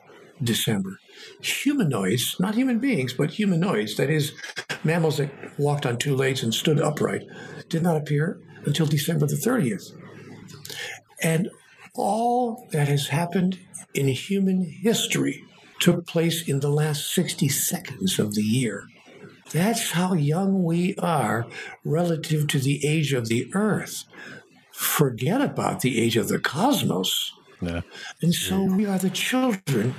December. 0.42 0.98
Humanoids, 1.40 2.36
not 2.38 2.54
human 2.54 2.78
beings, 2.78 3.12
but 3.12 3.30
humanoids, 3.30 3.96
that 3.96 4.10
is, 4.10 4.32
mammals 4.84 5.18
that 5.18 5.30
walked 5.58 5.86
on 5.86 5.96
two 5.96 6.16
legs 6.16 6.42
and 6.42 6.54
stood 6.54 6.80
upright, 6.80 7.22
did 7.68 7.82
not 7.82 7.96
appear 7.96 8.40
until 8.64 8.86
December 8.86 9.26
the 9.26 9.36
30th. 9.36 9.92
And 11.22 11.50
all 11.94 12.68
that 12.72 12.88
has 12.88 13.08
happened 13.08 13.58
in 13.94 14.08
human 14.08 14.64
history 14.64 15.44
took 15.80 16.06
place 16.06 16.48
in 16.48 16.60
the 16.60 16.70
last 16.70 17.12
60 17.14 17.48
seconds 17.48 18.18
of 18.18 18.34
the 18.34 18.42
year. 18.42 18.86
That's 19.52 19.90
how 19.90 20.14
young 20.14 20.62
we 20.64 20.94
are 20.96 21.46
relative 21.84 22.46
to 22.48 22.58
the 22.58 22.86
age 22.86 23.12
of 23.12 23.28
the 23.28 23.50
earth. 23.52 24.04
Forget 24.72 25.40
about 25.40 25.80
the 25.80 26.00
age 26.00 26.16
of 26.16 26.28
the 26.28 26.38
cosmos. 26.38 27.32
Yeah. 27.60 27.82
And 28.22 28.34
so 28.34 28.54
mm. 28.54 28.76
we 28.76 28.86
are 28.86 28.98
the 28.98 29.10
children 29.10 29.94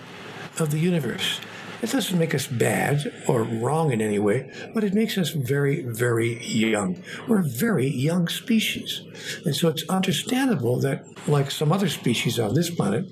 of 0.60 0.72
the 0.72 0.80
universe. 0.80 1.39
It 1.82 1.92
doesn't 1.92 2.18
make 2.18 2.34
us 2.34 2.48
bad 2.48 3.13
or 3.28 3.44
wrong 3.44 3.92
in 3.92 4.02
any 4.02 4.18
way, 4.18 4.50
but 4.74 4.86
it 4.86 4.94
makes 4.94 5.18
us 5.18 5.32
very, 5.32 5.84
very 5.84 6.42
young. 6.46 7.04
We're 7.28 7.42
a 7.42 7.44
very 7.44 7.88
young 7.88 8.30
species. 8.30 9.04
And 9.46 9.54
so 9.54 9.68
it's 9.68 9.84
understandable 9.89 10.80
that, 10.80 11.06
like 11.28 11.52
some 11.52 11.74
other 11.74 11.89
species 11.89 12.39
on 12.39 12.54
this 12.54 12.70
planet, 12.70 13.06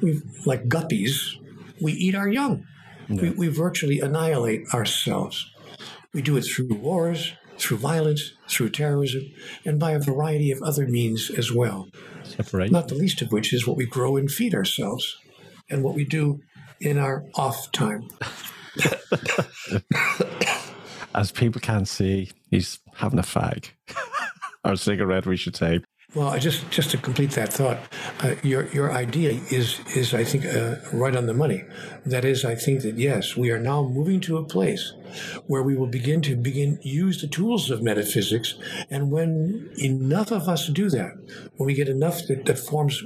we 0.00 0.22
like 0.46 0.68
guppies, 0.68 1.36
we 1.82 1.92
eat 1.92 2.14
our 2.14 2.28
young. 2.28 2.64
We, 3.10 3.30
we 3.30 3.48
virtually 3.48 4.00
annihilate 4.00 4.72
ourselves. 4.72 5.50
We 6.14 6.22
do 6.22 6.36
it 6.36 6.42
through 6.42 6.74
wars, 6.74 7.32
through 7.58 7.78
violence, 7.78 8.32
through 8.48 8.70
terrorism, 8.70 9.22
and 9.64 9.78
by 9.78 9.92
a 9.92 9.98
variety 9.98 10.50
of 10.50 10.62
other 10.62 10.86
means 10.86 11.30
as 11.30 11.52
well. 11.52 11.88
Separate. 12.22 12.70
Not 12.70 12.88
the 12.88 12.94
least 12.94 13.20
of 13.22 13.32
which 13.32 13.52
is 13.52 13.66
what 13.66 13.76
we 13.76 13.86
grow 13.86 14.16
and 14.16 14.30
feed 14.30 14.54
ourselves 14.54 15.16
and 15.70 15.82
what 15.82 15.94
we 15.94 16.04
do 16.04 16.40
in 16.80 16.98
our 16.98 17.24
off 17.34 17.70
time. 17.72 18.08
As 21.14 21.32
people 21.32 21.60
can't 21.60 21.88
see, 21.88 22.30
he's 22.50 22.78
having 22.94 23.18
a 23.18 23.22
fag. 23.22 23.70
or 24.64 24.72
a 24.72 24.76
cigarette, 24.76 25.26
we 25.26 25.36
should 25.36 25.56
say. 25.56 25.80
Well, 26.14 26.28
I 26.28 26.38
just 26.38 26.70
just 26.70 26.90
to 26.92 26.96
complete 26.96 27.32
that 27.32 27.52
thought, 27.52 27.78
uh, 28.20 28.36
your 28.42 28.66
your 28.68 28.92
idea 28.92 29.32
is 29.50 29.80
is 29.94 30.14
I 30.14 30.24
think 30.24 30.46
uh, 30.46 30.76
right 30.90 31.14
on 31.14 31.26
the 31.26 31.34
money. 31.34 31.64
That 32.06 32.24
is, 32.24 32.46
I 32.46 32.54
think 32.54 32.80
that 32.80 32.96
yes, 32.96 33.36
we 33.36 33.50
are 33.50 33.58
now 33.58 33.82
moving 33.82 34.18
to 34.20 34.38
a 34.38 34.44
place 34.44 34.94
where 35.46 35.62
we 35.62 35.76
will 35.76 35.86
begin 35.86 36.22
to 36.22 36.34
begin 36.34 36.78
use 36.80 37.20
the 37.20 37.28
tools 37.28 37.70
of 37.70 37.82
metaphysics, 37.82 38.54
and 38.90 39.10
when 39.10 39.70
enough 39.76 40.30
of 40.30 40.48
us 40.48 40.68
do 40.68 40.88
that, 40.88 41.12
when 41.58 41.66
we 41.66 41.74
get 41.74 41.90
enough 41.90 42.26
that, 42.28 42.46
that 42.46 42.58
forms 42.58 43.04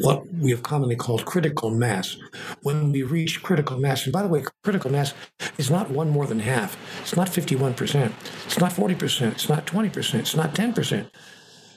what 0.00 0.32
we 0.34 0.50
have 0.50 0.62
commonly 0.62 0.96
called 0.96 1.24
critical 1.24 1.70
mass. 1.70 2.16
When 2.62 2.92
we 2.92 3.02
reach 3.02 3.42
critical 3.42 3.78
mass, 3.78 4.04
and 4.04 4.12
by 4.12 4.22
the 4.22 4.28
way, 4.28 4.44
critical 4.62 4.90
mass 4.90 5.14
is 5.58 5.70
not 5.70 5.90
one 5.90 6.10
more 6.10 6.26
than 6.26 6.40
half. 6.40 6.76
It's 7.02 7.16
not 7.16 7.28
51%. 7.28 8.12
It's 8.46 8.58
not 8.58 8.72
40%. 8.72 9.32
It's 9.32 9.48
not 9.48 9.66
20%. 9.66 10.14
It's 10.14 10.36
not 10.36 10.54
10% 10.54 11.10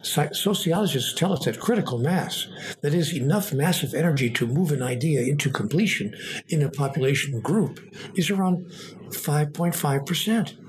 sociologists 0.07 1.13
tell 1.13 1.33
us 1.33 1.45
that 1.45 1.60
critical 1.60 1.97
mass, 1.97 2.47
that 2.81 2.93
is, 2.93 3.13
enough 3.13 3.53
massive 3.53 3.93
energy 3.93 4.29
to 4.29 4.47
move 4.47 4.71
an 4.71 4.81
idea 4.81 5.21
into 5.21 5.49
completion 5.49 6.15
in 6.47 6.62
a 6.62 6.69
population 6.69 7.39
group, 7.41 7.79
is 8.15 8.29
around 8.29 8.65
5.5%. 9.10 10.66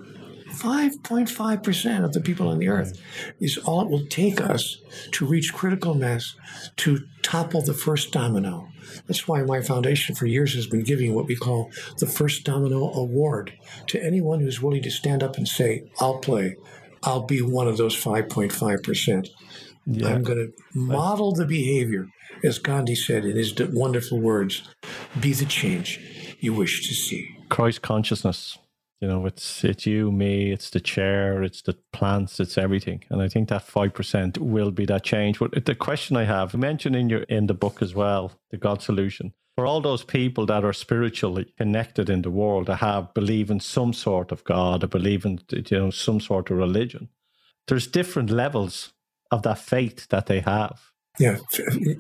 5.5% 0.51 2.05
of 2.05 2.13
the 2.13 2.21
people 2.21 2.49
on 2.49 2.59
the 2.59 2.69
earth 2.69 3.01
is 3.41 3.59
all 3.59 3.83
it 3.83 3.89
will 3.89 4.07
take 4.07 4.41
us 4.41 4.79
to 5.13 5.27
reach 5.27 5.53
critical 5.53 5.95
mass 5.95 6.35
to 6.77 7.07
topple 7.23 7.63
the 7.63 7.75
first 7.75 8.13
domino. 8.13 8.69
That's 9.07 9.29
why 9.29 9.43
my 9.43 9.61
foundation 9.61 10.15
for 10.15 10.27
years 10.27 10.55
has 10.55 10.67
been 10.67 10.83
giving 10.83 11.15
what 11.15 11.27
we 11.27 11.37
call 11.37 11.71
the 11.99 12.07
First 12.07 12.45
Domino 12.45 12.91
Award 12.93 13.53
to 13.89 14.03
anyone 14.03 14.41
who's 14.41 14.63
willing 14.63 14.83
to 14.83 14.91
stand 14.91 15.23
up 15.23 15.37
and 15.37 15.47
say, 15.47 15.91
I'll 16.01 16.19
play. 16.19 16.57
I'll 17.03 17.23
be 17.25 17.43
one 17.43 17.69
of 17.69 17.77
those 17.77 17.95
5.5%. 17.95 19.29
Yeah. 19.87 20.09
I'm 20.09 20.23
going 20.23 20.39
to 20.39 20.79
model 20.79 21.33
the 21.33 21.47
behavior, 21.47 22.09
as 22.45 22.59
Gandhi 22.59 22.95
said 22.95 23.25
in 23.25 23.37
his 23.37 23.55
wonderful 23.59 24.21
words 24.21 24.63
be 25.19 25.33
the 25.33 25.47
change 25.47 26.37
you 26.41 26.53
wish 26.53 26.87
to 26.87 26.95
see. 26.95 27.37
Christ 27.49 27.83
consciousness. 27.83 28.59
You 29.01 29.09
know, 29.09 29.27
it's 29.27 29.65
it's 29.65 29.87
you, 29.87 30.11
me, 30.11 30.51
it's 30.51 30.71
the 30.71 30.81
chair, 30.81 31.43
it's 31.43 31.63
the 31.63 31.77
plants, 31.93 32.41
it's 32.41 32.59
everything. 32.59 33.05
And 33.11 33.23
I 33.23 33.29
think 33.29 33.49
that 33.49 33.63
five 33.63 33.95
percent 33.95 34.39
will 34.39 34.73
be 34.73 34.87
that 34.87 35.05
change. 35.05 35.39
But 35.39 35.65
the 35.65 35.75
question 35.75 36.17
I 36.17 36.25
have, 36.25 36.55
mentioned 36.55 36.97
in 36.97 37.09
your 37.09 37.23
in 37.23 37.47
the 37.47 37.55
book 37.55 37.81
as 37.81 37.95
well, 37.95 38.33
the 38.51 38.57
God 38.57 38.83
solution 38.83 39.33
for 39.59 39.67
all 39.67 39.81
those 39.81 40.05
people 40.05 40.47
that 40.47 40.65
are 40.65 40.73
spiritually 40.73 41.53
connected 41.57 42.09
in 42.09 42.23
the 42.23 42.31
world, 42.31 42.67
that 42.67 42.77
have 42.77 43.13
believe 43.13 43.51
in 43.51 43.59
some 43.59 43.93
sort 43.93 44.31
of 44.31 44.45
God, 44.45 44.85
or 44.85 44.87
believe 44.87 45.25
in 45.25 45.41
you 45.51 45.65
know 45.77 45.91
some 45.91 46.21
sort 46.21 46.53
of 46.53 46.59
religion, 46.59 47.09
there's 47.67 47.89
different 47.89 48.31
levels 48.31 48.93
of 49.33 49.43
that 49.43 49.59
faith 49.59 50.07
that 50.11 50.27
they 50.27 50.39
have. 50.39 50.93
Yeah, 51.19 51.39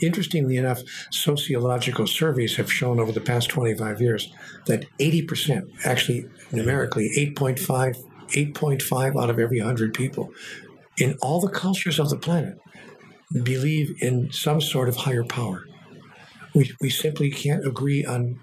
interestingly 0.00 0.56
enough, 0.56 0.82
sociological 1.10 2.06
surveys 2.06 2.56
have 2.56 2.72
shown 2.72 3.00
over 3.00 3.10
the 3.10 3.20
past 3.20 3.48
25 3.50 4.00
years 4.00 4.32
that 4.66 4.86
80%, 4.98 5.84
actually 5.84 6.28
numerically 6.52 7.10
8.5, 7.36 7.96
8.5 8.28 9.22
out 9.22 9.30
of 9.30 9.40
every 9.40 9.58
100 9.58 9.92
people 9.92 10.32
in 10.98 11.16
all 11.20 11.40
the 11.40 11.50
cultures 11.50 11.98
of 11.98 12.10
the 12.10 12.16
planet 12.16 12.58
believe 13.42 14.00
in 14.00 14.32
some 14.32 14.60
sort 14.60 14.88
of 14.88 14.96
higher 14.96 15.24
power. 15.24 15.64
We, 16.54 16.72
we 16.80 16.90
simply 16.90 17.30
can't 17.30 17.66
agree 17.66 18.04
on 18.04 18.40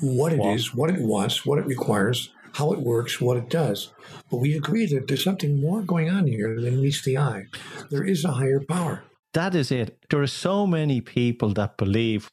what 0.00 0.32
it 0.32 0.40
is, 0.40 0.74
what 0.74 0.90
it 0.90 1.00
wants, 1.00 1.44
what 1.44 1.58
it 1.58 1.66
requires, 1.66 2.30
how 2.54 2.72
it 2.72 2.80
works, 2.80 3.20
what 3.20 3.36
it 3.36 3.48
does. 3.48 3.92
But 4.30 4.38
we 4.38 4.54
agree 4.54 4.86
that 4.86 5.08
there's 5.08 5.24
something 5.24 5.60
more 5.60 5.82
going 5.82 6.08
on 6.08 6.26
here 6.26 6.60
than 6.60 6.80
meets 6.80 7.02
the 7.02 7.18
eye. 7.18 7.46
There 7.90 8.04
is 8.04 8.24
a 8.24 8.32
higher 8.32 8.60
power. 8.60 9.04
That 9.34 9.54
is 9.54 9.70
it. 9.70 10.04
There 10.10 10.22
are 10.22 10.26
so 10.26 10.66
many 10.66 11.00
people 11.00 11.50
that 11.54 11.76
believe, 11.76 12.30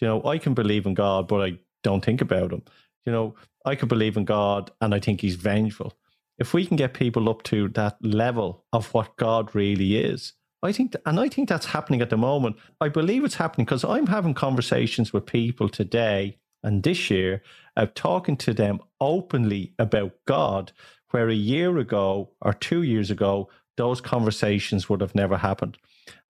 you 0.00 0.06
know, 0.06 0.24
I 0.24 0.38
can 0.38 0.54
believe 0.54 0.86
in 0.86 0.94
God, 0.94 1.28
but 1.28 1.42
I 1.42 1.58
don't 1.82 2.04
think 2.04 2.20
about 2.20 2.52
him. 2.52 2.62
You 3.04 3.12
know, 3.12 3.34
I 3.64 3.74
could 3.74 3.88
believe 3.88 4.16
in 4.16 4.24
God 4.24 4.70
and 4.80 4.94
I 4.94 5.00
think 5.00 5.20
he's 5.20 5.36
vengeful. 5.36 5.94
If 6.38 6.54
we 6.54 6.66
can 6.66 6.76
get 6.76 6.94
people 6.94 7.28
up 7.28 7.42
to 7.44 7.68
that 7.70 7.96
level 8.04 8.64
of 8.72 8.92
what 8.94 9.16
God 9.16 9.54
really 9.54 9.96
is, 9.96 10.32
I 10.62 10.72
think, 10.72 10.94
and 11.04 11.18
I 11.18 11.28
think 11.28 11.48
that's 11.48 11.66
happening 11.66 12.00
at 12.02 12.10
the 12.10 12.16
moment. 12.16 12.56
I 12.80 12.88
believe 12.88 13.24
it's 13.24 13.34
happening 13.34 13.64
because 13.64 13.84
I'm 13.84 14.06
having 14.06 14.34
conversations 14.34 15.12
with 15.12 15.26
people 15.26 15.68
today 15.68 16.38
and 16.62 16.82
this 16.82 17.10
year 17.10 17.42
of 17.76 17.94
talking 17.94 18.36
to 18.38 18.54
them 18.54 18.80
openly 19.00 19.74
about 19.78 20.12
God, 20.26 20.72
where 21.10 21.28
a 21.28 21.34
year 21.34 21.78
ago 21.78 22.30
or 22.40 22.52
two 22.52 22.82
years 22.82 23.10
ago, 23.10 23.48
those 23.76 24.00
conversations 24.00 24.88
would 24.88 25.00
have 25.00 25.14
never 25.14 25.36
happened. 25.36 25.78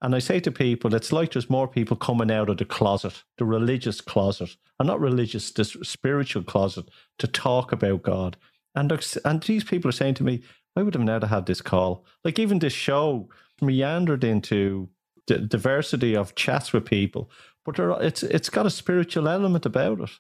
And 0.01 0.15
I 0.15 0.19
say 0.19 0.41
to 0.41 0.51
people, 0.51 0.95
it's 0.95 1.13
like 1.13 1.33
there's 1.33 1.51
more 1.51 1.69
people 1.69 1.97
coming 1.97 2.31
out 2.31 2.49
of 2.49 2.59
the 2.59 2.65
closet, 2.65 3.23
the 3.39 3.45
religious 3.45 4.01
closet, 4.01 4.57
and 4.79 4.87
not 4.87 5.01
religious, 5.01 5.51
the 5.53 5.65
spiritual 5.65 6.43
closet, 6.43 6.89
to 7.19 7.27
talk 7.27 7.73
about 7.73 8.03
God. 8.03 8.37
And 8.75 8.93
and 9.25 9.43
these 9.43 9.65
people 9.65 9.89
are 9.89 9.93
saying 9.93 10.15
to 10.15 10.25
me, 10.25 10.43
I 10.77 10.83
would 10.83 10.95
have 10.95 11.05
never 11.05 11.27
had 11.27 11.47
this 11.47 11.61
call. 11.61 12.05
Like 12.25 12.39
even 12.39 12.59
this 12.59 12.73
show 12.73 13.29
meandered 13.61 14.25
into 14.25 14.89
the 15.27 15.39
diversity 15.39 16.17
of 16.17 16.35
chats 16.35 16.73
with 16.73 16.85
people, 16.85 17.31
but 17.65 17.77
there, 17.77 17.91
it's 18.03 18.23
it's 18.23 18.51
got 18.51 18.67
a 18.67 18.71
spiritual 18.71 19.29
element 19.29 19.67
about 19.67 20.01
it. 20.01 20.11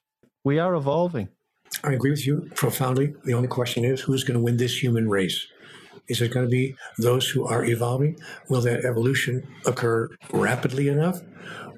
We 0.45 0.59
are 0.59 0.75
evolving. 0.75 1.29
I 1.83 1.93
agree 1.93 2.11
with 2.11 2.27
you 2.27 2.51
profoundly. 2.55 3.15
The 3.25 3.35
only 3.35 3.49
question 3.49 3.85
is 3.85 4.03
who's 4.03 4.25
going 4.25 4.39
to 4.39 4.45
win 4.45 4.59
this 4.59 4.83
human 4.83 5.09
race? 5.09 5.47
Is 6.09 6.21
it 6.21 6.33
going 6.33 6.47
to 6.47 6.51
be 6.51 6.75
those 6.99 7.29
who 7.29 7.47
are 7.47 7.65
evolving? 7.65 8.19
Will 8.49 8.61
that 8.63 8.85
evolution 8.85 9.47
occur 9.67 10.09
rapidly 10.33 10.89
enough? 10.89 11.21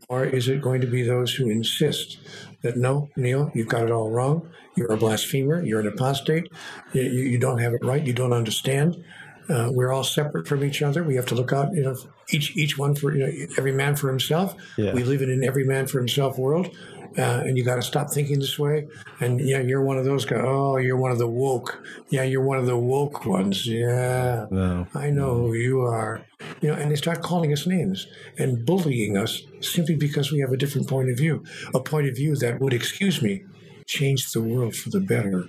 Or 0.08 0.24
is 0.24 0.48
it 0.48 0.60
going 0.60 0.80
to 0.80 0.86
be 0.86 1.02
those 1.02 1.34
who 1.34 1.48
insist 1.48 2.18
that 2.62 2.76
no, 2.76 3.10
Neale, 3.16 3.50
you've 3.54 3.68
got 3.68 3.84
it 3.84 3.90
all 3.90 4.10
wrong. 4.10 4.50
You're 4.76 4.92
a 4.92 4.96
blasphemer. 4.96 5.62
You're 5.62 5.80
an 5.80 5.86
apostate. 5.86 6.50
You, 6.92 7.02
you 7.02 7.38
don't 7.38 7.58
have 7.58 7.74
it 7.74 7.84
right. 7.84 8.04
You 8.04 8.12
don't 8.12 8.32
understand. 8.32 9.02
Uh, 9.48 9.68
we're 9.70 9.92
all 9.92 10.04
separate 10.04 10.48
from 10.48 10.64
each 10.64 10.82
other. 10.82 11.04
We 11.04 11.16
have 11.16 11.26
to 11.26 11.34
look 11.34 11.52
out, 11.52 11.74
you 11.74 11.82
know, 11.82 11.96
each 12.30 12.56
each 12.56 12.78
one 12.78 12.94
for 12.94 13.14
you 13.14 13.26
know, 13.26 13.46
every 13.58 13.72
man 13.72 13.94
for 13.94 14.08
himself. 14.08 14.56
Yeah. 14.78 14.94
We 14.94 15.04
live 15.04 15.20
in 15.20 15.30
an 15.30 15.44
every 15.44 15.64
man 15.64 15.86
for 15.86 15.98
himself 15.98 16.38
world, 16.38 16.74
uh, 17.16 17.42
and 17.44 17.56
you 17.56 17.64
got 17.64 17.76
to 17.76 17.82
stop 17.82 18.10
thinking 18.10 18.38
this 18.40 18.58
way. 18.58 18.86
And 19.20 19.40
yeah, 19.40 19.60
you're 19.60 19.84
one 19.84 19.98
of 19.98 20.04
those 20.04 20.24
guys. 20.24 20.42
Oh, 20.44 20.76
you're 20.78 20.96
one 20.96 21.12
of 21.12 21.18
the 21.18 21.28
woke. 21.28 21.82
Yeah, 22.08 22.24
you're 22.24 22.44
one 22.44 22.58
of 22.58 22.66
the 22.66 22.76
woke 22.76 23.24
ones. 23.24 23.66
Yeah, 23.66 24.46
No. 24.50 24.86
I 24.94 25.10
know 25.10 25.34
who 25.34 25.54
you 25.54 25.80
are. 25.80 26.24
You 26.60 26.68
know, 26.70 26.74
and 26.74 26.90
they 26.90 26.96
start 26.96 27.22
calling 27.22 27.52
us 27.52 27.66
names 27.66 28.06
and 28.38 28.66
bullying 28.66 29.16
us 29.16 29.42
simply 29.60 29.96
because 29.96 30.32
we 30.32 30.40
have 30.40 30.52
a 30.52 30.56
different 30.56 30.88
point 30.88 31.10
of 31.10 31.16
view, 31.16 31.44
a 31.74 31.80
point 31.80 32.08
of 32.08 32.16
view 32.16 32.36
that 32.36 32.60
would, 32.60 32.72
excuse 32.72 33.22
me, 33.22 33.44
change 33.86 34.32
the 34.32 34.42
world 34.42 34.74
for 34.74 34.90
the 34.90 35.00
better. 35.00 35.44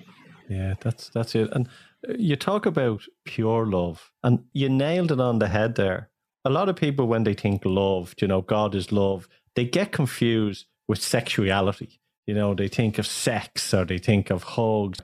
Yeah, 0.47 0.76
that's 0.80 1.09
that's 1.09 1.36
it. 1.36 1.49
And 1.51 1.68
uh, 2.07 2.13
you 2.18 2.36
talk 2.36 2.66
about 2.66 3.01
pure 3.26 3.66
love, 3.66 4.11
and 4.24 4.43
you 4.53 4.70
nailed 4.70 5.11
it 5.11 5.20
on 5.20 5.39
the 5.39 5.47
head 5.47 5.76
there. 5.76 6.09
A 6.43 6.49
lot 6.49 6.70
of 6.70 6.76
people, 6.76 7.07
when 7.07 7.24
they 7.24 7.34
think 7.34 7.63
love, 7.66 8.13
you 8.22 8.28
know, 8.28 8.41
God 8.41 8.76
is 8.76 8.91
love, 8.91 9.28
they 9.55 9.66
get 9.66 9.91
confused 9.91 10.68
with 10.88 11.01
sexuality. 11.01 11.99
You 12.25 12.33
know, 12.33 12.53
they 12.53 12.67
think 12.67 12.97
of 12.97 13.05
sex 13.05 13.73
or 13.73 13.86
they 13.86 13.97
think 13.97 14.29
of 14.29 14.43
hugs. 14.43 14.99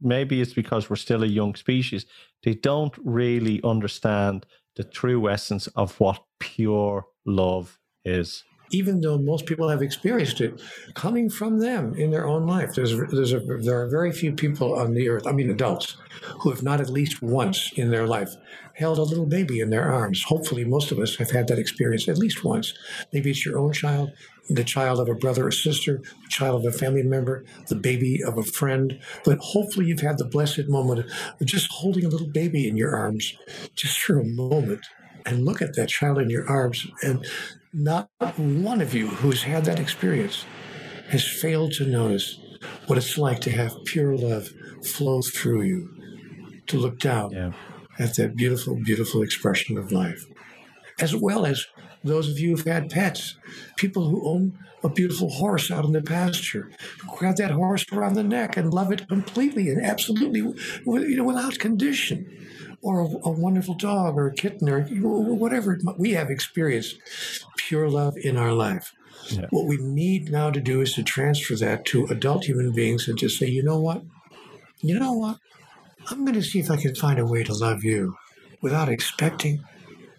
Maybe 0.00 0.40
it's 0.40 0.52
because 0.52 0.90
we're 0.90 0.96
still 0.96 1.22
a 1.22 1.26
young 1.26 1.54
species. 1.54 2.06
They 2.42 2.54
don't 2.54 2.94
really 3.02 3.60
understand 3.64 4.46
the 4.76 4.84
true 4.84 5.28
essence 5.28 5.66
of 5.68 5.98
what 5.98 6.22
pure 6.38 7.06
love 7.24 7.78
is. 8.04 8.44
Even 8.70 9.00
though 9.00 9.18
most 9.18 9.46
people 9.46 9.68
have 9.68 9.82
experienced 9.82 10.40
it 10.40 10.60
coming 10.94 11.30
from 11.30 11.58
them 11.58 11.94
in 11.94 12.10
their 12.10 12.26
own 12.26 12.46
life. 12.46 12.74
There's, 12.74 12.96
there's 13.10 13.32
a, 13.32 13.40
there 13.40 13.80
are 13.80 13.88
very 13.88 14.12
few 14.12 14.32
people 14.32 14.74
on 14.74 14.94
the 14.94 15.08
earth, 15.08 15.26
I 15.26 15.32
mean 15.32 15.50
adults, 15.50 15.96
who 16.40 16.50
have 16.50 16.62
not 16.62 16.80
at 16.80 16.90
least 16.90 17.22
once 17.22 17.72
in 17.76 17.90
their 17.90 18.06
life 18.06 18.34
held 18.76 18.98
a 18.98 19.02
little 19.02 19.26
baby 19.26 19.60
in 19.60 19.70
their 19.70 19.90
arms. 19.90 20.22
Hopefully, 20.24 20.64
most 20.64 20.92
of 20.92 20.98
us 20.98 21.16
have 21.16 21.30
had 21.30 21.48
that 21.48 21.58
experience 21.58 22.08
at 22.08 22.18
least 22.18 22.44
once. 22.44 22.74
Maybe 23.12 23.30
it's 23.30 23.44
your 23.44 23.58
own 23.58 23.72
child, 23.72 24.12
the 24.50 24.64
child 24.64 25.00
of 25.00 25.08
a 25.08 25.14
brother 25.14 25.46
or 25.46 25.50
sister, 25.50 25.98
the 25.98 26.28
child 26.28 26.64
of 26.64 26.74
a 26.74 26.76
family 26.76 27.02
member, 27.02 27.44
the 27.68 27.74
baby 27.74 28.22
of 28.22 28.36
a 28.36 28.42
friend. 28.42 28.98
But 29.24 29.38
hopefully, 29.38 29.86
you've 29.86 30.00
had 30.00 30.18
the 30.18 30.24
blessed 30.24 30.68
moment 30.68 31.06
of 31.40 31.46
just 31.46 31.70
holding 31.70 32.04
a 32.04 32.08
little 32.08 32.28
baby 32.28 32.68
in 32.68 32.76
your 32.76 32.94
arms 32.94 33.34
just 33.74 33.98
for 33.98 34.18
a 34.18 34.24
moment 34.24 34.86
and 35.24 35.44
look 35.44 35.60
at 35.60 35.74
that 35.74 35.88
child 35.88 36.18
in 36.18 36.30
your 36.30 36.48
arms 36.48 36.86
and 37.02 37.26
not 37.76 38.08
one 38.38 38.80
of 38.80 38.94
you 38.94 39.08
who's 39.08 39.42
had 39.42 39.66
that 39.66 39.78
experience 39.78 40.46
has 41.10 41.22
failed 41.26 41.72
to 41.72 41.84
notice 41.86 42.38
what 42.86 42.96
it's 42.96 43.18
like 43.18 43.38
to 43.40 43.50
have 43.50 43.84
pure 43.84 44.16
love 44.16 44.48
flow 44.82 45.20
through 45.20 45.62
you, 45.62 45.88
to 46.66 46.78
look 46.78 46.98
down 46.98 47.30
Yeah. 47.32 47.52
at 47.98 48.16
that 48.16 48.34
beautiful, 48.34 48.76
beautiful 48.76 49.22
expression 49.22 49.76
of 49.76 49.92
life. 49.92 50.24
As 50.98 51.14
well 51.14 51.44
as 51.44 51.66
those 52.02 52.30
of 52.30 52.38
you 52.38 52.56
who've 52.56 52.64
had 52.66 52.88
pets, 52.88 53.36
people 53.76 54.08
who 54.08 54.26
own 54.26 54.58
a 54.82 54.88
beautiful 54.88 55.28
horse 55.28 55.70
out 55.70 55.84
in 55.84 55.92
the 55.92 56.00
pasture, 56.00 56.70
who 57.00 57.16
grab 57.18 57.36
that 57.36 57.50
horse 57.50 57.84
around 57.92 58.14
the 58.14 58.22
neck 58.24 58.56
and 58.56 58.72
love 58.72 58.90
it 58.90 59.06
completely 59.06 59.68
and 59.68 59.84
absolutely, 59.84 60.40
you 60.40 61.16
know, 61.16 61.24
without 61.24 61.58
condition 61.58 62.26
or 62.86 63.00
a, 63.00 63.28
a 63.28 63.30
wonderful 63.30 63.74
dog 63.74 64.16
or 64.16 64.28
a 64.28 64.32
kitten 64.32 64.68
or 64.68 64.82
whatever 65.34 65.76
we 65.98 66.12
have 66.12 66.30
experienced 66.30 66.96
pure 67.56 67.90
love 67.90 68.16
in 68.16 68.36
our 68.36 68.52
life. 68.52 68.92
Yeah. 69.28 69.46
What 69.50 69.66
we 69.66 69.76
need 69.78 70.30
now 70.30 70.50
to 70.50 70.60
do 70.60 70.80
is 70.80 70.94
to 70.94 71.02
transfer 71.02 71.56
that 71.56 71.84
to 71.86 72.06
adult 72.06 72.44
human 72.44 72.70
beings 72.70 73.08
and 73.08 73.18
to 73.18 73.28
say, 73.28 73.48
you 73.48 73.64
know 73.64 73.80
what? 73.80 74.04
You 74.82 75.00
know 75.00 75.14
what? 75.14 75.38
I'm 76.08 76.24
going 76.24 76.34
to 76.34 76.44
see 76.44 76.60
if 76.60 76.70
I 76.70 76.76
can 76.76 76.94
find 76.94 77.18
a 77.18 77.26
way 77.26 77.42
to 77.42 77.52
love 77.52 77.82
you 77.82 78.16
without 78.62 78.88
expecting, 78.88 79.64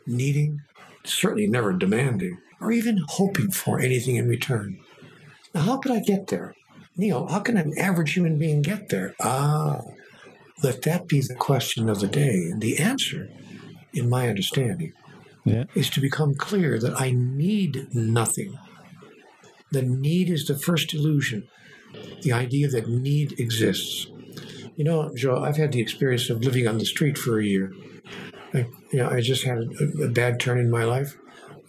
needing, 0.06 0.60
certainly 1.06 1.48
never 1.48 1.72
demanding, 1.72 2.38
or 2.60 2.74
even 2.74 3.02
hoping 3.08 3.50
for 3.50 3.80
anything 3.80 4.18
in 4.18 4.28
return. 4.28 4.78
Now, 5.54 5.62
how 5.62 5.78
could 5.78 5.94
I 5.94 6.02
get 6.02 6.28
there? 6.28 6.54
Neale, 6.98 7.28
how 7.28 7.40
can 7.40 7.56
an 7.56 7.78
average 7.78 8.12
human 8.12 8.38
being 8.38 8.62
get 8.62 8.90
there? 8.90 9.16
Ah, 9.22 9.84
let 10.64 10.82
that 10.84 11.08
be 11.08 11.22
the 11.22 11.36
question 11.36 11.90
of 11.90 12.00
the 12.00 12.08
day. 12.08 12.48
And 12.52 12.62
the 12.62 12.78
answer, 12.80 13.30
in 13.94 14.10
my 14.10 14.28
understanding, 14.30 14.94
Yeah. 15.46 15.66
is 15.76 15.90
to 15.92 16.02
become 16.02 16.36
clear 16.36 16.80
that 16.80 17.00
I 17.00 17.12
need 17.12 17.88
nothing. 17.94 18.58
The 19.72 19.82
need 19.82 20.30
is 20.30 20.46
the 20.46 20.58
first 20.58 20.94
illusion, 20.94 21.48
the 22.22 22.34
idea 22.34 22.68
that 22.70 22.88
need 22.90 23.40
exists. 23.40 24.08
You 24.76 24.84
know, 24.84 25.12
Joe, 25.16 25.44
I've 25.44 25.58
had 25.58 25.72
the 25.72 25.82
experience 25.82 26.30
of 26.30 26.44
living 26.44 26.68
on 26.68 26.78
the 26.78 26.86
street 26.86 27.18
for 27.18 27.40
a 27.40 27.46
year. 27.46 27.72
I, 28.54 28.60
you 28.92 29.00
know, 29.00 29.10
I 29.10 29.22
just 29.22 29.44
had 29.44 29.58
a, 29.60 30.04
a 30.04 30.10
bad 30.10 30.40
turn 30.40 30.58
in 30.60 30.70
my 30.70 30.84
life 30.84 31.18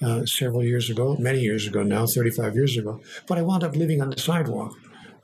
uh, 0.03 0.25
several 0.27 0.65
years 0.65 0.91
ago, 0.91 1.17
many 1.19 1.41
years 1.41 1.67
ago 1.67 1.83
now, 1.83 2.07
35 2.07 2.55
years 2.55 2.77
ago. 2.77 3.01
But 3.27 3.39
I 3.39 3.43
wound 3.43 3.65
up 3.65 3.75
living 3.77 4.01
on 4.01 4.11
the 4.11 4.21
sidewalk 4.21 4.77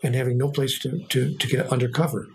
and 0.05 0.15
having 0.15 0.37
no 0.37 0.51
place 0.51 0.79
to, 0.81 1.03
to, 1.09 1.35
to 1.35 1.47
get 1.49 1.73
under 1.73 1.89
cover, 1.89 2.29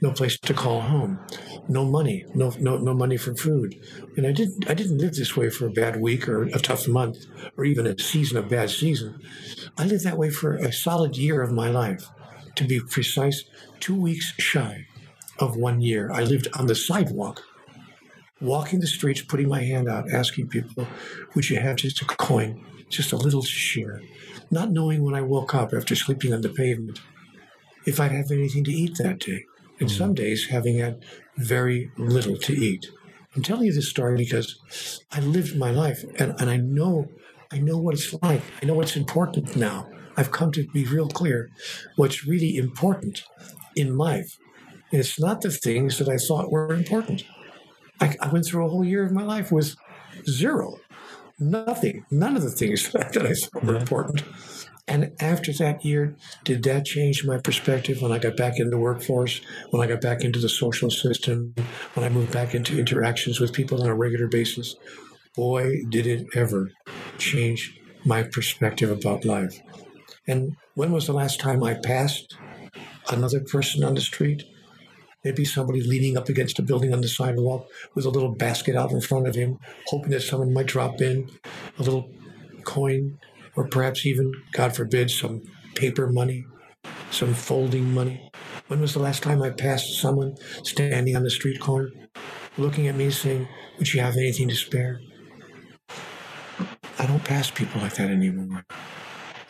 no 0.00 0.10
place 0.10 0.36
to 0.40 0.52
call 0.52 0.80
home, 0.80 1.20
no 1.68 1.84
money, 1.84 2.26
no, 2.34 2.52
no, 2.58 2.76
no 2.76 2.92
money 2.92 3.16
for 3.16 3.32
food. 3.36 3.80
And 4.16 4.26
I 4.26 4.32
didn't, 4.32 4.68
I 4.68 4.74
didn't 4.74 4.98
live 4.98 5.14
this 5.14 5.36
way 5.36 5.48
for 5.48 5.66
a 5.66 5.70
bad 5.70 6.00
week 6.00 6.28
or 6.28 6.42
a 6.42 6.58
tough 6.58 6.88
month 6.88 7.26
or 7.56 7.64
even 7.64 7.86
a 7.86 7.96
season 7.96 8.36
of 8.38 8.48
bad 8.48 8.70
season. 8.70 9.20
I 9.78 9.84
lived 9.84 10.04
that 10.04 10.18
way 10.18 10.30
for 10.30 10.56
a 10.56 10.72
solid 10.72 11.16
year 11.16 11.42
of 11.42 11.52
my 11.52 11.70
life. 11.70 12.08
To 12.56 12.64
be 12.64 12.80
precise, 12.80 13.44
two 13.80 13.98
weeks 13.98 14.34
shy 14.38 14.86
of 15.38 15.56
one 15.56 15.80
year. 15.80 16.10
I 16.12 16.24
lived 16.24 16.48
on 16.54 16.66
the 16.66 16.74
sidewalk, 16.74 17.42
walking 18.40 18.80
the 18.80 18.86
streets, 18.86 19.22
putting 19.22 19.48
my 19.48 19.62
hand 19.62 19.88
out, 19.88 20.12
asking 20.12 20.48
people, 20.48 20.86
would 21.34 21.48
you 21.48 21.60
have 21.60 21.76
just 21.76 22.02
a 22.02 22.04
coin, 22.04 22.62
just 22.90 23.12
a 23.12 23.16
little 23.16 23.42
share? 23.42 24.02
Not 24.50 24.70
knowing 24.70 25.02
when 25.02 25.14
I 25.14 25.22
woke 25.22 25.54
up 25.54 25.72
after 25.72 25.94
sleeping 25.94 26.34
on 26.34 26.42
the 26.42 26.50
pavement 26.50 27.00
if 27.86 28.00
I'd 28.00 28.12
have 28.12 28.30
anything 28.30 28.64
to 28.64 28.72
eat 28.72 28.96
that 28.98 29.20
day. 29.20 29.44
And 29.80 29.90
hmm. 29.90 29.96
some 29.96 30.14
days 30.14 30.46
having 30.46 30.78
had 30.78 31.02
very 31.36 31.90
little 31.96 32.36
to 32.36 32.52
eat. 32.52 32.86
I'm 33.34 33.42
telling 33.42 33.66
you 33.66 33.72
this 33.72 33.88
story 33.88 34.16
because 34.16 35.02
I 35.10 35.20
lived 35.20 35.56
my 35.56 35.70
life 35.70 36.04
and, 36.18 36.34
and 36.38 36.50
I 36.50 36.56
know 36.58 37.08
I 37.52 37.58
know 37.58 37.76
what 37.76 37.94
it's 37.94 38.14
like. 38.22 38.40
I 38.62 38.66
know 38.66 38.74
what's 38.74 38.96
important 38.96 39.56
now. 39.56 39.86
I've 40.16 40.30
come 40.30 40.52
to 40.52 40.66
be 40.68 40.84
real 40.84 41.08
clear 41.08 41.50
what's 41.96 42.26
really 42.26 42.56
important 42.56 43.24
in 43.76 43.98
life. 43.98 44.38
And 44.90 45.00
it's 45.00 45.20
not 45.20 45.42
the 45.42 45.50
things 45.50 45.98
that 45.98 46.08
I 46.08 46.16
thought 46.16 46.50
were 46.50 46.72
important. 46.72 47.24
I, 48.00 48.16
I 48.20 48.28
went 48.28 48.46
through 48.46 48.66
a 48.66 48.70
whole 48.70 48.84
year 48.84 49.04
of 49.04 49.12
my 49.12 49.22
life 49.22 49.52
with 49.52 49.76
zero, 50.28 50.78
nothing, 51.38 52.04
none 52.10 52.36
of 52.36 52.42
the 52.42 52.50
things 52.50 52.90
that 52.92 53.16
I 53.16 53.34
thought 53.34 53.64
were 53.64 53.76
important. 53.76 54.22
And 54.88 55.12
after 55.20 55.52
that 55.54 55.84
year, 55.84 56.16
did 56.44 56.64
that 56.64 56.84
change 56.84 57.24
my 57.24 57.38
perspective 57.38 58.02
when 58.02 58.12
I 58.12 58.18
got 58.18 58.36
back 58.36 58.58
into 58.58 58.70
the 58.70 58.78
workforce, 58.78 59.40
when 59.70 59.80
I 59.80 59.86
got 59.86 60.00
back 60.00 60.22
into 60.22 60.40
the 60.40 60.48
social 60.48 60.90
system, 60.90 61.54
when 61.94 62.04
I 62.04 62.08
moved 62.08 62.32
back 62.32 62.54
into 62.54 62.78
interactions 62.78 63.38
with 63.38 63.52
people 63.52 63.80
on 63.82 63.88
a 63.88 63.94
regular 63.94 64.26
basis? 64.26 64.74
Boy, 65.36 65.82
did 65.88 66.06
it 66.06 66.26
ever 66.34 66.72
change 67.16 67.78
my 68.04 68.22
perspective 68.22 68.90
about 68.90 69.24
life. 69.24 69.60
And 70.26 70.56
when 70.74 70.92
was 70.92 71.06
the 71.06 71.12
last 71.12 71.40
time 71.40 71.62
I 71.62 71.74
passed 71.74 72.36
another 73.10 73.40
person 73.40 73.84
on 73.84 73.94
the 73.94 74.00
street? 74.00 74.44
Maybe 75.24 75.44
somebody 75.44 75.82
leaning 75.82 76.16
up 76.16 76.28
against 76.28 76.58
a 76.58 76.62
building 76.62 76.92
on 76.92 77.00
the 77.00 77.08
sidewalk 77.08 77.68
with 77.94 78.04
a 78.04 78.10
little 78.10 78.34
basket 78.34 78.74
out 78.74 78.90
in 78.90 79.00
front 79.00 79.28
of 79.28 79.36
him, 79.36 79.58
hoping 79.86 80.10
that 80.10 80.22
someone 80.22 80.52
might 80.52 80.66
drop 80.66 81.00
in 81.00 81.30
a 81.78 81.82
little 81.82 82.10
coin, 82.64 83.18
or 83.56 83.66
perhaps 83.66 84.06
even, 84.06 84.32
God 84.52 84.74
forbid, 84.74 85.10
some 85.10 85.42
paper 85.74 86.08
money, 86.08 86.46
some 87.10 87.34
folding 87.34 87.92
money. 87.92 88.30
When 88.68 88.80
was 88.80 88.94
the 88.94 89.00
last 89.00 89.22
time 89.22 89.42
I 89.42 89.50
passed 89.50 90.00
someone 90.00 90.36
standing 90.62 91.16
on 91.16 91.24
the 91.24 91.30
street 91.30 91.60
corner, 91.60 91.90
looking 92.56 92.88
at 92.88 92.94
me 92.94 93.10
saying, 93.10 93.48
Would 93.78 93.92
you 93.92 94.00
have 94.00 94.16
anything 94.16 94.48
to 94.48 94.54
spare? 94.54 95.00
I 96.98 97.06
don't 97.06 97.24
pass 97.24 97.50
people 97.50 97.80
like 97.80 97.94
that 97.94 98.10
anymore. 98.10 98.64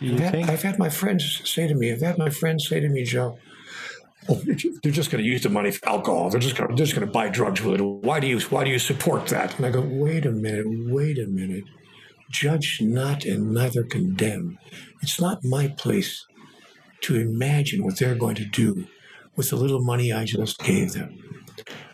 You 0.01 0.15
I've 0.15 0.21
had? 0.21 0.35
I've 0.51 0.63
had 0.63 0.79
my 0.79 0.89
friends 0.89 1.43
say 1.49 1.69
to 1.69 1.75
me, 1.75 1.93
I've 1.93 2.01
had 2.01 2.19
my 2.19 2.31
friends 2.31 2.69
say 2.69 2.81
to 2.81 2.89
me, 2.89 3.05
Joe, 3.05 3.39
"Oh, 4.29 4.35
they're 4.83 4.91
just 4.91 5.11
going 5.11 5.23
to 5.23 5.29
use 5.29 5.43
the 5.43 5.49
money 5.49 5.71
for 5.71 5.89
alcohol. 5.89 6.31
They're 6.31 6.41
just 6.41 6.57
going 6.57 6.71
to, 6.71 6.75
they're 6.75 6.87
just 6.87 6.97
going 6.97 7.07
to 7.07 7.13
buy 7.13 7.29
drugs 7.29 7.63
with 7.63 7.79
it. 7.79 7.85
Why 7.85 8.19
do 8.19 8.27
you 8.27 8.41
why 8.41 8.65
do 8.65 8.71
you 8.71 8.79
support 8.79 9.27
that? 9.29 9.57
And 9.57 9.67
I 9.67 9.71
go, 9.71 9.81
wait 9.81 10.27
a 10.27 10.33
minute, 10.33 10.65
wait 10.67 11.19
a 11.19 11.27
minute. 11.27 11.65
Judge 12.33 12.79
not 12.81 13.25
and 13.25 13.53
neither 13.53 13.85
condemn. 13.85 14.59
It's 15.03 15.21
not 15.21 15.45
my 15.45 15.69
place 15.69 16.27
to 17.03 17.17
imagine 17.17 17.85
what 17.85 17.99
they're 17.99 18.15
going 18.15 18.37
to 18.37 18.45
do 18.45 18.87
with 19.37 19.51
the 19.51 19.57
little 19.57 19.85
money 19.85 20.13
I 20.13 20.25
just 20.25 20.59
gave 20.59 20.95
them. 20.95 21.19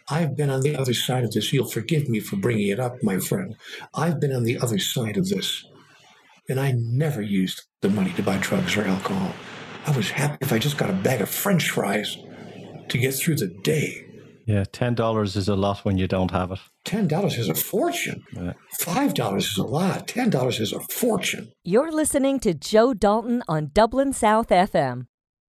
I've 0.08 0.36
been 0.36 0.48
on 0.48 0.60
the 0.62 0.76
other 0.76 0.94
side 0.94 1.24
of 1.24 1.32
this. 1.32 1.52
You'll 1.52 1.68
forgive 1.68 2.08
me 2.08 2.20
for 2.20 2.36
bringing 2.36 2.68
it 2.68 2.80
up, 2.80 3.02
my 3.02 3.18
friend. 3.18 3.56
I've 3.94 4.20
been 4.20 4.32
on 4.32 4.44
the 4.44 4.58
other 4.58 4.78
side 4.78 5.16
of 5.16 5.28
this. 5.28 5.66
And 6.48 6.58
I 6.58 6.72
never 6.72 7.20
used 7.20 7.64
the 7.82 7.90
money 7.90 8.12
to 8.12 8.22
buy 8.22 8.38
drugs 8.38 8.76
or 8.76 8.84
alcohol. 8.84 9.34
I 9.86 9.90
was 9.90 10.10
happy 10.10 10.38
if 10.40 10.52
I 10.52 10.58
just 10.58 10.78
got 10.78 10.88
a 10.88 10.94
bag 10.94 11.20
of 11.20 11.28
french 11.28 11.68
fries 11.68 12.16
to 12.88 12.96
get 12.96 13.14
through 13.14 13.36
the 13.36 13.48
day. 13.48 14.07
Yeah, 14.48 14.64
ten 14.64 14.94
dollars 14.94 15.36
is 15.36 15.46
a 15.46 15.54
lot 15.54 15.84
when 15.84 15.98
you 15.98 16.08
don't 16.08 16.30
have 16.30 16.52
it. 16.52 16.58
Ten 16.86 17.06
dollars 17.06 17.36
is 17.36 17.50
a 17.50 17.54
fortune. 17.54 18.24
Yeah. 18.32 18.54
Five 18.80 19.12
dollars 19.12 19.44
is 19.44 19.58
a 19.58 19.62
lot. 19.62 20.08
Ten 20.08 20.30
dollars 20.30 20.58
is 20.58 20.72
a 20.72 20.80
fortune. 20.80 21.52
You're 21.64 21.92
listening 21.92 22.40
to 22.40 22.54
Joe 22.54 22.94
Dalton 22.94 23.42
on 23.46 23.72
Dublin 23.74 24.14
South 24.14 24.48
FM, 24.48 25.06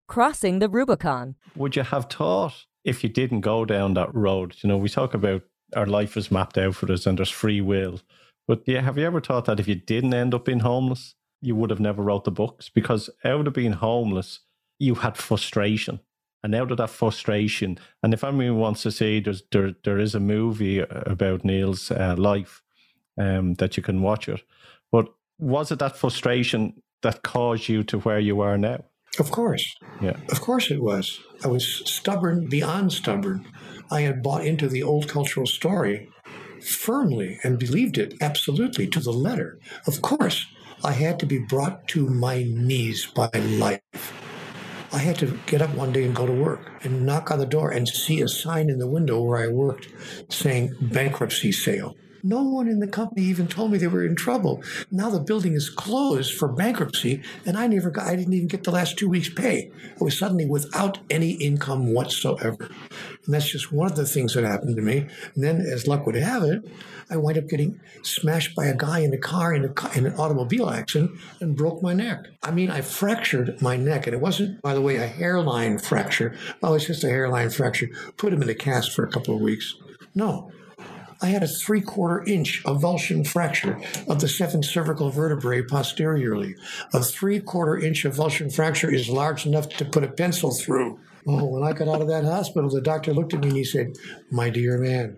crossing 0.09 0.59
the 0.59 0.67
Rubicon. 0.67 1.35
Would 1.55 1.77
you 1.77 1.83
have 1.83 2.07
thought 2.07 2.65
if 2.83 3.01
you 3.01 3.09
didn't 3.09 3.39
go 3.39 3.63
down 3.63 3.93
that 3.93 4.13
road? 4.13 4.57
You 4.61 4.67
know, 4.67 4.77
we 4.77 4.89
talk 4.89 5.13
about 5.13 5.43
our 5.77 5.85
life 5.85 6.17
is 6.17 6.29
mapped 6.29 6.57
out 6.57 6.75
for 6.75 6.91
us 6.91 7.05
and 7.05 7.17
there's 7.17 7.29
free 7.29 7.61
will. 7.61 8.01
But 8.49 8.63
yeah, 8.67 8.81
have 8.81 8.97
you 8.97 9.05
ever 9.05 9.21
thought 9.21 9.45
that 9.45 9.61
if 9.61 9.67
you 9.69 9.75
didn't 9.75 10.13
end 10.13 10.33
up 10.33 10.43
being 10.43 10.59
homeless, 10.59 11.15
you 11.39 11.55
would 11.55 11.69
have 11.69 11.79
never 11.79 12.03
wrote 12.03 12.25
the 12.25 12.31
books? 12.31 12.67
Because 12.67 13.09
out 13.23 13.47
of 13.47 13.53
being 13.53 13.71
homeless, 13.71 14.41
you 14.77 14.95
had 14.95 15.15
frustration 15.15 16.01
and 16.43 16.55
out 16.55 16.71
of 16.71 16.77
that 16.77 16.89
frustration, 16.89 17.77
and 18.01 18.13
if 18.13 18.23
anyone 18.23 18.57
wants 18.59 18.83
to 18.83 18.91
see, 18.91 19.19
there's 19.19 19.43
there 19.51 19.73
there 19.83 19.99
is 19.99 20.15
a 20.15 20.19
movie 20.19 20.79
about 20.79 21.43
Neale's 21.43 21.91
uh, 21.91 22.15
life 22.17 22.61
um, 23.17 23.55
that 23.55 23.77
you 23.77 23.83
can 23.83 24.01
watch 24.01 24.29
it. 24.29 24.41
But 24.91 25.07
was 25.37 25.71
it 25.71 25.79
that 25.79 25.97
frustration 25.97 26.81
that 27.01 27.23
caused 27.23 27.69
you 27.69 27.83
to 27.83 27.99
where 27.99 28.19
you 28.19 28.41
are 28.41 28.57
now? 28.57 28.85
Of 29.19 29.31
course. 29.31 29.75
Yeah. 30.01 30.17
Of 30.29 30.41
course 30.41 30.71
it 30.71 30.81
was. 30.81 31.19
I 31.43 31.47
was 31.47 31.65
stubborn 31.89 32.47
beyond 32.47 32.93
stubborn. 32.93 33.45
I 33.91 34.01
had 34.01 34.21
bought 34.21 34.45
into 34.45 34.67
the 34.67 34.83
old 34.83 35.07
cultural 35.07 35.47
story 35.47 36.09
firmly 36.61 37.39
and 37.43 37.57
believed 37.57 37.97
it 37.97 38.13
absolutely 38.21 38.87
to 38.87 38.99
the 38.99 39.13
letter. 39.13 39.59
Of 39.87 40.01
course, 40.01 40.45
I 40.83 40.91
had 40.91 41.19
to 41.19 41.25
be 41.25 41.39
brought 41.39 41.87
to 41.89 42.07
my 42.07 42.43
knees 42.43 43.05
by 43.05 43.29
life. 43.29 44.28
I 44.91 44.97
had 44.97 45.17
to 45.19 45.37
get 45.45 45.61
up 45.61 45.73
one 45.75 45.91
day 45.91 46.03
and 46.03 46.15
go 46.15 46.25
to 46.25 46.33
work 46.33 46.71
and 46.83 47.05
knock 47.05 47.29
on 47.29 47.39
the 47.39 47.45
door 47.45 47.69
and 47.69 47.87
see 47.87 48.21
a 48.21 48.27
sign 48.27 48.69
in 48.69 48.79
the 48.79 48.87
window 48.87 49.21
where 49.21 49.37
I 49.37 49.47
worked 49.47 49.87
saying 50.29 50.75
bankruptcy 50.81 51.51
sale. 51.51 51.95
No 52.23 52.43
one 52.43 52.67
in 52.67 52.79
the 52.79 52.87
company 52.87 53.23
even 53.23 53.47
told 53.47 53.71
me 53.71 53.77
they 53.77 53.87
were 53.87 54.05
in 54.05 54.15
trouble. 54.15 54.63
Now 54.91 55.09
the 55.09 55.19
building 55.19 55.53
is 55.53 55.69
closed 55.69 56.33
for 56.33 56.47
bankruptcy, 56.47 57.21
and 57.45 57.57
I 57.57 57.67
never 57.67 57.89
got, 57.89 58.07
I 58.07 58.15
didn't 58.15 58.33
even 58.33 58.47
get 58.47 58.63
the 58.63 58.71
last 58.71 58.97
two 58.97 59.09
weeks' 59.09 59.29
pay. 59.29 59.71
I 59.99 60.03
was 60.03 60.17
suddenly 60.17 60.45
without 60.45 60.99
any 61.09 61.31
income 61.31 61.93
whatsoever. 61.93 62.69
And 63.25 63.33
that's 63.33 63.49
just 63.49 63.71
one 63.71 63.89
of 63.89 63.95
the 63.95 64.05
things 64.05 64.33
that 64.33 64.43
happened 64.43 64.75
to 64.75 64.81
me. 64.81 65.07
And 65.35 65.43
then, 65.43 65.61
as 65.61 65.87
luck 65.87 66.05
would 66.05 66.15
have 66.15 66.43
it, 66.43 66.65
I 67.09 67.17
wind 67.17 67.37
up 67.37 67.47
getting 67.47 67.79
smashed 68.03 68.55
by 68.55 68.65
a 68.65 68.75
guy 68.75 68.99
in 68.99 69.13
a 69.13 69.17
car 69.17 69.53
in, 69.53 69.65
a, 69.65 69.97
in 69.97 70.05
an 70.05 70.13
automobile 70.15 70.69
accident 70.69 71.11
and 71.39 71.55
broke 71.55 71.81
my 71.81 71.93
neck. 71.93 72.27
I 72.43 72.51
mean, 72.51 72.69
I 72.69 72.81
fractured 72.81 73.61
my 73.61 73.77
neck, 73.77 74.07
and 74.07 74.13
it 74.13 74.21
wasn't, 74.21 74.61
by 74.61 74.73
the 74.73 74.81
way, 74.81 74.97
a 74.97 75.07
hairline 75.07 75.79
fracture. 75.79 76.35
Oh, 76.61 76.75
it's 76.75 76.85
just 76.85 77.03
a 77.03 77.09
hairline 77.09 77.49
fracture. 77.49 77.89
Put 78.17 78.33
him 78.33 78.43
in 78.43 78.49
a 78.49 78.55
cast 78.55 78.91
for 78.91 79.03
a 79.03 79.11
couple 79.11 79.35
of 79.35 79.41
weeks. 79.41 79.75
No, 80.13 80.51
I 81.21 81.27
had 81.27 81.43
a 81.43 81.47
three 81.47 81.81
quarter 81.81 82.23
inch 82.25 82.63
avulsion 82.63 83.27
fracture 83.27 83.79
of 84.07 84.21
the 84.21 84.27
seventh 84.27 84.65
cervical 84.65 85.09
vertebrae 85.09 85.63
posteriorly. 85.63 86.55
A 86.93 87.03
three 87.03 87.39
quarter 87.39 87.77
inch 87.77 88.03
avulsion 88.03 88.53
fracture 88.53 88.93
is 88.93 89.09
large 89.09 89.45
enough 89.45 89.69
to 89.69 89.85
put 89.85 90.03
a 90.03 90.07
pencil 90.07 90.51
through. 90.51 90.99
Oh, 91.27 91.45
when 91.45 91.63
I 91.63 91.73
got 91.73 91.89
out 91.89 92.01
of 92.01 92.07
that 92.07 92.23
hospital, 92.23 92.69
the 92.69 92.81
doctor 92.81 93.13
looked 93.13 93.33
at 93.33 93.41
me 93.41 93.49
and 93.49 93.57
he 93.57 93.65
said, 93.65 93.97
My 94.31 94.49
dear 94.49 94.77
man, 94.77 95.17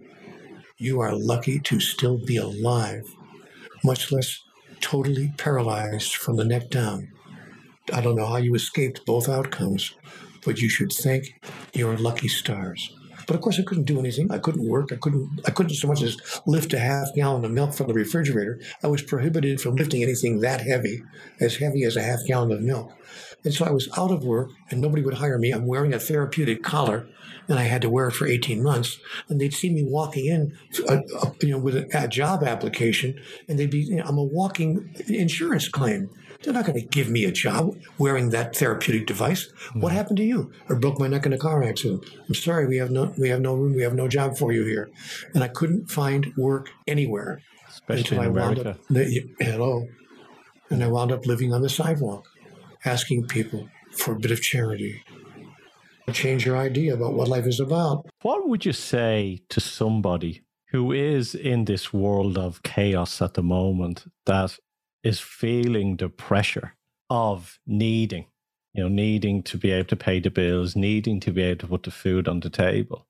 you 0.78 1.00
are 1.00 1.16
lucky 1.16 1.60
to 1.60 1.80
still 1.80 2.18
be 2.18 2.38
alive, 2.38 3.06
much 3.84 4.12
less 4.12 4.44
totally 4.80 5.32
paralyzed 5.38 6.16
from 6.16 6.38
the 6.38 6.46
neck 6.46 6.72
down. 6.72 7.12
I 7.94 8.02
don't 8.02 8.16
know 8.16 8.26
how 8.26 8.38
you 8.38 8.56
escaped 8.56 9.06
both 9.06 9.30
outcomes, 9.30 9.94
but 10.44 10.60
you 10.60 10.70
should 10.70 10.92
thank 10.92 11.40
your 11.74 11.96
lucky 11.98 12.28
stars. 12.28 12.96
But 13.32 13.38
of 13.38 13.44
course, 13.44 13.60
I 13.62 13.64
couldn't 13.64 13.86
do 13.86 13.98
anything. 13.98 14.30
I 14.30 14.40
couldn't 14.40 14.68
work. 14.68 14.92
I 14.92 14.98
couldn't. 14.98 15.40
I 15.48 15.52
couldn't 15.52 15.76
so 15.76 15.88
much 15.88 16.02
as 16.02 16.18
lift 16.46 16.74
a 16.74 16.80
half 16.80 17.16
gallon 17.16 17.46
of 17.46 17.52
milk 17.52 17.74
from 17.74 17.88
the 17.88 17.94
refrigerator. 17.94 18.60
I 18.84 18.88
was 18.88 19.02
prohibited 19.02 19.62
from 19.62 19.78
lifting 19.78 20.04
anything 20.04 20.42
that 20.42 20.60
heavy, 20.60 21.02
as 21.40 21.56
heavy 21.56 21.86
as 21.86 21.96
a 21.96 22.04
half 22.04 22.26
gallon 22.28 22.52
of 22.52 22.60
milk. 22.60 22.92
And 23.46 23.54
so 23.54 23.64
I 23.64 23.72
was 23.72 23.88
out 23.98 24.12
of 24.12 24.26
work, 24.26 24.50
and 24.70 24.82
nobody 24.82 25.02
would 25.02 25.14
hire 25.14 25.38
me. 25.38 25.52
I'm 25.52 25.66
wearing 25.66 25.94
a 25.94 26.00
therapeutic 26.00 26.62
collar, 26.62 27.08
and 27.48 27.58
I 27.58 27.64
had 27.64 27.82
to 27.84 27.90
wear 27.90 28.10
it 28.10 28.16
for 28.16 28.28
18 28.28 28.62
months. 28.62 29.00
And 29.30 29.40
they'd 29.40 29.54
see 29.54 29.70
me 29.70 29.86
walking 29.86 30.26
in, 30.26 30.58
uh, 30.90 30.98
uh, 31.18 31.32
you 31.42 31.52
know, 31.52 31.58
with 31.58 31.78
a, 31.78 31.88
a, 31.94 32.10
job 32.10 32.44
application, 32.44 33.18
and 33.48 33.58
they'd 33.58 33.72
be, 33.72 33.80
you 33.80 33.96
know, 33.96 34.04
I'm 34.06 34.18
a 34.18 34.24
walking 34.24 34.94
insurance 35.08 35.70
claim. 35.70 36.10
They're 36.44 36.54
not 36.54 36.66
going 36.66 36.80
to 36.80 36.86
give 36.86 37.10
me 37.10 37.26
a 37.26 37.32
job 37.32 37.78
wearing 37.98 38.30
that 38.30 38.56
therapeutic 38.56 39.06
device. 39.06 39.52
Mm. 39.74 39.82
What 39.82 39.92
happened 39.92 40.18
to 40.18 40.24
you? 40.24 40.52
I 40.70 40.74
broke 40.74 41.00
my 41.00 41.08
neck 41.08 41.26
in 41.26 41.34
a 41.34 41.38
car 41.38 41.64
accident. 41.64 42.06
I'm 42.28 42.34
sorry, 42.34 42.66
we 42.68 42.78
have 42.78 42.92
no 42.92 43.14
we 43.18 43.30
have 43.30 43.42
no 43.42 43.54
room, 43.54 43.76
we 43.76 43.84
have 43.84 43.94
no 43.94 44.08
job 44.08 44.38
for 44.38 44.52
you 44.52 44.66
here. 44.66 44.90
And 45.34 45.44
I 45.44 45.48
couldn't 45.48 45.92
find 45.92 46.34
work 46.36 46.70
anywhere. 46.88 47.42
Especially 47.70 48.18
in 48.18 48.24
I 48.24 48.26
America. 48.28 48.78
Wound 48.90 49.08
up, 49.08 49.24
hello. 49.40 49.88
And 50.70 50.84
I 50.84 50.88
wound 50.88 51.12
up 51.12 51.26
living 51.26 51.54
on 51.54 51.62
the 51.62 51.70
sidewalk, 51.70 52.28
asking 52.86 53.28
people 53.28 53.70
for 53.92 54.14
a 54.14 54.20
bit 54.20 54.32
of 54.32 54.42
charity. 54.42 55.04
Change 56.12 56.46
your 56.46 56.58
idea 56.58 56.94
about 56.94 57.14
what 57.14 57.28
life 57.28 57.46
is 57.46 57.60
about. 57.60 58.06
What 58.22 58.50
would 58.50 58.66
you 58.66 58.74
say 58.74 59.40
to 59.50 59.62
somebody 59.62 60.42
who 60.72 60.92
is 60.92 61.36
in 61.36 61.66
this 61.66 61.94
world 61.94 62.38
of 62.38 62.64
chaos 62.64 63.22
at 63.22 63.36
the 63.36 63.44
moment 63.44 64.06
that 64.26 64.58
is 65.04 65.20
feeling 65.20 65.98
the 65.98 66.10
pressure 66.10 66.76
of 67.10 67.60
needing, 67.66 68.26
you 68.74 68.84
know, 68.84 68.90
needing 68.90 69.44
to 69.44 69.58
be 69.58 69.72
able 69.72 69.88
to 69.88 69.96
pay 69.96 70.20
the 70.20 70.30
bills, 70.30 70.76
needing 70.76 71.20
to 71.20 71.32
be 71.32 71.42
able 71.42 71.60
to 71.60 71.68
put 71.68 71.84
the 71.84 71.92
food 71.92 72.28
on 72.28 72.40
the 72.40 72.50
table, 72.50 73.08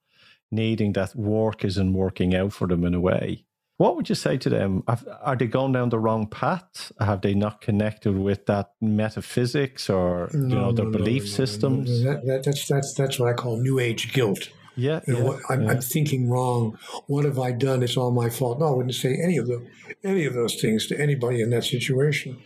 needing 0.52 0.94
that 0.94 1.16
work 1.16 1.64
isn't 1.64 1.94
working 1.94 2.36
out 2.36 2.54
for 2.54 2.68
them 2.68 2.84
in 2.86 2.94
a 2.94 3.00
way. 3.00 3.46
What 3.78 3.96
would 3.96 4.10
you 4.10 4.16
say 4.16 4.38
to 4.38 4.50
them? 4.50 4.84
Are 5.24 5.36
they 5.36 5.48
going 5.48 5.72
down 5.72 5.90
the 5.90 5.98
wrong 5.98 6.28
path? 6.28 6.92
Have 7.00 7.22
they 7.22 7.34
not 7.34 7.62
connected 7.62 8.16
with 8.16 8.46
that 8.46 8.74
metaphysics 8.80 9.90
or 9.90 10.30
no, 10.34 10.40
you 10.40 10.56
know 10.56 10.72
their 10.72 10.86
no, 10.86 10.92
belief 10.92 11.24
no, 11.24 11.30
systems? 11.30 12.04
That, 12.04 12.24
that, 12.28 12.44
that's 12.44 12.68
that's 12.68 12.94
that's 12.94 13.18
what 13.18 13.30
I 13.30 13.34
call 13.34 13.58
new 13.58 13.80
age 13.80 14.14
guilt. 14.14 14.50
Yeah, 14.76 15.02
you 15.06 15.14
know, 15.14 15.34
yeah, 15.34 15.40
I'm, 15.50 15.64
yeah. 15.64 15.72
I'm, 15.72 15.82
thinking 15.82 16.30
wrong. 16.30 16.78
What 17.08 17.26
have 17.26 17.38
I 17.38 17.52
done? 17.52 17.84
It's 17.84 17.98
all 17.98 18.12
my 18.12 18.30
fault. 18.30 18.60
No, 18.60 18.68
I 18.68 18.72
wouldn't 18.72 18.96
say 18.96 19.18
any 19.22 19.38
of 19.38 19.48
the 19.48 19.66
any 20.04 20.26
of 20.26 20.34
those 20.34 20.62
things 20.62 20.88
to 20.88 21.00
anybody 21.00 21.42
in 21.42 21.50
that 21.50 21.66
situation. 21.66 22.42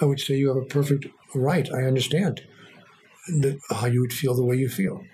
I 0.00 0.04
would 0.04 0.20
say 0.20 0.36
you 0.36 0.48
have 0.48 0.56
a 0.56 0.64
perfect 0.64 1.06
right. 1.34 1.72
I 1.72 1.84
understand 1.84 2.42
that 3.40 3.60
how 3.70 3.86
you 3.86 4.00
would 4.00 4.12
feel 4.12 4.34
the 4.34 4.44
way 4.44 4.56
you 4.56 4.68
feel. 4.68 5.04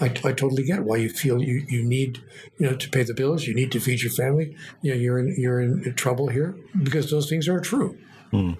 I, 0.00 0.06
I 0.06 0.32
totally 0.32 0.64
get 0.64 0.82
why 0.84 0.96
you 0.96 1.08
feel 1.08 1.42
you, 1.42 1.64
you 1.68 1.84
need 1.84 2.22
you 2.58 2.70
know 2.70 2.76
to 2.76 2.88
pay 2.88 3.02
the 3.02 3.14
bills. 3.14 3.46
You 3.46 3.54
need 3.54 3.70
to 3.72 3.80
feed 3.80 4.02
your 4.02 4.12
family. 4.12 4.56
You 4.82 4.94
know 4.94 5.00
you're 5.00 5.18
in 5.18 5.34
you're 5.38 5.60
in 5.60 5.94
trouble 5.94 6.28
here 6.28 6.56
because 6.82 7.10
those 7.10 7.28
things 7.28 7.48
are 7.48 7.60
true. 7.60 7.98
Hmm. 8.30 8.52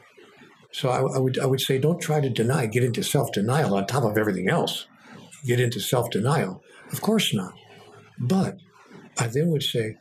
So 0.71 0.91
I, 0.91 0.99
I 1.01 1.19
would 1.19 1.39
I 1.39 1.47
would 1.47 1.61
say 1.61 1.79
don't 1.79 2.01
try 2.01 2.21
to 2.21 2.29
deny. 2.29 2.67
Get 2.67 2.85
into 2.85 3.03
self 3.03 3.33
denial 3.33 3.75
on 3.75 3.87
top 3.87 4.05
of 4.05 4.19
everything 4.19 4.49
else. 4.49 4.87
Get 5.47 5.61
into 5.61 5.81
self 5.81 6.11
denial 6.11 6.63
of 6.93 7.01
course 7.01 7.35
not. 7.35 7.55
But 8.19 8.59
I 9.19 9.27
then 9.27 9.49
would 9.49 9.63
say, 9.63 9.97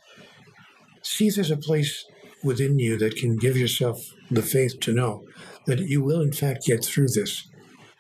see 1.02 1.28
if 1.28 1.36
there's 1.36 1.52
a 1.52 1.58
place 1.58 2.06
within 2.44 2.80
you 2.80 2.98
that 2.98 3.16
can 3.16 3.38
give 3.38 3.58
yourself 3.58 4.14
the 4.30 4.42
faith 4.42 4.80
to 4.82 4.94
know 4.94 5.26
that 5.66 5.80
you 5.80 6.04
will, 6.04 6.22
in 6.22 6.34
fact, 6.34 6.66
get 6.66 6.84
through 6.84 7.08
this. 7.08 7.48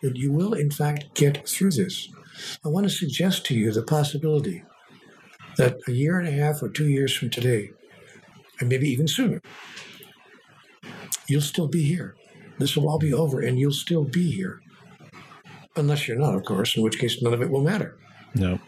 That 0.01 0.17
you 0.17 0.31
will, 0.31 0.53
in 0.53 0.69
fact, 0.69 1.13
get 1.15 1.47
through 1.47 1.71
this. 1.71 2.09
I 2.65 2.67
want 2.67 2.85
to 2.85 2.89
suggest 2.89 3.45
to 3.45 3.55
you 3.55 3.71
the 3.71 3.83
possibility 3.83 4.63
that 5.57 5.77
a 5.87 5.91
year 5.91 6.19
and 6.19 6.27
a 6.27 6.31
half 6.31 6.61
or 6.61 6.69
two 6.69 6.89
years 6.89 7.15
from 7.15 7.29
today, 7.29 7.71
and 8.59 8.69
maybe 8.69 8.89
even 8.89 9.07
sooner, 9.07 9.41
you'll 11.27 11.41
still 11.41 11.67
be 11.67 11.83
here. 11.83 12.15
This 12.59 12.75
will 12.75 12.89
all 12.89 12.99
be 12.99 13.13
over, 13.13 13.39
and 13.39 13.57
you'll 13.59 13.71
still 13.71 14.03
be 14.03 14.31
here. 14.31 14.61
Unless 15.75 16.07
you're 16.07 16.17
not, 16.17 16.35
of 16.35 16.43
course, 16.43 16.75
in 16.75 16.83
which 16.83 16.99
case 16.99 17.21
none 17.21 17.33
of 17.33 17.41
it 17.41 17.49
will 17.49 17.63
matter. 17.63 17.97
No. 18.35 18.59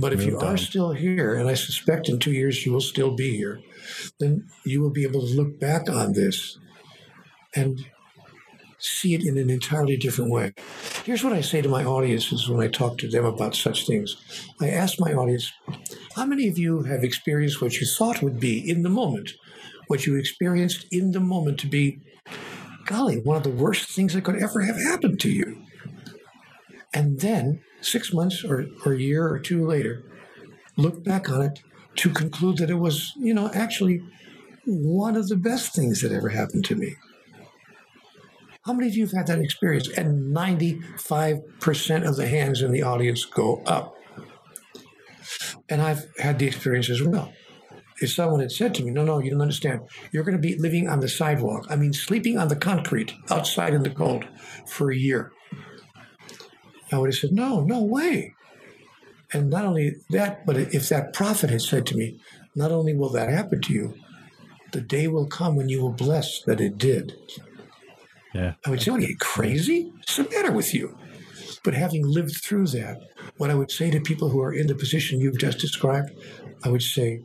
But 0.00 0.12
if 0.12 0.24
you 0.24 0.38
on. 0.38 0.46
are 0.46 0.56
still 0.56 0.92
here, 0.92 1.34
and 1.34 1.48
I 1.48 1.54
suspect 1.54 2.08
in 2.08 2.18
two 2.18 2.32
years 2.32 2.64
you 2.64 2.72
will 2.72 2.80
still 2.80 3.14
be 3.14 3.36
here, 3.36 3.60
then 4.18 4.48
you 4.64 4.80
will 4.80 4.90
be 4.90 5.04
able 5.04 5.20
to 5.20 5.34
look 5.34 5.58
back 5.60 5.88
on 5.88 6.12
this 6.12 6.58
and 7.54 7.84
see 8.78 9.14
it 9.14 9.24
in 9.24 9.38
an 9.38 9.48
entirely 9.48 9.96
different 9.96 10.30
way. 10.30 10.52
Here's 11.04 11.24
what 11.24 11.32
I 11.32 11.40
say 11.40 11.62
to 11.62 11.68
my 11.68 11.84
audiences 11.84 12.48
when 12.48 12.60
I 12.60 12.68
talk 12.68 12.98
to 12.98 13.08
them 13.08 13.24
about 13.24 13.54
such 13.54 13.86
things. 13.86 14.16
I 14.60 14.68
ask 14.68 15.00
my 15.00 15.12
audience, 15.12 15.50
how 16.16 16.26
many 16.26 16.48
of 16.48 16.58
you 16.58 16.82
have 16.82 17.02
experienced 17.02 17.62
what 17.62 17.80
you 17.80 17.86
thought 17.86 18.22
would 18.22 18.38
be 18.38 18.58
in 18.68 18.82
the 18.82 18.90
moment, 18.90 19.32
what 19.86 20.06
you 20.06 20.16
experienced 20.16 20.86
in 20.90 21.12
the 21.12 21.20
moment 21.20 21.58
to 21.60 21.66
be, 21.66 22.00
golly, 22.86 23.20
one 23.20 23.36
of 23.36 23.42
the 23.42 23.50
worst 23.50 23.88
things 23.88 24.12
that 24.12 24.24
could 24.24 24.42
ever 24.42 24.60
have 24.62 24.76
happened 24.76 25.18
to 25.20 25.30
you? 25.30 25.62
And 26.92 27.20
then 27.20 27.62
six 27.84 28.12
months 28.12 28.44
or, 28.44 28.66
or 28.84 28.92
a 28.92 29.00
year 29.00 29.28
or 29.28 29.38
two 29.38 29.66
later, 29.66 30.04
look 30.76 31.04
back 31.04 31.30
on 31.30 31.42
it 31.42 31.60
to 31.96 32.10
conclude 32.10 32.58
that 32.58 32.70
it 32.70 32.78
was, 32.78 33.12
you 33.16 33.34
know, 33.34 33.50
actually 33.54 34.02
one 34.66 35.16
of 35.16 35.28
the 35.28 35.36
best 35.36 35.74
things 35.74 36.00
that 36.00 36.12
ever 36.12 36.30
happened 36.30 36.64
to 36.64 36.74
me. 36.74 36.96
How 38.64 38.72
many 38.72 38.88
of 38.88 38.94
you 38.94 39.04
have 39.04 39.12
had 39.12 39.26
that 39.26 39.40
experience? 39.40 39.88
And 39.88 40.34
95% 40.34 42.08
of 42.08 42.16
the 42.16 42.26
hands 42.26 42.62
in 42.62 42.72
the 42.72 42.82
audience 42.82 43.24
go 43.26 43.62
up. 43.66 43.94
And 45.68 45.82
I've 45.82 46.06
had 46.18 46.38
the 46.38 46.46
experience 46.46 46.88
as 46.88 47.02
well. 47.02 47.32
If 48.00 48.10
someone 48.10 48.40
had 48.40 48.52
said 48.52 48.74
to 48.74 48.82
me, 48.82 48.90
No, 48.90 49.04
no, 49.04 49.18
you 49.18 49.30
don't 49.30 49.42
understand. 49.42 49.82
You're 50.12 50.24
going 50.24 50.36
to 50.36 50.42
be 50.42 50.58
living 50.58 50.88
on 50.88 51.00
the 51.00 51.08
sidewalk. 51.08 51.66
I 51.70 51.76
mean, 51.76 51.92
sleeping 51.92 52.38
on 52.38 52.48
the 52.48 52.56
concrete 52.56 53.14
outside 53.30 53.74
in 53.74 53.82
the 53.82 53.90
cold 53.90 54.24
for 54.66 54.90
a 54.90 54.96
year. 54.96 55.32
I 56.94 56.98
would 56.98 57.10
have 57.10 57.18
said, 57.18 57.32
No, 57.32 57.60
no 57.60 57.82
way. 57.82 58.34
And 59.32 59.50
not 59.50 59.64
only 59.64 59.96
that, 60.10 60.46
but 60.46 60.56
if 60.56 60.88
that 60.88 61.12
prophet 61.12 61.50
had 61.50 61.62
said 61.62 61.86
to 61.86 61.96
me, 61.96 62.20
Not 62.54 62.72
only 62.72 62.94
will 62.94 63.10
that 63.10 63.28
happen 63.28 63.60
to 63.62 63.72
you, 63.72 63.94
the 64.72 64.80
day 64.80 65.08
will 65.08 65.26
come 65.26 65.56
when 65.56 65.68
you 65.68 65.80
will 65.80 65.92
bless 65.92 66.42
that 66.42 66.60
it 66.60 66.78
did. 66.78 67.16
Yeah. 68.34 68.54
I 68.66 68.70
would 68.70 68.82
say, 68.82 68.90
What 68.90 69.00
are 69.00 69.06
you 69.06 69.16
crazy? 69.18 69.92
What's 69.96 70.16
the 70.16 70.24
matter 70.24 70.52
with 70.52 70.74
you? 70.74 70.96
But 71.62 71.74
having 71.74 72.06
lived 72.06 72.36
through 72.42 72.66
that, 72.68 73.00
what 73.38 73.50
I 73.50 73.54
would 73.54 73.70
say 73.70 73.90
to 73.90 74.00
people 74.00 74.28
who 74.28 74.40
are 74.42 74.52
in 74.52 74.66
the 74.66 74.74
position 74.74 75.20
you've 75.20 75.38
just 75.38 75.58
described, 75.58 76.10
I 76.62 76.68
would 76.68 76.82
say, 76.82 77.22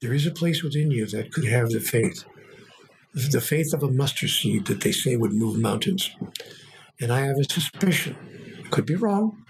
there 0.00 0.14
is 0.14 0.26
a 0.26 0.30
place 0.30 0.62
within 0.62 0.90
you 0.90 1.06
that 1.06 1.32
could 1.32 1.44
have 1.44 1.70
the 1.70 1.80
faith, 1.80 2.24
the 3.12 3.40
faith 3.40 3.74
of 3.74 3.82
a 3.82 3.90
mustard 3.90 4.30
seed 4.30 4.66
that 4.66 4.80
they 4.80 4.92
say 4.92 5.16
would 5.16 5.32
move 5.32 5.58
mountains. 5.58 6.10
And 7.00 7.12
I 7.12 7.20
have 7.20 7.38
a 7.38 7.44
suspicion, 7.44 8.16
could 8.70 8.86
be 8.86 8.94
wrong, 8.94 9.44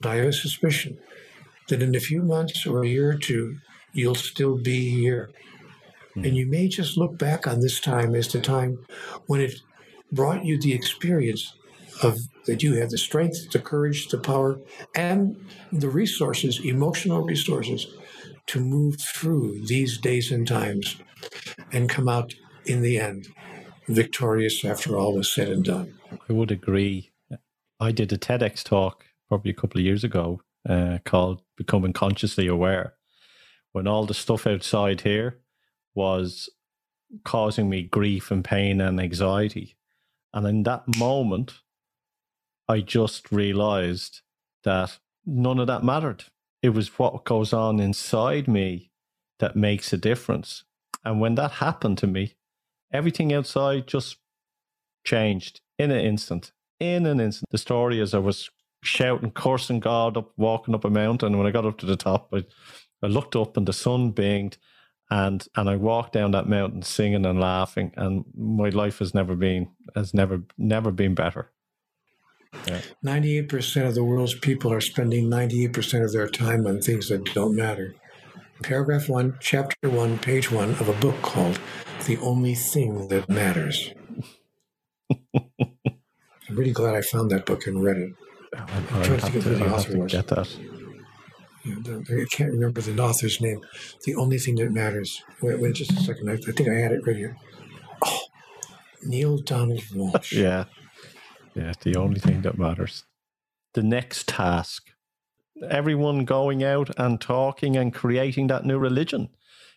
but 0.00 0.10
I 0.10 0.16
have 0.16 0.26
a 0.26 0.32
suspicion 0.32 0.98
that 1.68 1.82
in 1.82 1.94
a 1.94 2.00
few 2.00 2.22
months 2.22 2.66
or 2.66 2.82
a 2.82 2.88
year 2.88 3.10
or 3.10 3.18
two, 3.18 3.58
you'll 3.92 4.14
still 4.14 4.56
be 4.56 4.90
here. 4.90 5.30
Mm. 6.16 6.26
And 6.26 6.36
you 6.36 6.46
may 6.46 6.68
just 6.68 6.96
look 6.96 7.16
back 7.18 7.46
on 7.46 7.60
this 7.60 7.80
time 7.80 8.14
as 8.14 8.28
the 8.28 8.40
time 8.40 8.84
when 9.26 9.40
it 9.40 9.54
brought 10.12 10.44
you 10.44 10.60
the 10.60 10.74
experience 10.74 11.54
of 12.02 12.18
that 12.46 12.62
you 12.62 12.74
had 12.74 12.90
the 12.90 12.98
strength, 12.98 13.50
the 13.52 13.58
courage, 13.58 14.08
the 14.08 14.18
power, 14.18 14.58
and 14.94 15.36
the 15.72 15.88
resources, 15.88 16.60
emotional 16.64 17.22
resources 17.22 17.86
to 18.46 18.60
move 18.60 19.00
through 19.00 19.64
these 19.66 19.98
days 19.98 20.30
and 20.30 20.46
times 20.46 20.96
and 21.72 21.88
come 21.88 22.08
out 22.08 22.34
in 22.66 22.82
the 22.82 22.98
end 22.98 23.28
victorious 23.86 24.64
after 24.64 24.96
all 24.96 25.14
was 25.14 25.30
said 25.30 25.48
and 25.48 25.64
done. 25.64 25.98
I 26.28 26.32
would 26.32 26.50
agree. 26.50 27.12
I 27.80 27.92
did 27.92 28.12
a 28.12 28.18
TEDx 28.18 28.62
talk 28.62 29.04
probably 29.28 29.50
a 29.50 29.54
couple 29.54 29.78
of 29.78 29.84
years 29.84 30.04
ago 30.04 30.42
uh, 30.68 30.98
called 31.04 31.42
Becoming 31.56 31.92
Consciously 31.92 32.46
Aware 32.46 32.94
when 33.72 33.86
all 33.86 34.06
the 34.06 34.14
stuff 34.14 34.46
outside 34.46 35.00
here 35.00 35.40
was 35.94 36.48
causing 37.24 37.68
me 37.68 37.82
grief 37.82 38.30
and 38.30 38.44
pain 38.44 38.80
and 38.80 39.00
anxiety. 39.00 39.76
And 40.32 40.46
in 40.46 40.62
that 40.64 40.96
moment, 40.96 41.54
I 42.68 42.80
just 42.80 43.30
realized 43.30 44.22
that 44.62 44.98
none 45.26 45.58
of 45.58 45.66
that 45.66 45.84
mattered 45.84 46.24
it 46.64 46.72
was 46.72 46.98
what 46.98 47.26
goes 47.26 47.52
on 47.52 47.78
inside 47.78 48.48
me 48.48 48.90
that 49.38 49.54
makes 49.54 49.92
a 49.92 49.98
difference. 49.98 50.64
And 51.04 51.20
when 51.20 51.34
that 51.34 51.50
happened 51.50 51.98
to 51.98 52.06
me, 52.06 52.36
everything 52.94 53.34
outside 53.34 53.86
just 53.86 54.16
changed 55.04 55.60
in 55.78 55.90
an 55.90 56.00
instant. 56.00 56.52
In 56.80 57.04
an 57.04 57.20
instant. 57.20 57.50
The 57.50 57.58
story 57.58 58.00
is 58.00 58.14
I 58.14 58.18
was 58.18 58.48
shouting, 58.82 59.32
cursing 59.32 59.80
God 59.80 60.16
up, 60.16 60.32
walking 60.36 60.74
up 60.74 60.84
a 60.84 60.90
mountain. 60.90 61.28
And 61.28 61.38
when 61.38 61.46
I 61.46 61.50
got 61.50 61.66
up 61.66 61.78
to 61.78 61.86
the 61.86 61.96
top, 61.96 62.28
I, 62.32 62.44
I 63.02 63.08
looked 63.08 63.36
up 63.36 63.56
and 63.56 63.66
the 63.66 63.72
sun 63.72 64.12
beamed 64.12 64.56
and 65.10 65.46
and 65.54 65.68
I 65.68 65.76
walked 65.76 66.14
down 66.14 66.30
that 66.30 66.48
mountain 66.48 66.82
singing 66.82 67.26
and 67.26 67.40
laughing. 67.40 67.92
And 67.96 68.24
my 68.34 68.70
life 68.70 69.00
has 69.00 69.12
never 69.14 69.34
been 69.34 69.68
has 69.94 70.14
never 70.14 70.42
never 70.56 70.90
been 70.90 71.14
better. 71.14 71.50
98% 73.04 73.88
of 73.88 73.94
the 73.96 74.04
world's 74.04 74.34
people 74.34 74.72
are 74.72 74.80
spending 74.80 75.28
98% 75.28 76.04
of 76.04 76.12
their 76.12 76.28
time 76.28 76.68
on 76.68 76.80
things 76.80 77.08
that 77.08 77.24
don't 77.34 77.56
matter. 77.56 77.96
Paragraph 78.62 79.08
1, 79.08 79.38
chapter 79.40 79.90
1, 79.90 80.18
page 80.18 80.50
1 80.50 80.70
of 80.70 80.88
a 80.88 80.92
book 80.94 81.20
called 81.22 81.58
The 82.06 82.16
Only 82.18 82.54
Thing 82.54 83.08
That 83.08 83.28
Matters. 83.28 83.92
I'm 85.34 86.56
really 86.56 86.72
glad 86.72 86.94
I 86.94 87.00
found 87.00 87.30
that 87.30 87.46
book 87.46 87.66
and 87.66 87.82
read 87.82 87.96
it. 87.96 88.12
I'm 88.56 88.86
trying 89.02 89.18
to 89.18 89.28
who 89.30 89.54
the 89.56 89.74
author 89.74 89.98
was. 89.98 90.12
Get 90.12 90.28
that. 90.28 90.48
I 91.66 92.24
can't 92.30 92.52
remember 92.52 92.80
the 92.80 93.00
author's 93.02 93.40
name. 93.40 93.60
The 94.04 94.14
only 94.14 94.38
thing 94.38 94.54
that 94.56 94.70
matters. 94.70 95.22
Wait, 95.42 95.58
wait 95.58 95.74
just 95.74 95.92
a 95.92 95.96
second. 95.96 96.30
I, 96.30 96.34
I 96.34 96.36
think 96.36 96.68
I 96.68 96.74
had 96.74 96.92
it 96.92 97.06
right 97.06 97.16
here. 97.16 97.36
Oh, 98.04 98.20
Neale 99.02 99.38
Donald 99.38 99.80
Walsch. 99.92 100.32
yeah. 100.40 100.64
Yeah, 101.54 101.72
the 101.80 101.96
only 101.96 102.20
thing 102.20 102.42
that 102.42 102.58
matters. 102.58 103.04
The 103.72 103.82
next 103.82 104.28
task. 104.28 104.93
Everyone 105.70 106.24
going 106.24 106.62
out 106.62 106.90
and 106.98 107.20
talking 107.20 107.76
and 107.76 107.92
creating 107.92 108.48
that 108.48 108.64
new 108.64 108.78
religion. 108.78 109.28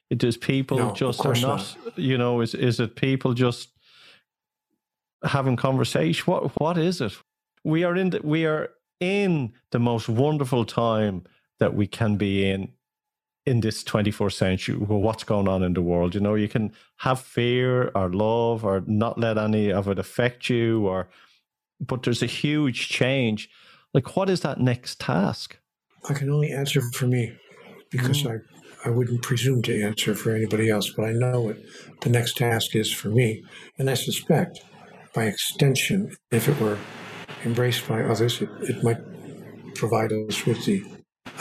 It 0.09 0.23
is 0.23 0.37
people 0.37 0.77
no, 0.77 0.93
just 0.93 1.25
are 1.25 1.33
not, 1.33 1.41
not, 1.41 1.97
you 1.97 2.17
know, 2.17 2.41
is 2.41 2.53
is 2.53 2.79
it 2.79 2.95
people 2.95 3.33
just 3.33 3.69
having 5.23 5.55
conversation? 5.55 6.23
What 6.25 6.59
what 6.59 6.77
is 6.77 7.01
it? 7.01 7.13
We 7.63 7.83
are 7.83 7.95
in 7.95 8.11
the, 8.11 8.21
we 8.23 8.45
are 8.45 8.69
in 8.99 9.53
the 9.71 9.79
most 9.79 10.07
wonderful 10.07 10.65
time 10.65 11.23
that 11.59 11.73
we 11.73 11.87
can 11.87 12.15
be 12.15 12.49
in 12.49 12.71
in 13.45 13.61
this 13.61 13.81
24th 13.83 14.33
century 14.33 14.75
well, 14.75 14.99
what's 14.99 15.23
going 15.23 15.47
on 15.47 15.63
in 15.63 15.73
the 15.73 15.81
world 15.81 16.13
you 16.13 16.19
know 16.19 16.35
you 16.35 16.49
can 16.49 16.73
have 16.97 17.17
fear 17.17 17.89
or 17.95 18.09
love 18.09 18.65
or 18.65 18.83
not 18.87 19.17
let 19.17 19.37
any 19.37 19.71
of 19.71 19.87
it 19.87 19.97
affect 19.97 20.49
you 20.49 20.85
or 20.85 21.07
but 21.79 22.03
there's 22.03 22.23
a 22.23 22.27
huge 22.27 22.89
change. 22.89 23.49
Like, 23.93 24.15
what 24.15 24.29
is 24.29 24.41
that 24.41 24.59
next 24.59 24.99
task? 24.99 25.59
I 26.09 26.13
can 26.13 26.29
only 26.29 26.51
answer 26.51 26.81
for 26.81 27.07
me 27.07 27.37
because 27.89 28.23
mm. 28.23 28.41
I, 28.85 28.89
I 28.89 28.91
wouldn't 28.91 29.21
presume 29.21 29.61
to 29.63 29.83
answer 29.83 30.15
for 30.15 30.35
anybody 30.35 30.69
else, 30.69 30.89
but 30.89 31.05
I 31.05 31.11
know 31.11 31.41
what 31.41 31.57
the 32.01 32.09
next 32.09 32.37
task 32.37 32.75
is 32.75 32.91
for 32.91 33.09
me. 33.09 33.43
And 33.77 33.89
I 33.89 33.95
suspect, 33.95 34.61
by 35.13 35.25
extension, 35.25 36.15
if 36.31 36.47
it 36.47 36.59
were 36.59 36.77
embraced 37.43 37.87
by 37.87 38.03
others, 38.03 38.41
it, 38.41 38.49
it 38.61 38.83
might 38.83 38.99
provide 39.75 40.11
us 40.11 40.45
with 40.45 40.65
the 40.65 40.83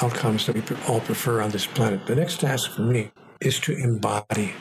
outcomes 0.02 0.46
that 0.46 0.54
we 0.54 0.62
all 0.88 1.00
prefer 1.00 1.40
on 1.40 1.50
this 1.50 1.66
planet. 1.66 2.06
The 2.06 2.16
next 2.16 2.40
task 2.40 2.72
for 2.72 2.82
me 2.82 3.10
is 3.40 3.60
to 3.60 3.72
embody, 3.72 4.54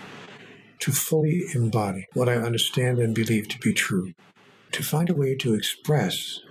to 0.80 0.92
fully 0.92 1.44
embody 1.54 2.06
what 2.14 2.30
I 2.30 2.36
understand 2.36 3.00
and 3.00 3.16
believe 3.16 3.48
to 3.50 3.60
be 3.60 3.74
true 3.74 4.14
to 4.76 4.84
find 4.84 5.10
a 5.10 5.14
way 5.14 5.34
to 5.34 5.54
express 5.54 6.42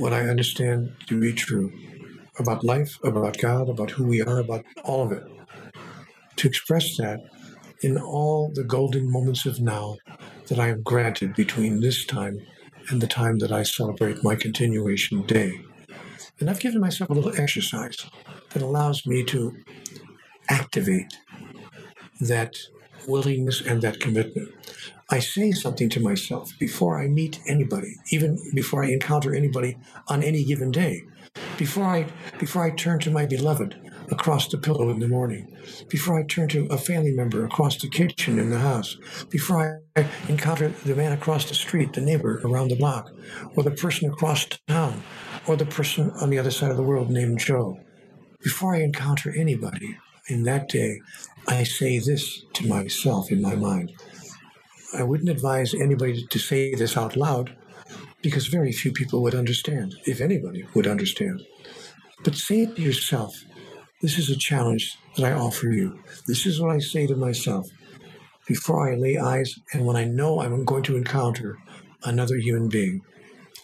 what 0.00 0.14
I 0.14 0.22
understand 0.22 0.92
to 1.08 1.20
be 1.20 1.34
true 1.34 1.70
about 2.38 2.64
life, 2.64 2.98
about 3.04 3.36
God, 3.36 3.68
about 3.68 3.90
who 3.90 4.04
we 4.04 4.22
are, 4.22 4.38
about 4.38 4.64
all 4.82 5.04
of 5.04 5.12
it. 5.12 5.22
To 6.36 6.48
express 6.48 6.96
that 6.96 7.20
in 7.82 7.98
all 7.98 8.50
the 8.54 8.64
golden 8.64 9.12
moments 9.12 9.44
of 9.44 9.60
now 9.60 9.96
that 10.48 10.58
I 10.58 10.68
am 10.68 10.82
granted 10.82 11.34
between 11.34 11.80
this 11.80 12.06
time 12.06 12.38
and 12.88 13.02
the 13.02 13.06
time 13.06 13.40
that 13.40 13.52
I 13.52 13.62
celebrate 13.62 14.24
my 14.24 14.36
continuation 14.36 15.22
day. 15.26 15.60
And 16.38 16.48
I've 16.48 16.60
given 16.60 16.80
myself 16.80 17.10
a 17.10 17.12
little 17.12 17.38
exercise 17.38 17.98
that 18.54 18.62
allows 18.62 19.06
me 19.06 19.22
to 19.24 19.54
activate 20.48 21.12
that 22.20 22.56
willingness 23.06 23.60
and 23.60 23.82
that 23.82 24.00
commitment. 24.00 24.48
I 25.12 25.18
say 25.18 25.50
something 25.50 25.88
to 25.90 26.00
myself 26.00 26.52
before 26.60 27.00
I 27.00 27.08
meet 27.08 27.40
anybody, 27.44 27.96
even 28.12 28.38
before 28.54 28.84
I 28.84 28.90
encounter 28.90 29.34
anybody 29.34 29.76
on 30.06 30.22
any 30.22 30.44
given 30.44 30.70
day, 30.70 31.02
before 31.58 31.84
I 31.84 32.06
before 32.38 32.62
I 32.62 32.70
turn 32.70 33.00
to 33.00 33.10
my 33.10 33.26
beloved 33.26 33.74
across 34.12 34.46
the 34.46 34.56
pillow 34.56 34.88
in 34.88 35.00
the 35.00 35.08
morning, 35.08 35.56
before 35.88 36.16
I 36.16 36.22
turn 36.22 36.48
to 36.50 36.66
a 36.66 36.78
family 36.78 37.10
member 37.10 37.44
across 37.44 37.76
the 37.76 37.88
kitchen 37.88 38.38
in 38.38 38.50
the 38.50 38.60
house, 38.60 38.98
before 39.30 39.82
I 39.96 40.06
encounter 40.28 40.68
the 40.68 40.94
man 40.94 41.10
across 41.10 41.44
the 41.44 41.54
street, 41.54 41.92
the 41.92 42.00
neighbor 42.00 42.40
around 42.44 42.68
the 42.68 42.76
block, 42.76 43.10
or 43.56 43.64
the 43.64 43.72
person 43.72 44.08
across 44.08 44.46
town, 44.68 45.02
or 45.48 45.56
the 45.56 45.66
person 45.66 46.12
on 46.20 46.30
the 46.30 46.38
other 46.38 46.52
side 46.52 46.70
of 46.70 46.76
the 46.76 46.84
world 46.84 47.10
named 47.10 47.40
Joe. 47.40 47.80
Before 48.44 48.76
I 48.76 48.82
encounter 48.82 49.34
anybody 49.36 49.98
in 50.28 50.44
that 50.44 50.68
day, 50.68 51.00
I 51.48 51.64
say 51.64 51.98
this 51.98 52.44
to 52.54 52.66
myself 52.68 53.32
in 53.32 53.42
my 53.42 53.56
mind. 53.56 53.92
I 54.92 55.04
wouldn't 55.04 55.30
advise 55.30 55.72
anybody 55.72 56.26
to 56.26 56.38
say 56.38 56.74
this 56.74 56.96
out 56.96 57.16
loud 57.16 57.56
because 58.22 58.48
very 58.48 58.72
few 58.72 58.92
people 58.92 59.22
would 59.22 59.34
understand, 59.34 59.94
if 60.04 60.20
anybody 60.20 60.66
would 60.74 60.86
understand. 60.86 61.42
But 62.24 62.34
say 62.34 62.62
it 62.62 62.76
to 62.76 62.82
yourself. 62.82 63.44
This 64.02 64.18
is 64.18 64.30
a 64.30 64.36
challenge 64.36 64.96
that 65.16 65.24
I 65.24 65.32
offer 65.32 65.68
you. 65.68 66.02
This 66.26 66.46
is 66.46 66.60
what 66.60 66.70
I 66.70 66.78
say 66.80 67.06
to 67.06 67.14
myself 67.14 67.68
before 68.46 68.90
I 68.90 68.96
lay 68.96 69.16
eyes 69.16 69.54
and 69.72 69.86
when 69.86 69.96
I 69.96 70.04
know 70.04 70.40
I'm 70.40 70.64
going 70.64 70.82
to 70.84 70.96
encounter 70.96 71.56
another 72.02 72.36
human 72.36 72.68
being. 72.68 73.02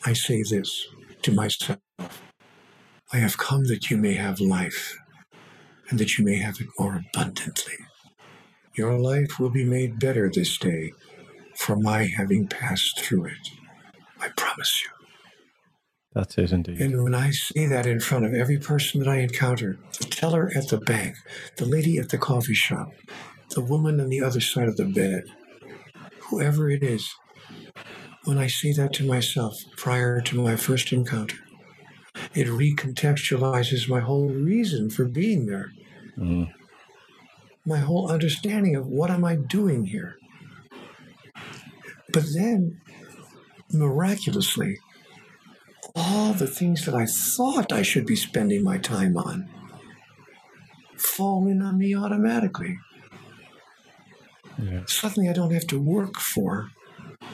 I 0.04 0.12
say 0.12 0.42
this 0.42 0.86
to 1.22 1.32
myself 1.32 1.78
I 3.12 3.18
have 3.18 3.38
come 3.38 3.64
that 3.64 3.90
you 3.90 3.96
may 3.96 4.14
have 4.14 4.40
life 4.40 4.98
and 5.88 5.98
that 5.98 6.18
you 6.18 6.24
may 6.24 6.36
have 6.36 6.60
it 6.60 6.68
more 6.78 7.02
abundantly. 7.08 7.74
Your 8.76 8.98
life 8.98 9.38
will 9.40 9.50
be 9.50 9.64
made 9.64 9.98
better 9.98 10.30
this 10.30 10.58
day 10.58 10.92
for 11.56 11.76
my 11.76 12.04
having 12.04 12.46
passed 12.46 13.00
through 13.00 13.26
it. 13.26 13.50
I 14.20 14.28
promise 14.36 14.82
you. 14.84 14.90
That's 16.14 16.38
it 16.38 16.50
indeed. 16.50 16.80
And 16.80 17.04
when 17.04 17.14
I 17.14 17.30
see 17.30 17.66
that 17.66 17.84
in 17.86 18.00
front 18.00 18.24
of 18.24 18.32
every 18.32 18.58
person 18.58 19.00
that 19.00 19.08
I 19.08 19.16
encounter, 19.18 19.78
the 19.98 20.06
teller 20.06 20.50
at 20.56 20.68
the 20.68 20.78
bank, 20.78 21.16
the 21.58 21.66
lady 21.66 21.98
at 21.98 22.08
the 22.08 22.16
coffee 22.16 22.54
shop, 22.54 22.88
the 23.50 23.60
woman 23.60 24.00
on 24.00 24.08
the 24.08 24.22
other 24.22 24.40
side 24.40 24.68
of 24.68 24.78
the 24.78 24.86
bed, 24.86 25.24
whoever 26.30 26.70
it 26.70 26.82
is, 26.82 27.14
when 28.24 28.38
I 28.38 28.46
say 28.46 28.72
that 28.72 28.94
to 28.94 29.06
myself 29.06 29.58
prior 29.76 30.20
to 30.22 30.42
my 30.42 30.56
first 30.56 30.90
encounter, 30.92 31.36
it 32.34 32.46
recontextualizes 32.46 33.88
my 33.88 34.00
whole 34.00 34.28
reason 34.28 34.88
for 34.88 35.04
being 35.04 35.46
there. 35.46 35.70
Mm. 36.18 36.50
My 37.66 37.78
whole 37.78 38.10
understanding 38.10 38.74
of 38.74 38.86
what 38.86 39.10
am 39.10 39.24
I 39.24 39.36
doing 39.36 39.84
here. 39.84 40.16
But 42.12 42.24
then, 42.34 42.80
miraculously, 43.72 44.78
all 45.94 46.32
the 46.32 46.46
things 46.46 46.84
that 46.86 46.94
I 46.94 47.06
thought 47.06 47.72
I 47.72 47.82
should 47.82 48.06
be 48.06 48.16
spending 48.16 48.62
my 48.62 48.78
time 48.78 49.16
on 49.16 49.48
fall 50.96 51.46
in 51.46 51.62
on 51.62 51.78
me 51.78 51.94
automatically. 51.94 52.78
Yeah. 54.58 54.82
Suddenly, 54.86 55.28
I 55.28 55.32
don't 55.32 55.52
have 55.52 55.66
to 55.68 55.80
work 55.80 56.18
for 56.18 56.70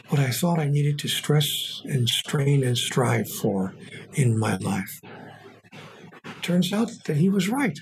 what 0.08 0.20
I 0.20 0.30
thought 0.30 0.58
I 0.58 0.68
needed 0.68 0.98
to 1.00 1.08
stress 1.08 1.82
and 1.84 2.08
strain 2.08 2.64
and 2.64 2.76
strive 2.76 3.30
for 3.30 3.74
in 4.14 4.38
my 4.38 4.56
life. 4.56 5.00
Turns 6.42 6.72
out 6.72 6.90
that 7.06 7.16
he 7.16 7.28
was 7.28 7.48
right. 7.48 7.78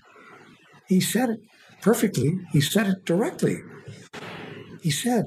He 0.86 1.00
said 1.00 1.30
it 1.30 1.40
perfectly, 1.80 2.38
he 2.52 2.60
said 2.60 2.86
it 2.86 3.04
directly. 3.04 3.58
He 4.82 4.90
said, 4.90 5.24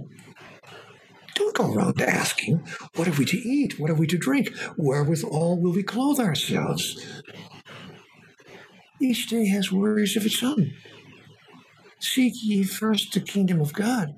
go 1.54 1.74
around 1.74 2.02
asking, 2.02 2.66
what 2.96 3.08
are 3.08 3.12
we 3.12 3.26
to 3.26 3.38
eat? 3.38 3.80
What 3.80 3.90
are 3.90 3.96
we 3.96 4.08
to 4.08 4.18
drink? 4.18 4.54
Wherewithal 4.78 5.60
will 5.60 5.74
we 5.74 5.84
clothe 5.84 6.20
ourselves? 6.20 7.06
Each 9.02 9.28
day 9.28 9.46
has 9.48 9.72
worries 9.72 10.16
of 10.16 10.26
its 10.26 10.42
own. 10.44 10.74
Seek 12.00 12.34
ye 12.44 12.64
first 12.64 13.14
the 13.14 13.20
kingdom 13.20 13.62
of 13.62 13.74
God, 13.74 14.16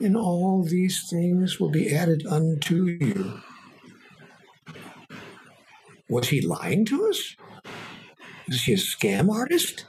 and 0.00 0.16
all 0.16 0.62
these 0.62 1.08
things 1.08 1.60
will 1.60 1.70
be 1.70 1.94
added 1.94 2.26
unto 2.26 2.86
you. 2.86 3.40
Was 6.08 6.28
he 6.28 6.40
lying 6.40 6.84
to 6.86 7.08
us? 7.08 7.36
Is 8.48 8.64
he 8.64 8.72
a 8.72 8.76
scam 8.76 9.30
artist? 9.30 9.84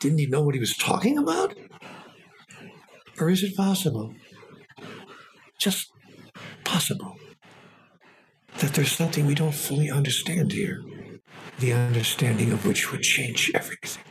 Didn't 0.00 0.18
he 0.18 0.26
know 0.26 0.42
what 0.42 0.54
he 0.54 0.60
was 0.60 0.76
talking 0.76 1.16
about? 1.16 1.54
Or 3.20 3.30
is 3.30 3.42
it 3.42 3.56
possible, 3.56 4.12
just 5.64 5.90
possible, 6.64 7.16
that 8.58 8.74
there's 8.74 8.92
something 8.92 9.24
we 9.26 9.34
don't 9.34 9.54
fully 9.54 9.90
understand 9.90 10.52
here, 10.52 10.84
the 11.58 11.72
understanding 11.72 12.52
of 12.52 12.66
which 12.66 12.92
would 12.92 13.00
change 13.00 13.50
everything? 13.54 14.04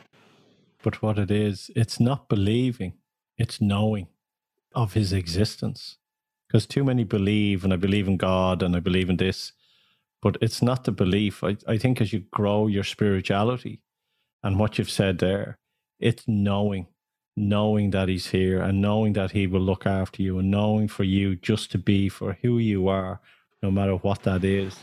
But 0.82 1.01
what 1.04 1.20
it 1.20 1.30
is, 1.30 1.70
it's 1.76 1.99
not 1.99 2.28
believing, 2.28 2.93
it's 3.38 3.62
knowing 3.62 4.08
of 4.74 4.93
his 4.93 5.14
existence. 5.14 5.97
Because 6.47 6.66
too 6.66 6.84
many 6.84 7.04
believe, 7.04 7.64
and 7.64 7.72
I 7.72 7.78
believe 7.78 8.08
in 8.08 8.18
God, 8.18 8.64
and 8.64 8.76
I 8.76 8.80
believe 8.80 9.10
in 9.10 9.18
this, 9.18 9.54
but 10.24 10.38
it's 10.41 10.62
not 10.62 10.86
the 10.86 10.91
belief. 10.91 11.43
I, 11.43 11.58
I 11.68 11.78
think 11.78 12.01
as 12.01 12.12
you 12.12 12.22
grow 12.32 12.66
your 12.66 12.84
spirituality 12.84 13.82
and 14.41 14.58
what 14.58 14.78
you've 14.78 14.89
said 14.89 15.20
there, 15.20 15.60
it's 15.99 16.24
knowing, 16.28 16.88
knowing 17.36 17.91
that 17.91 18.09
he's 18.09 18.27
here 18.27 18.61
and 18.61 18.81
knowing 18.81 19.13
that 19.13 19.31
he 19.31 19.47
will 19.47 19.61
look 19.61 19.86
after 19.86 20.21
you 20.21 20.39
and 20.39 20.51
knowing 20.51 20.88
for 20.88 21.03
you 21.03 21.36
just 21.36 21.71
to 21.71 21.77
be 21.77 22.09
for 22.09 22.38
who 22.41 22.57
you 22.57 22.88
are, 22.88 23.19
no 23.61 23.71
matter 23.71 23.95
what 23.95 24.23
that 24.23 24.43
is. 24.43 24.77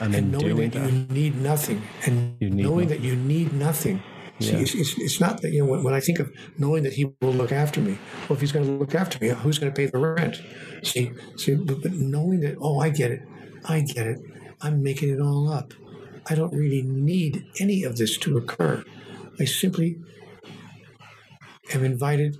And, 0.00 0.14
and 0.14 0.32
knowing 0.32 0.70
that, 0.70 0.80
that, 0.80 0.92
you 0.92 1.06
need 1.10 1.36
nothing, 1.40 1.82
and 2.04 2.38
need 2.40 2.54
knowing 2.54 2.88
nothing. 2.88 2.88
that 2.88 3.00
you 3.00 3.16
need 3.16 3.52
nothing. 3.52 4.02
See, 4.40 4.52
Yeah. 4.52 4.58
it's, 4.60 4.74
it's, 4.74 4.98
it's 4.98 5.20
not 5.20 5.40
that 5.42 5.50
you 5.52 5.64
know 5.64 5.70
when, 5.70 5.82
when 5.82 5.94
I 5.94 6.00
think 6.00 6.18
of 6.18 6.30
knowing 6.58 6.82
that 6.84 6.94
he 6.94 7.12
will 7.20 7.32
look 7.32 7.52
after 7.52 7.80
me. 7.80 7.98
Well, 8.28 8.36
if 8.36 8.40
he's 8.40 8.52
going 8.52 8.66
to 8.66 8.72
look 8.72 8.94
after 8.94 9.18
me, 9.20 9.28
who's 9.30 9.58
going 9.58 9.72
to 9.72 9.76
pay 9.76 9.86
the 9.86 9.98
rent? 9.98 10.42
See, 10.82 11.12
see, 11.36 11.54
but, 11.54 11.82
but 11.82 11.92
knowing 11.92 12.40
that 12.40 12.56
oh, 12.60 12.80
I 12.80 12.90
get 12.90 13.10
it, 13.10 13.22
I 13.64 13.80
get 13.80 14.06
it. 14.06 14.18
I'm 14.60 14.82
making 14.82 15.10
it 15.10 15.20
all 15.20 15.50
up. 15.50 15.74
I 16.28 16.34
don't 16.34 16.52
really 16.52 16.82
need 16.82 17.46
any 17.58 17.82
of 17.82 17.96
this 17.96 18.16
to 18.18 18.36
occur. 18.36 18.84
I 19.40 19.44
simply 19.44 19.98
am 21.72 21.84
invited 21.84 22.38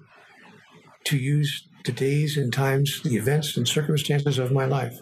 to 1.04 1.16
use 1.16 1.66
the 1.84 1.92
days 1.92 2.36
and 2.36 2.52
times, 2.52 3.02
the 3.02 3.16
events 3.16 3.56
and 3.56 3.66
circumstances 3.66 4.38
of 4.38 4.52
my 4.52 4.64
life 4.64 5.00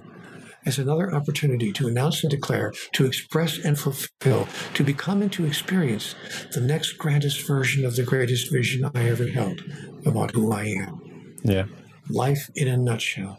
as 0.67 0.79
another 0.79 1.15
opportunity 1.15 1.73
to 1.73 1.89
announce 1.89 2.23
and 2.23 2.31
declare, 2.31 2.73
to 2.93 3.07
express 3.07 3.59
and 3.59 3.79
fulfill, 3.79 4.47
to 4.75 4.85
become 4.85 5.23
and 5.23 5.33
to 5.33 5.47
experience 5.47 6.15
the 6.53 6.61
next 6.61 6.95
grandest 6.95 7.47
version 7.47 7.85
of 7.85 7.97
the 7.97 8.03
greatest 8.03 8.53
vision 8.53 8.91
I 8.95 9.09
ever 9.09 9.27
held 9.27 9.63
about 10.05 10.33
who 10.33 10.53
I 10.53 10.65
am. 10.65 11.37
yeah. 11.43 11.65
Life 12.09 12.51
in 12.57 12.67
a 12.67 12.77
nutshell. 12.77 13.39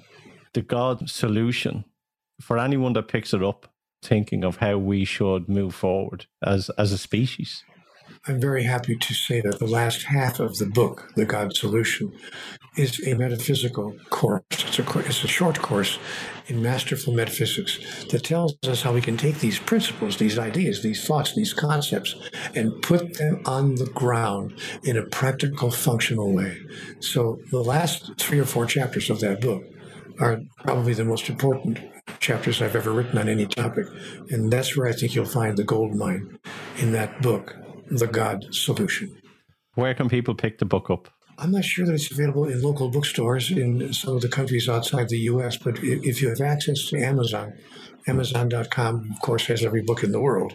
the 0.54 0.62
God 0.62 1.10
solution 1.10 1.84
for 2.42 2.58
anyone 2.58 2.94
that 2.94 3.08
picks 3.08 3.34
it 3.34 3.44
up, 3.44 3.68
thinking 4.02 4.44
of 4.44 4.58
how 4.58 4.78
we 4.78 5.06
should 5.06 5.48
move 5.50 5.76
forward 5.76 6.26
as 6.42 6.70
as 6.78 6.92
a 6.92 6.98
species. 6.98 7.64
I'm 8.28 8.40
very 8.40 8.66
happy 8.66 8.96
to 8.96 9.14
say 9.16 9.42
that 9.42 9.58
the 9.58 9.66
last 9.66 10.04
half 10.04 10.40
of 10.40 10.60
the 10.60 10.68
book, 10.68 11.12
The 11.16 11.26
God 11.26 11.56
Solution, 11.56 12.14
is 12.78 13.02
a 13.08 13.16
metaphysical 13.16 13.96
course. 14.12 14.44
It's 14.52 14.78
a, 14.78 15.00
it's 15.00 15.24
a 15.24 15.28
short 15.28 15.60
course 15.60 15.98
in 16.46 16.62
masterful 16.62 17.16
metaphysics 17.16 17.80
that 18.12 18.24
tells 18.24 18.56
us 18.68 18.84
how 18.84 18.94
we 18.94 19.02
can 19.02 19.18
take 19.18 19.40
these 19.40 19.58
principles, 19.58 20.18
these 20.18 20.38
ideas, 20.38 20.84
these 20.84 21.04
thoughts, 21.04 21.34
these 21.34 21.52
concepts, 21.52 22.16
and 22.54 22.80
put 22.84 23.16
them 23.16 23.42
on 23.48 23.74
the 23.76 23.88
ground 23.88 24.54
in 24.84 24.98
a 24.98 25.04
practical, 25.04 25.72
functional 25.72 26.32
way. 26.32 26.60
So 27.00 27.40
the 27.50 27.64
last 27.64 28.12
three 28.20 28.38
or 28.38 28.46
four 28.46 28.68
chapters 28.68 29.10
of 29.10 29.20
that 29.22 29.42
book 29.42 29.64
are 30.20 30.42
probably 30.58 30.94
the 30.94 31.06
most 31.06 31.28
important 31.28 31.80
chapters 32.20 32.62
I've 32.62 32.76
ever 32.76 32.92
written 32.92 33.18
on 33.18 33.28
any 33.28 33.48
topic. 33.48 33.88
And 34.30 34.54
that's 34.54 34.78
where 34.78 34.88
I 34.88 34.92
think 34.92 35.16
you'll 35.16 35.26
find 35.26 35.58
the 35.58 35.64
gold 35.64 35.96
mine 35.96 36.38
in 36.78 36.92
that 36.92 37.24
book, 37.24 37.56
The 37.92 38.08
God 38.08 38.48
Solution. 38.54 39.18
Where 39.76 39.94
can 39.94 40.10
people 40.10 40.34
pick 40.34 40.60
the 40.60 40.66
book 40.66 40.90
up? 40.90 41.10
I'm 41.38 41.52
not 41.52 41.66
sure 41.66 41.86
that 41.86 41.94
it's 41.94 42.12
available 42.12 42.46
in 42.46 42.62
local 42.62 42.90
bookstores 42.90 43.52
in 43.52 43.94
some 43.94 44.16
of 44.16 44.22
the 44.22 44.30
countries 44.30 44.70
outside 44.70 45.10
the 45.10 45.20
US, 45.32 45.58
but 45.58 45.80
if 45.82 46.22
you 46.22 46.30
have 46.30 46.40
access 46.42 46.86
to 46.90 46.98
Amazon, 46.98 47.54
Amazon.com, 48.08 49.12
of 49.12 49.20
course, 49.22 49.48
has 49.48 49.64
every 49.64 49.82
book 49.82 50.04
in 50.04 50.12
the 50.12 50.20
world. 50.20 50.54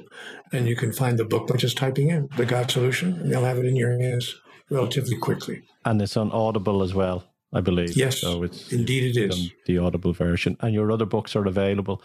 And 0.53 0.67
you 0.69 0.77
can 0.77 0.93
find 0.93 1.19
the 1.19 1.25
book 1.25 1.47
by 1.49 1.57
just 1.57 1.77
typing 1.77 2.09
in 2.09 2.29
The 2.37 2.47
God 2.47 2.71
Solution, 2.71 3.15
and 3.15 3.31
they'll 3.33 3.45
have 3.45 3.59
it 3.59 3.67
in 3.67 3.77
your 3.77 3.99
hands 3.99 4.35
relatively 4.71 5.17
quickly. 5.17 5.63
And 5.85 6.01
it's 6.01 6.17
on 6.17 6.31
Audible 6.33 6.83
as 6.83 6.95
well, 6.95 7.25
I 7.53 7.61
believe. 7.61 7.97
Yes, 7.97 8.21
So 8.21 8.43
it's 8.45 8.73
indeed 8.73 9.17
it 9.17 9.21
is. 9.31 9.51
the 9.67 9.79
Audible 9.79 10.13
version. 10.13 10.57
And 10.61 10.73
your 10.75 10.91
other 10.93 11.07
books 11.07 11.35
are 11.37 11.47
available. 11.47 12.03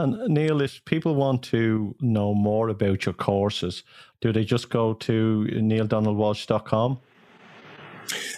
And 0.00 0.34
Neale, 0.34 0.62
if 0.62 0.82
people 0.86 1.14
want 1.14 1.42
to 1.44 1.94
know 2.00 2.32
more 2.32 2.70
about 2.70 3.04
your 3.04 3.12
courses, 3.12 3.82
do 4.22 4.32
they 4.32 4.44
just 4.44 4.70
go 4.70 4.94
to 4.94 5.46
nealedonaldwalsch.com? 5.52 6.98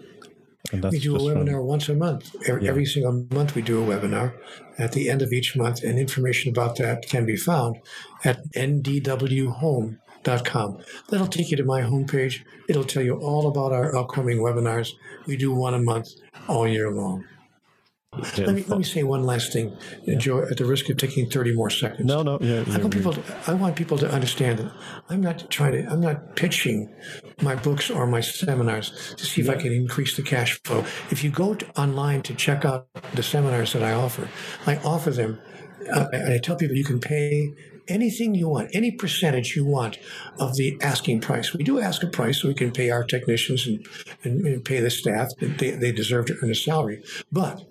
We 0.72 0.80
do 0.80 0.88
a 0.88 0.90
just 1.18 1.30
from- 1.30 1.46
webinar 1.46 1.62
once 1.62 1.88
a 1.88 1.94
month. 1.94 2.34
Every, 2.48 2.64
Yeah. 2.64 2.70
every 2.70 2.86
single 2.86 3.26
month, 3.30 3.54
we 3.54 3.62
do 3.62 3.82
a 3.82 3.86
webinar 3.86 4.32
at 4.78 4.92
the 4.92 5.10
end 5.10 5.22
of 5.22 5.32
each 5.32 5.54
month, 5.56 5.82
and 5.84 5.98
information 5.98 6.50
about 6.50 6.76
that 6.76 7.06
can 7.08 7.26
be 7.26 7.36
found 7.36 7.76
at 8.24 8.50
ndwhome.com. 8.52 9.98
That'll 11.10 11.26
take 11.26 11.50
you 11.50 11.56
to 11.58 11.64
my 11.64 11.82
homepage. 11.82 12.40
It'll 12.68 12.84
tell 12.84 13.02
you 13.02 13.14
all 13.14 13.46
about 13.46 13.72
our 13.72 13.94
upcoming 13.94 14.38
webinars. 14.38 14.92
We 15.26 15.36
do 15.36 15.52
one 15.52 15.74
a 15.74 15.78
month 15.78 16.08
all 16.48 16.66
year 16.66 16.90
long. 16.90 17.24
Yeah, 18.36 18.46
Let 18.46 18.54
me, 18.54 18.64
let 18.68 18.78
me 18.78 18.84
say 18.84 19.02
one 19.02 19.24
last 19.24 19.52
thing, 19.52 19.76
Joe, 20.18 20.42
at 20.42 20.56
the 20.56 20.64
risk 20.64 20.88
of 20.88 20.96
taking 20.96 21.28
30 21.28 21.54
more 21.54 21.70
seconds. 21.70 22.06
No, 22.06 22.22
no, 22.22 22.38
yeah, 22.40 22.64
I 22.68 22.78
want 22.78 22.92
people. 22.92 23.12
To, 23.12 23.22
I 23.46 23.54
want 23.54 23.76
people 23.76 23.98
to 23.98 24.10
understand 24.10 24.58
that 24.58 24.72
I'm 25.08 25.20
not 25.20 25.50
trying 25.50 25.72
to. 25.72 25.90
I'm 25.90 26.00
not 26.00 26.36
pitching 26.36 26.94
my 27.42 27.54
books 27.54 27.90
or 27.90 28.06
my 28.06 28.20
seminars 28.20 29.14
to 29.16 29.26
see 29.26 29.40
if 29.40 29.48
I 29.48 29.56
can 29.56 29.72
increase 29.72 30.16
the 30.16 30.22
cash 30.22 30.60
flow. 30.64 30.84
If 31.10 31.24
you 31.24 31.30
go 31.30 31.54
to, 31.54 31.80
online 31.80 32.22
to 32.22 32.34
check 32.34 32.64
out 32.64 32.86
the 33.14 33.22
seminars 33.22 33.72
that 33.72 33.82
I 33.82 33.92
offer, 33.92 34.28
I 34.66 34.76
offer 34.76 35.10
them. 35.10 35.38
Uh, 35.92 36.06
and 36.12 36.32
I 36.32 36.38
tell 36.38 36.56
people 36.56 36.76
you 36.76 36.84
can 36.84 36.98
pay 36.98 37.52
anything 37.88 38.34
you 38.34 38.48
want, 38.48 38.70
any 38.72 38.90
percentage 38.90 39.56
you 39.56 39.64
want 39.64 39.98
of 40.38 40.56
the 40.56 40.78
asking 40.80 41.20
price. 41.20 41.52
We 41.52 41.64
do 41.64 41.80
ask 41.80 42.02
a 42.02 42.06
price 42.06 42.40
so 42.40 42.48
we 42.48 42.54
can 42.54 42.72
pay 42.72 42.90
our 42.90 43.04
technicians 43.04 43.66
and, 43.66 43.86
and, 44.22 44.46
and 44.46 44.64
pay 44.64 44.80
the 44.80 44.90
staff. 44.90 45.30
They, 45.38 45.72
they 45.72 45.92
deserve 45.92 46.26
to 46.26 46.36
earn 46.42 46.50
a 46.50 46.54
salary. 46.54 47.02
But 47.30 47.64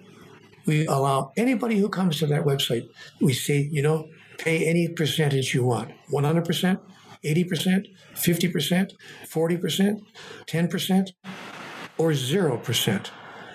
we 0.66 0.86
allow 0.88 1.32
anybody 1.38 1.78
who 1.78 1.90
comes 1.90 2.20
to 2.20 2.28
that 2.28 2.44
website, 2.44 2.90
we 3.20 3.34
say, 3.34 3.70
you 3.72 3.82
know, 3.82 4.08
pay 4.38 4.66
any 4.66 4.88
percentage 4.88 5.54
you 5.54 5.64
want 5.64 5.92
100%, 6.12 6.80
80%, 7.24 7.88
50%, 8.16 8.92
40%, 9.26 10.02
10%, 10.48 11.10
or 11.98 12.12
0%. 12.12 13.10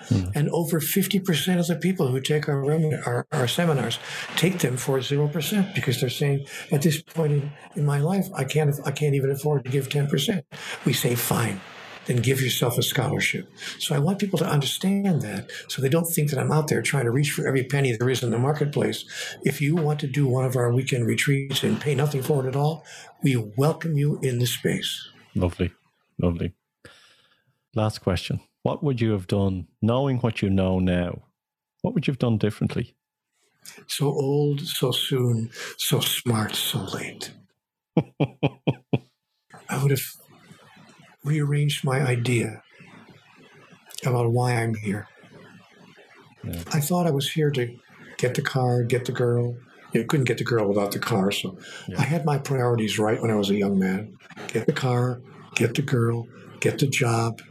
Mm. 0.09 0.31
And 0.35 0.49
over 0.49 0.79
50% 0.79 1.59
of 1.59 1.67
the 1.67 1.75
people 1.75 2.07
who 2.07 2.19
take 2.19 2.49
our, 2.49 2.65
our, 3.05 3.27
our, 3.31 3.47
seminars 3.47 3.99
take 4.35 4.57
them 4.57 4.75
for 4.75 4.97
0% 4.97 5.75
because 5.75 6.01
they're 6.01 6.09
saying, 6.09 6.47
at 6.71 6.81
this 6.81 6.99
point 6.99 7.33
in, 7.33 7.51
in 7.75 7.85
my 7.85 7.99
life, 7.99 8.25
I 8.33 8.43
can't, 8.43 8.73
I 8.85 8.91
can't 8.91 9.13
even 9.13 9.29
afford 9.29 9.65
to 9.65 9.69
give 9.69 9.87
10%. 9.87 10.41
We 10.83 10.93
say, 10.93 11.13
fine 11.13 11.61
then 12.09 12.17
give 12.17 12.41
yourself 12.41 12.77
a 12.79 12.81
scholarship. 12.81 13.47
So 13.77 13.93
I 13.93 13.99
want 13.99 14.17
people 14.17 14.39
to 14.39 14.45
understand 14.45 15.21
that 15.21 15.51
so 15.67 15.79
they 15.79 15.89
don't 15.89 16.07
think 16.07 16.31
that 16.31 16.39
I'm 16.39 16.51
out 16.51 16.67
there 16.67 16.81
trying 16.81 17.05
to 17.05 17.11
reach 17.11 17.31
for 17.31 17.47
every 17.47 17.63
penny 17.63 17.95
there 17.95 18.09
is 18.09 18.23
in 18.23 18.31
the 18.31 18.39
marketplace. 18.39 19.05
If 19.43 19.61
you 19.61 19.75
want 19.75 19.99
to 19.99 20.07
do 20.07 20.27
one 20.27 20.43
of 20.43 20.55
our 20.55 20.73
weekend 20.73 21.05
retreats 21.05 21.63
and 21.63 21.79
pay 21.79 21.93
nothing 21.93 22.23
for 22.23 22.43
it 22.43 22.47
at 22.49 22.55
all, 22.55 22.83
we 23.21 23.35
welcome 23.35 23.95
you 23.95 24.19
in 24.23 24.39
the 24.39 24.47
space. 24.47 25.07
Lovely. 25.35 25.71
Lovely. 26.17 26.53
Last 27.75 27.99
question. 27.99 28.39
What 28.63 28.83
would 28.83 28.99
you 28.99 29.11
have 29.11 29.27
done 29.27 29.67
knowing 29.79 30.17
what 30.17 30.41
you 30.41 30.49
know 30.49 30.79
now? 30.79 31.21
What 31.83 31.93
would 31.93 32.07
you 32.07 32.11
have 32.11 32.19
done 32.19 32.39
differently? 32.39 32.95
So 33.85 34.07
old, 34.07 34.61
so 34.61 34.91
soon, 34.91 35.51
so 35.77 35.99
smart, 35.99 36.55
so 36.55 36.79
late. 36.85 37.31
I 39.69 39.83
would 39.83 39.91
have 39.91 40.01
rearranged 41.29 41.83
my 41.83 42.01
idea 42.01 42.63
about 44.05 44.31
why 44.31 44.53
I'm 44.53 44.73
here. 44.73 45.07
Yeah. 46.43 46.63
I 46.73 46.79
thought 46.79 47.05
I 47.05 47.11
was 47.11 47.31
here 47.31 47.51
to 47.51 47.75
get 48.17 48.33
the 48.35 48.41
car, 48.41 48.83
get 48.83 49.05
the 49.05 49.11
girl. 49.11 49.55
You 49.93 50.05
couldn't 50.05 50.25
get 50.25 50.37
the 50.37 50.43
girl 50.43 50.67
without 50.67 50.91
the 50.91 50.99
car, 50.99 51.31
so 51.31 51.57
yeah. 51.87 51.99
I 51.99 52.03
had 52.03 52.25
my 52.25 52.37
priorities 52.37 52.99
right 52.99 53.21
when 53.21 53.31
I 53.31 53.35
was 53.35 53.49
a 53.49 53.55
young 53.55 53.77
man. 53.77 54.17
Get 54.47 54.65
the 54.65 54.73
car, 54.73 55.21
get 55.55 55.75
the 55.75 55.81
girl, 55.81 56.27
get 56.59 56.79
the 56.79 56.87
job, 56.87 57.41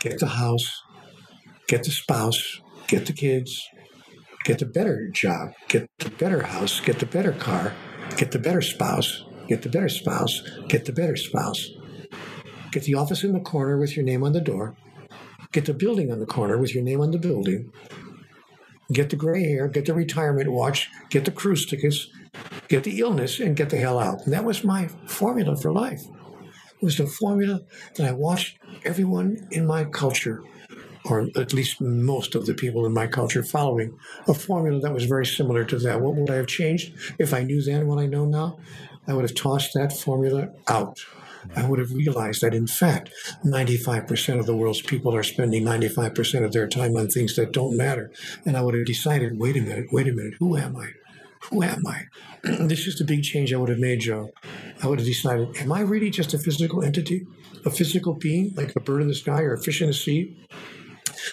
get 0.00 0.18
the 0.18 0.26
house, 0.26 0.82
get 1.66 1.84
the 1.84 1.90
spouse, 1.90 2.60
get 2.88 3.06
the 3.06 3.12
kids, 3.12 3.66
get 4.44 4.58
the 4.58 4.66
better 4.66 5.08
job, 5.08 5.52
get 5.68 5.88
the 5.98 6.10
better 6.10 6.42
house, 6.42 6.80
get 6.80 6.98
the 6.98 7.06
better 7.06 7.32
car, 7.32 7.72
get 8.16 8.32
the 8.32 8.38
better 8.38 8.62
spouse, 8.62 9.24
get 9.48 9.62
the 9.62 9.68
better 9.68 9.88
spouse, 9.88 10.42
get 10.68 10.84
the 10.84 10.92
better 10.92 11.16
spouse. 11.16 11.70
Get 12.70 12.84
the 12.84 12.94
office 12.94 13.24
in 13.24 13.32
the 13.32 13.40
corner 13.40 13.78
with 13.78 13.96
your 13.96 14.04
name 14.04 14.22
on 14.22 14.32
the 14.32 14.40
door. 14.40 14.76
Get 15.52 15.64
the 15.66 15.74
building 15.74 16.12
on 16.12 16.18
the 16.18 16.26
corner 16.26 16.58
with 16.58 16.74
your 16.74 16.82
name 16.84 17.00
on 17.00 17.10
the 17.10 17.18
building. 17.18 17.72
Get 18.92 19.10
the 19.10 19.16
gray 19.16 19.42
hair, 19.44 19.68
get 19.68 19.86
the 19.86 19.94
retirement 19.94 20.52
watch, 20.52 20.90
get 21.10 21.24
the 21.24 21.32
cruise 21.32 21.66
tickets, 21.66 22.08
get 22.68 22.84
the 22.84 23.00
illness, 23.00 23.40
and 23.40 23.56
get 23.56 23.70
the 23.70 23.76
hell 23.76 23.98
out. 23.98 24.24
And 24.24 24.32
that 24.32 24.44
was 24.44 24.62
my 24.62 24.88
formula 25.06 25.56
for 25.56 25.72
life. 25.72 26.02
It 26.42 26.84
was 26.84 26.98
the 26.98 27.06
formula 27.06 27.62
that 27.96 28.06
I 28.06 28.12
watched 28.12 28.58
everyone 28.84 29.48
in 29.50 29.66
my 29.66 29.84
culture, 29.84 30.42
or 31.04 31.28
at 31.34 31.52
least 31.52 31.80
most 31.80 32.34
of 32.34 32.46
the 32.46 32.54
people 32.54 32.84
in 32.86 32.92
my 32.92 33.06
culture, 33.06 33.42
following 33.42 33.96
a 34.28 34.34
formula 34.34 34.80
that 34.80 34.92
was 34.92 35.06
very 35.06 35.26
similar 35.26 35.64
to 35.64 35.78
that. 35.78 36.00
What 36.00 36.14
would 36.14 36.30
I 36.30 36.36
have 36.36 36.46
changed 36.46 36.92
if 37.18 37.32
I 37.32 37.42
knew 37.42 37.62
then 37.62 37.86
what 37.88 37.98
I 37.98 38.06
know 38.06 38.26
now? 38.26 38.58
I 39.06 39.14
would 39.14 39.22
have 39.22 39.34
tossed 39.34 39.74
that 39.74 39.92
formula 39.92 40.50
out. 40.68 40.98
I 41.54 41.68
would 41.68 41.78
have 41.78 41.92
realized 41.92 42.40
that, 42.42 42.54
in 42.54 42.66
fact, 42.66 43.10
95% 43.44 44.40
of 44.40 44.46
the 44.46 44.56
world's 44.56 44.82
people 44.82 45.14
are 45.14 45.22
spending 45.22 45.64
95% 45.64 46.44
of 46.44 46.52
their 46.52 46.66
time 46.66 46.96
on 46.96 47.08
things 47.08 47.36
that 47.36 47.52
don't 47.52 47.76
matter. 47.76 48.10
And 48.44 48.56
I 48.56 48.62
would 48.62 48.74
have 48.74 48.86
decided 48.86 49.38
wait 49.38 49.56
a 49.56 49.60
minute, 49.60 49.92
wait 49.92 50.08
a 50.08 50.12
minute, 50.12 50.34
who 50.38 50.56
am 50.56 50.76
I? 50.76 50.90
Who 51.50 51.62
am 51.62 51.86
I? 51.86 52.06
this 52.42 52.86
is 52.86 52.98
the 52.98 53.04
big 53.04 53.22
change 53.22 53.52
I 53.52 53.58
would 53.58 53.68
have 53.68 53.78
made, 53.78 54.00
Joe. 54.00 54.30
I 54.82 54.88
would 54.88 54.98
have 54.98 55.06
decided, 55.06 55.56
am 55.58 55.70
I 55.70 55.80
really 55.80 56.10
just 56.10 56.34
a 56.34 56.38
physical 56.38 56.82
entity, 56.82 57.26
a 57.64 57.70
physical 57.70 58.14
being, 58.14 58.52
like 58.56 58.74
a 58.74 58.80
bird 58.80 59.02
in 59.02 59.08
the 59.08 59.14
sky 59.14 59.42
or 59.42 59.54
a 59.54 59.62
fish 59.62 59.80
in 59.80 59.88
the 59.88 59.94
sea? 59.94 60.36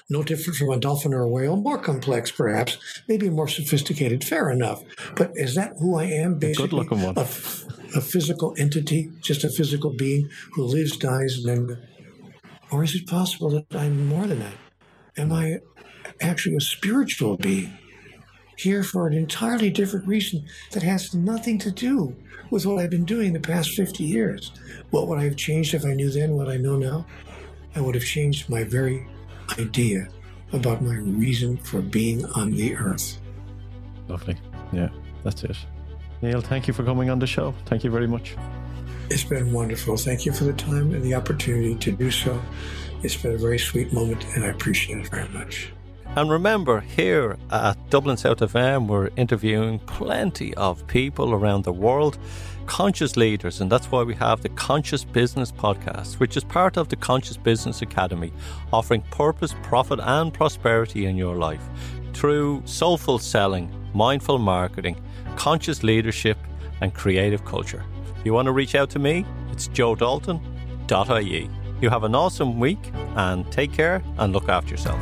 No 0.10 0.22
different 0.22 0.58
from 0.58 0.70
a 0.70 0.80
dolphin 0.80 1.14
or 1.14 1.22
a 1.22 1.30
whale, 1.30 1.56
more 1.56 1.78
complex 1.78 2.30
perhaps, 2.32 2.78
maybe 3.08 3.30
more 3.30 3.47
sophisticated, 3.47 4.24
fair 4.24 4.51
enough. 4.51 4.84
But 5.16 5.32
is 5.36 5.56
that 5.56 5.74
who 5.80 5.97
I 5.97 6.06
am, 6.06 6.39
basically? 6.39 6.68
Good 6.68 6.74
looking 6.74 7.01
one. 7.01 7.18
A, 7.18 7.22
a 7.22 8.01
physical 8.01 8.54
entity, 8.58 9.12
just 9.22 9.43
a 9.43 9.49
physical 9.49 9.91
being 9.91 10.30
who 10.54 10.64
lives, 10.64 10.97
dies, 10.97 11.38
and 11.38 11.70
then. 11.70 11.88
Or 12.72 12.84
is 12.84 12.95
it 12.95 13.08
possible 13.08 13.49
that 13.51 13.66
I'm 13.76 14.08
more 14.08 14.28
than 14.28 14.39
that? 14.39 14.54
Am 15.18 15.32
I 15.32 15.60
actually 16.22 16.56
a 16.56 16.62
spiritual 16.62 17.38
being? 17.38 17.78
Here 18.58 18.84
for 18.84 19.08
an 19.08 19.14
entirely 19.14 19.72
different 19.72 20.08
reason 20.08 20.45
that 20.72 20.84
has 20.84 21.14
nothing 21.14 21.58
to 21.60 21.72
do 21.72 22.16
with 22.51 22.66
what 22.66 22.78
I've 22.78 22.91
been 22.91 23.06
doing 23.06 23.34
the 23.34 23.39
past 23.39 23.72
50 23.72 24.04
years. 24.04 24.51
What 24.91 25.08
would 25.08 25.18
I 25.18 25.24
have 25.24 25.36
changed 25.36 25.74
if 25.74 25.86
I 25.86 25.93
knew 25.93 26.12
then 26.12 26.34
what 26.34 26.49
I 26.49 26.58
know 26.58 26.78
now? 26.78 27.08
I 27.76 27.82
would 27.82 27.95
have 27.95 28.04
changed 28.04 28.49
my 28.49 28.64
very 28.64 29.08
idea 29.60 30.08
about 30.51 30.82
my 30.82 30.95
reason 30.95 31.58
for 31.58 31.82
being 31.82 32.26
on 32.36 32.51
the 32.51 32.76
earth. 32.76 33.20
Lovely. 34.08 34.38
Yeah, 34.72 34.89
that's 35.24 35.43
it. 35.43 35.58
Neale, 36.22 36.41
thank 36.41 36.68
you 36.68 36.74
for 36.74 36.84
coming 36.84 37.10
on 37.10 37.20
the 37.20 37.28
show. 37.28 37.54
Thank 37.66 37.84
you 37.84 37.91
very 37.91 38.08
much. 38.08 38.36
It's 39.10 39.24
been 39.24 39.51
wonderful. 39.51 39.97
Thank 39.97 40.26
you 40.26 40.32
for 40.32 40.45
the 40.45 40.54
time 40.54 40.93
and 40.93 41.04
the 41.04 41.16
opportunity 41.16 41.76
to 41.76 41.91
do 41.91 42.10
so. 42.10 42.41
It's 43.04 43.18
been 43.18 43.34
a 43.34 43.38
very 43.38 43.60
sweet 43.60 43.91
moment, 43.91 44.26
and 44.34 44.45
I 44.45 44.47
appreciate 44.47 44.99
it 44.99 45.08
very 45.10 45.28
much. 45.30 45.74
And 46.16 46.30
remember, 46.30 46.80
here 46.80 47.38
at 47.51 47.76
Dublin 47.89 48.18
South 48.18 48.39
FM, 48.39 48.88
we're 48.88 49.10
interviewing 49.18 49.80
plenty 49.80 50.54
of 50.56 50.86
people 50.88 51.34
around 51.34 51.64
the 51.64 51.74
world, 51.74 52.18
conscious 52.66 53.16
leaders, 53.18 53.61
and 53.61 53.72
that's 53.72 53.91
why 53.91 54.03
we 54.03 54.16
have 54.16 54.41
the 54.41 54.49
Conscious 54.49 55.03
Business 55.03 55.51
Podcast, 55.51 56.20
which 56.20 56.38
is 56.38 56.43
part 56.43 56.78
of 56.78 56.89
the 56.89 56.95
Conscious 56.95 57.38
Business 57.38 57.82
Academy, 57.82 58.32
offering 58.72 59.01
purpose, 59.11 59.55
profit, 59.64 59.99
and 60.01 60.34
prosperity 60.34 61.05
in 61.05 61.18
your 61.18 61.36
life 61.36 61.64
through 62.14 62.61
soulful 62.66 63.20
selling, 63.20 63.74
mindful 63.93 64.38
marketing 64.38 64.95
conscious 65.36 65.84
leadership, 65.84 66.38
and 66.82 66.93
creative 66.93 67.45
culture. 67.45 67.84
If 68.20 68.26
you 68.26 68.34
want 68.34 68.47
to 68.47 68.51
reach 68.51 68.76
out 68.76 68.89
to 68.91 68.99
me, 68.99 69.26
it's 69.51 69.68
joedalton.ie. 69.70 71.49
You 71.82 71.89
have 71.89 72.03
an 72.03 72.16
awesome 72.16 72.59
week 72.59 72.91
and 73.16 73.49
take 73.51 73.74
care 73.74 74.01
and 74.18 74.34
look 74.34 74.49
after 74.49 74.72
yourself. 74.72 74.99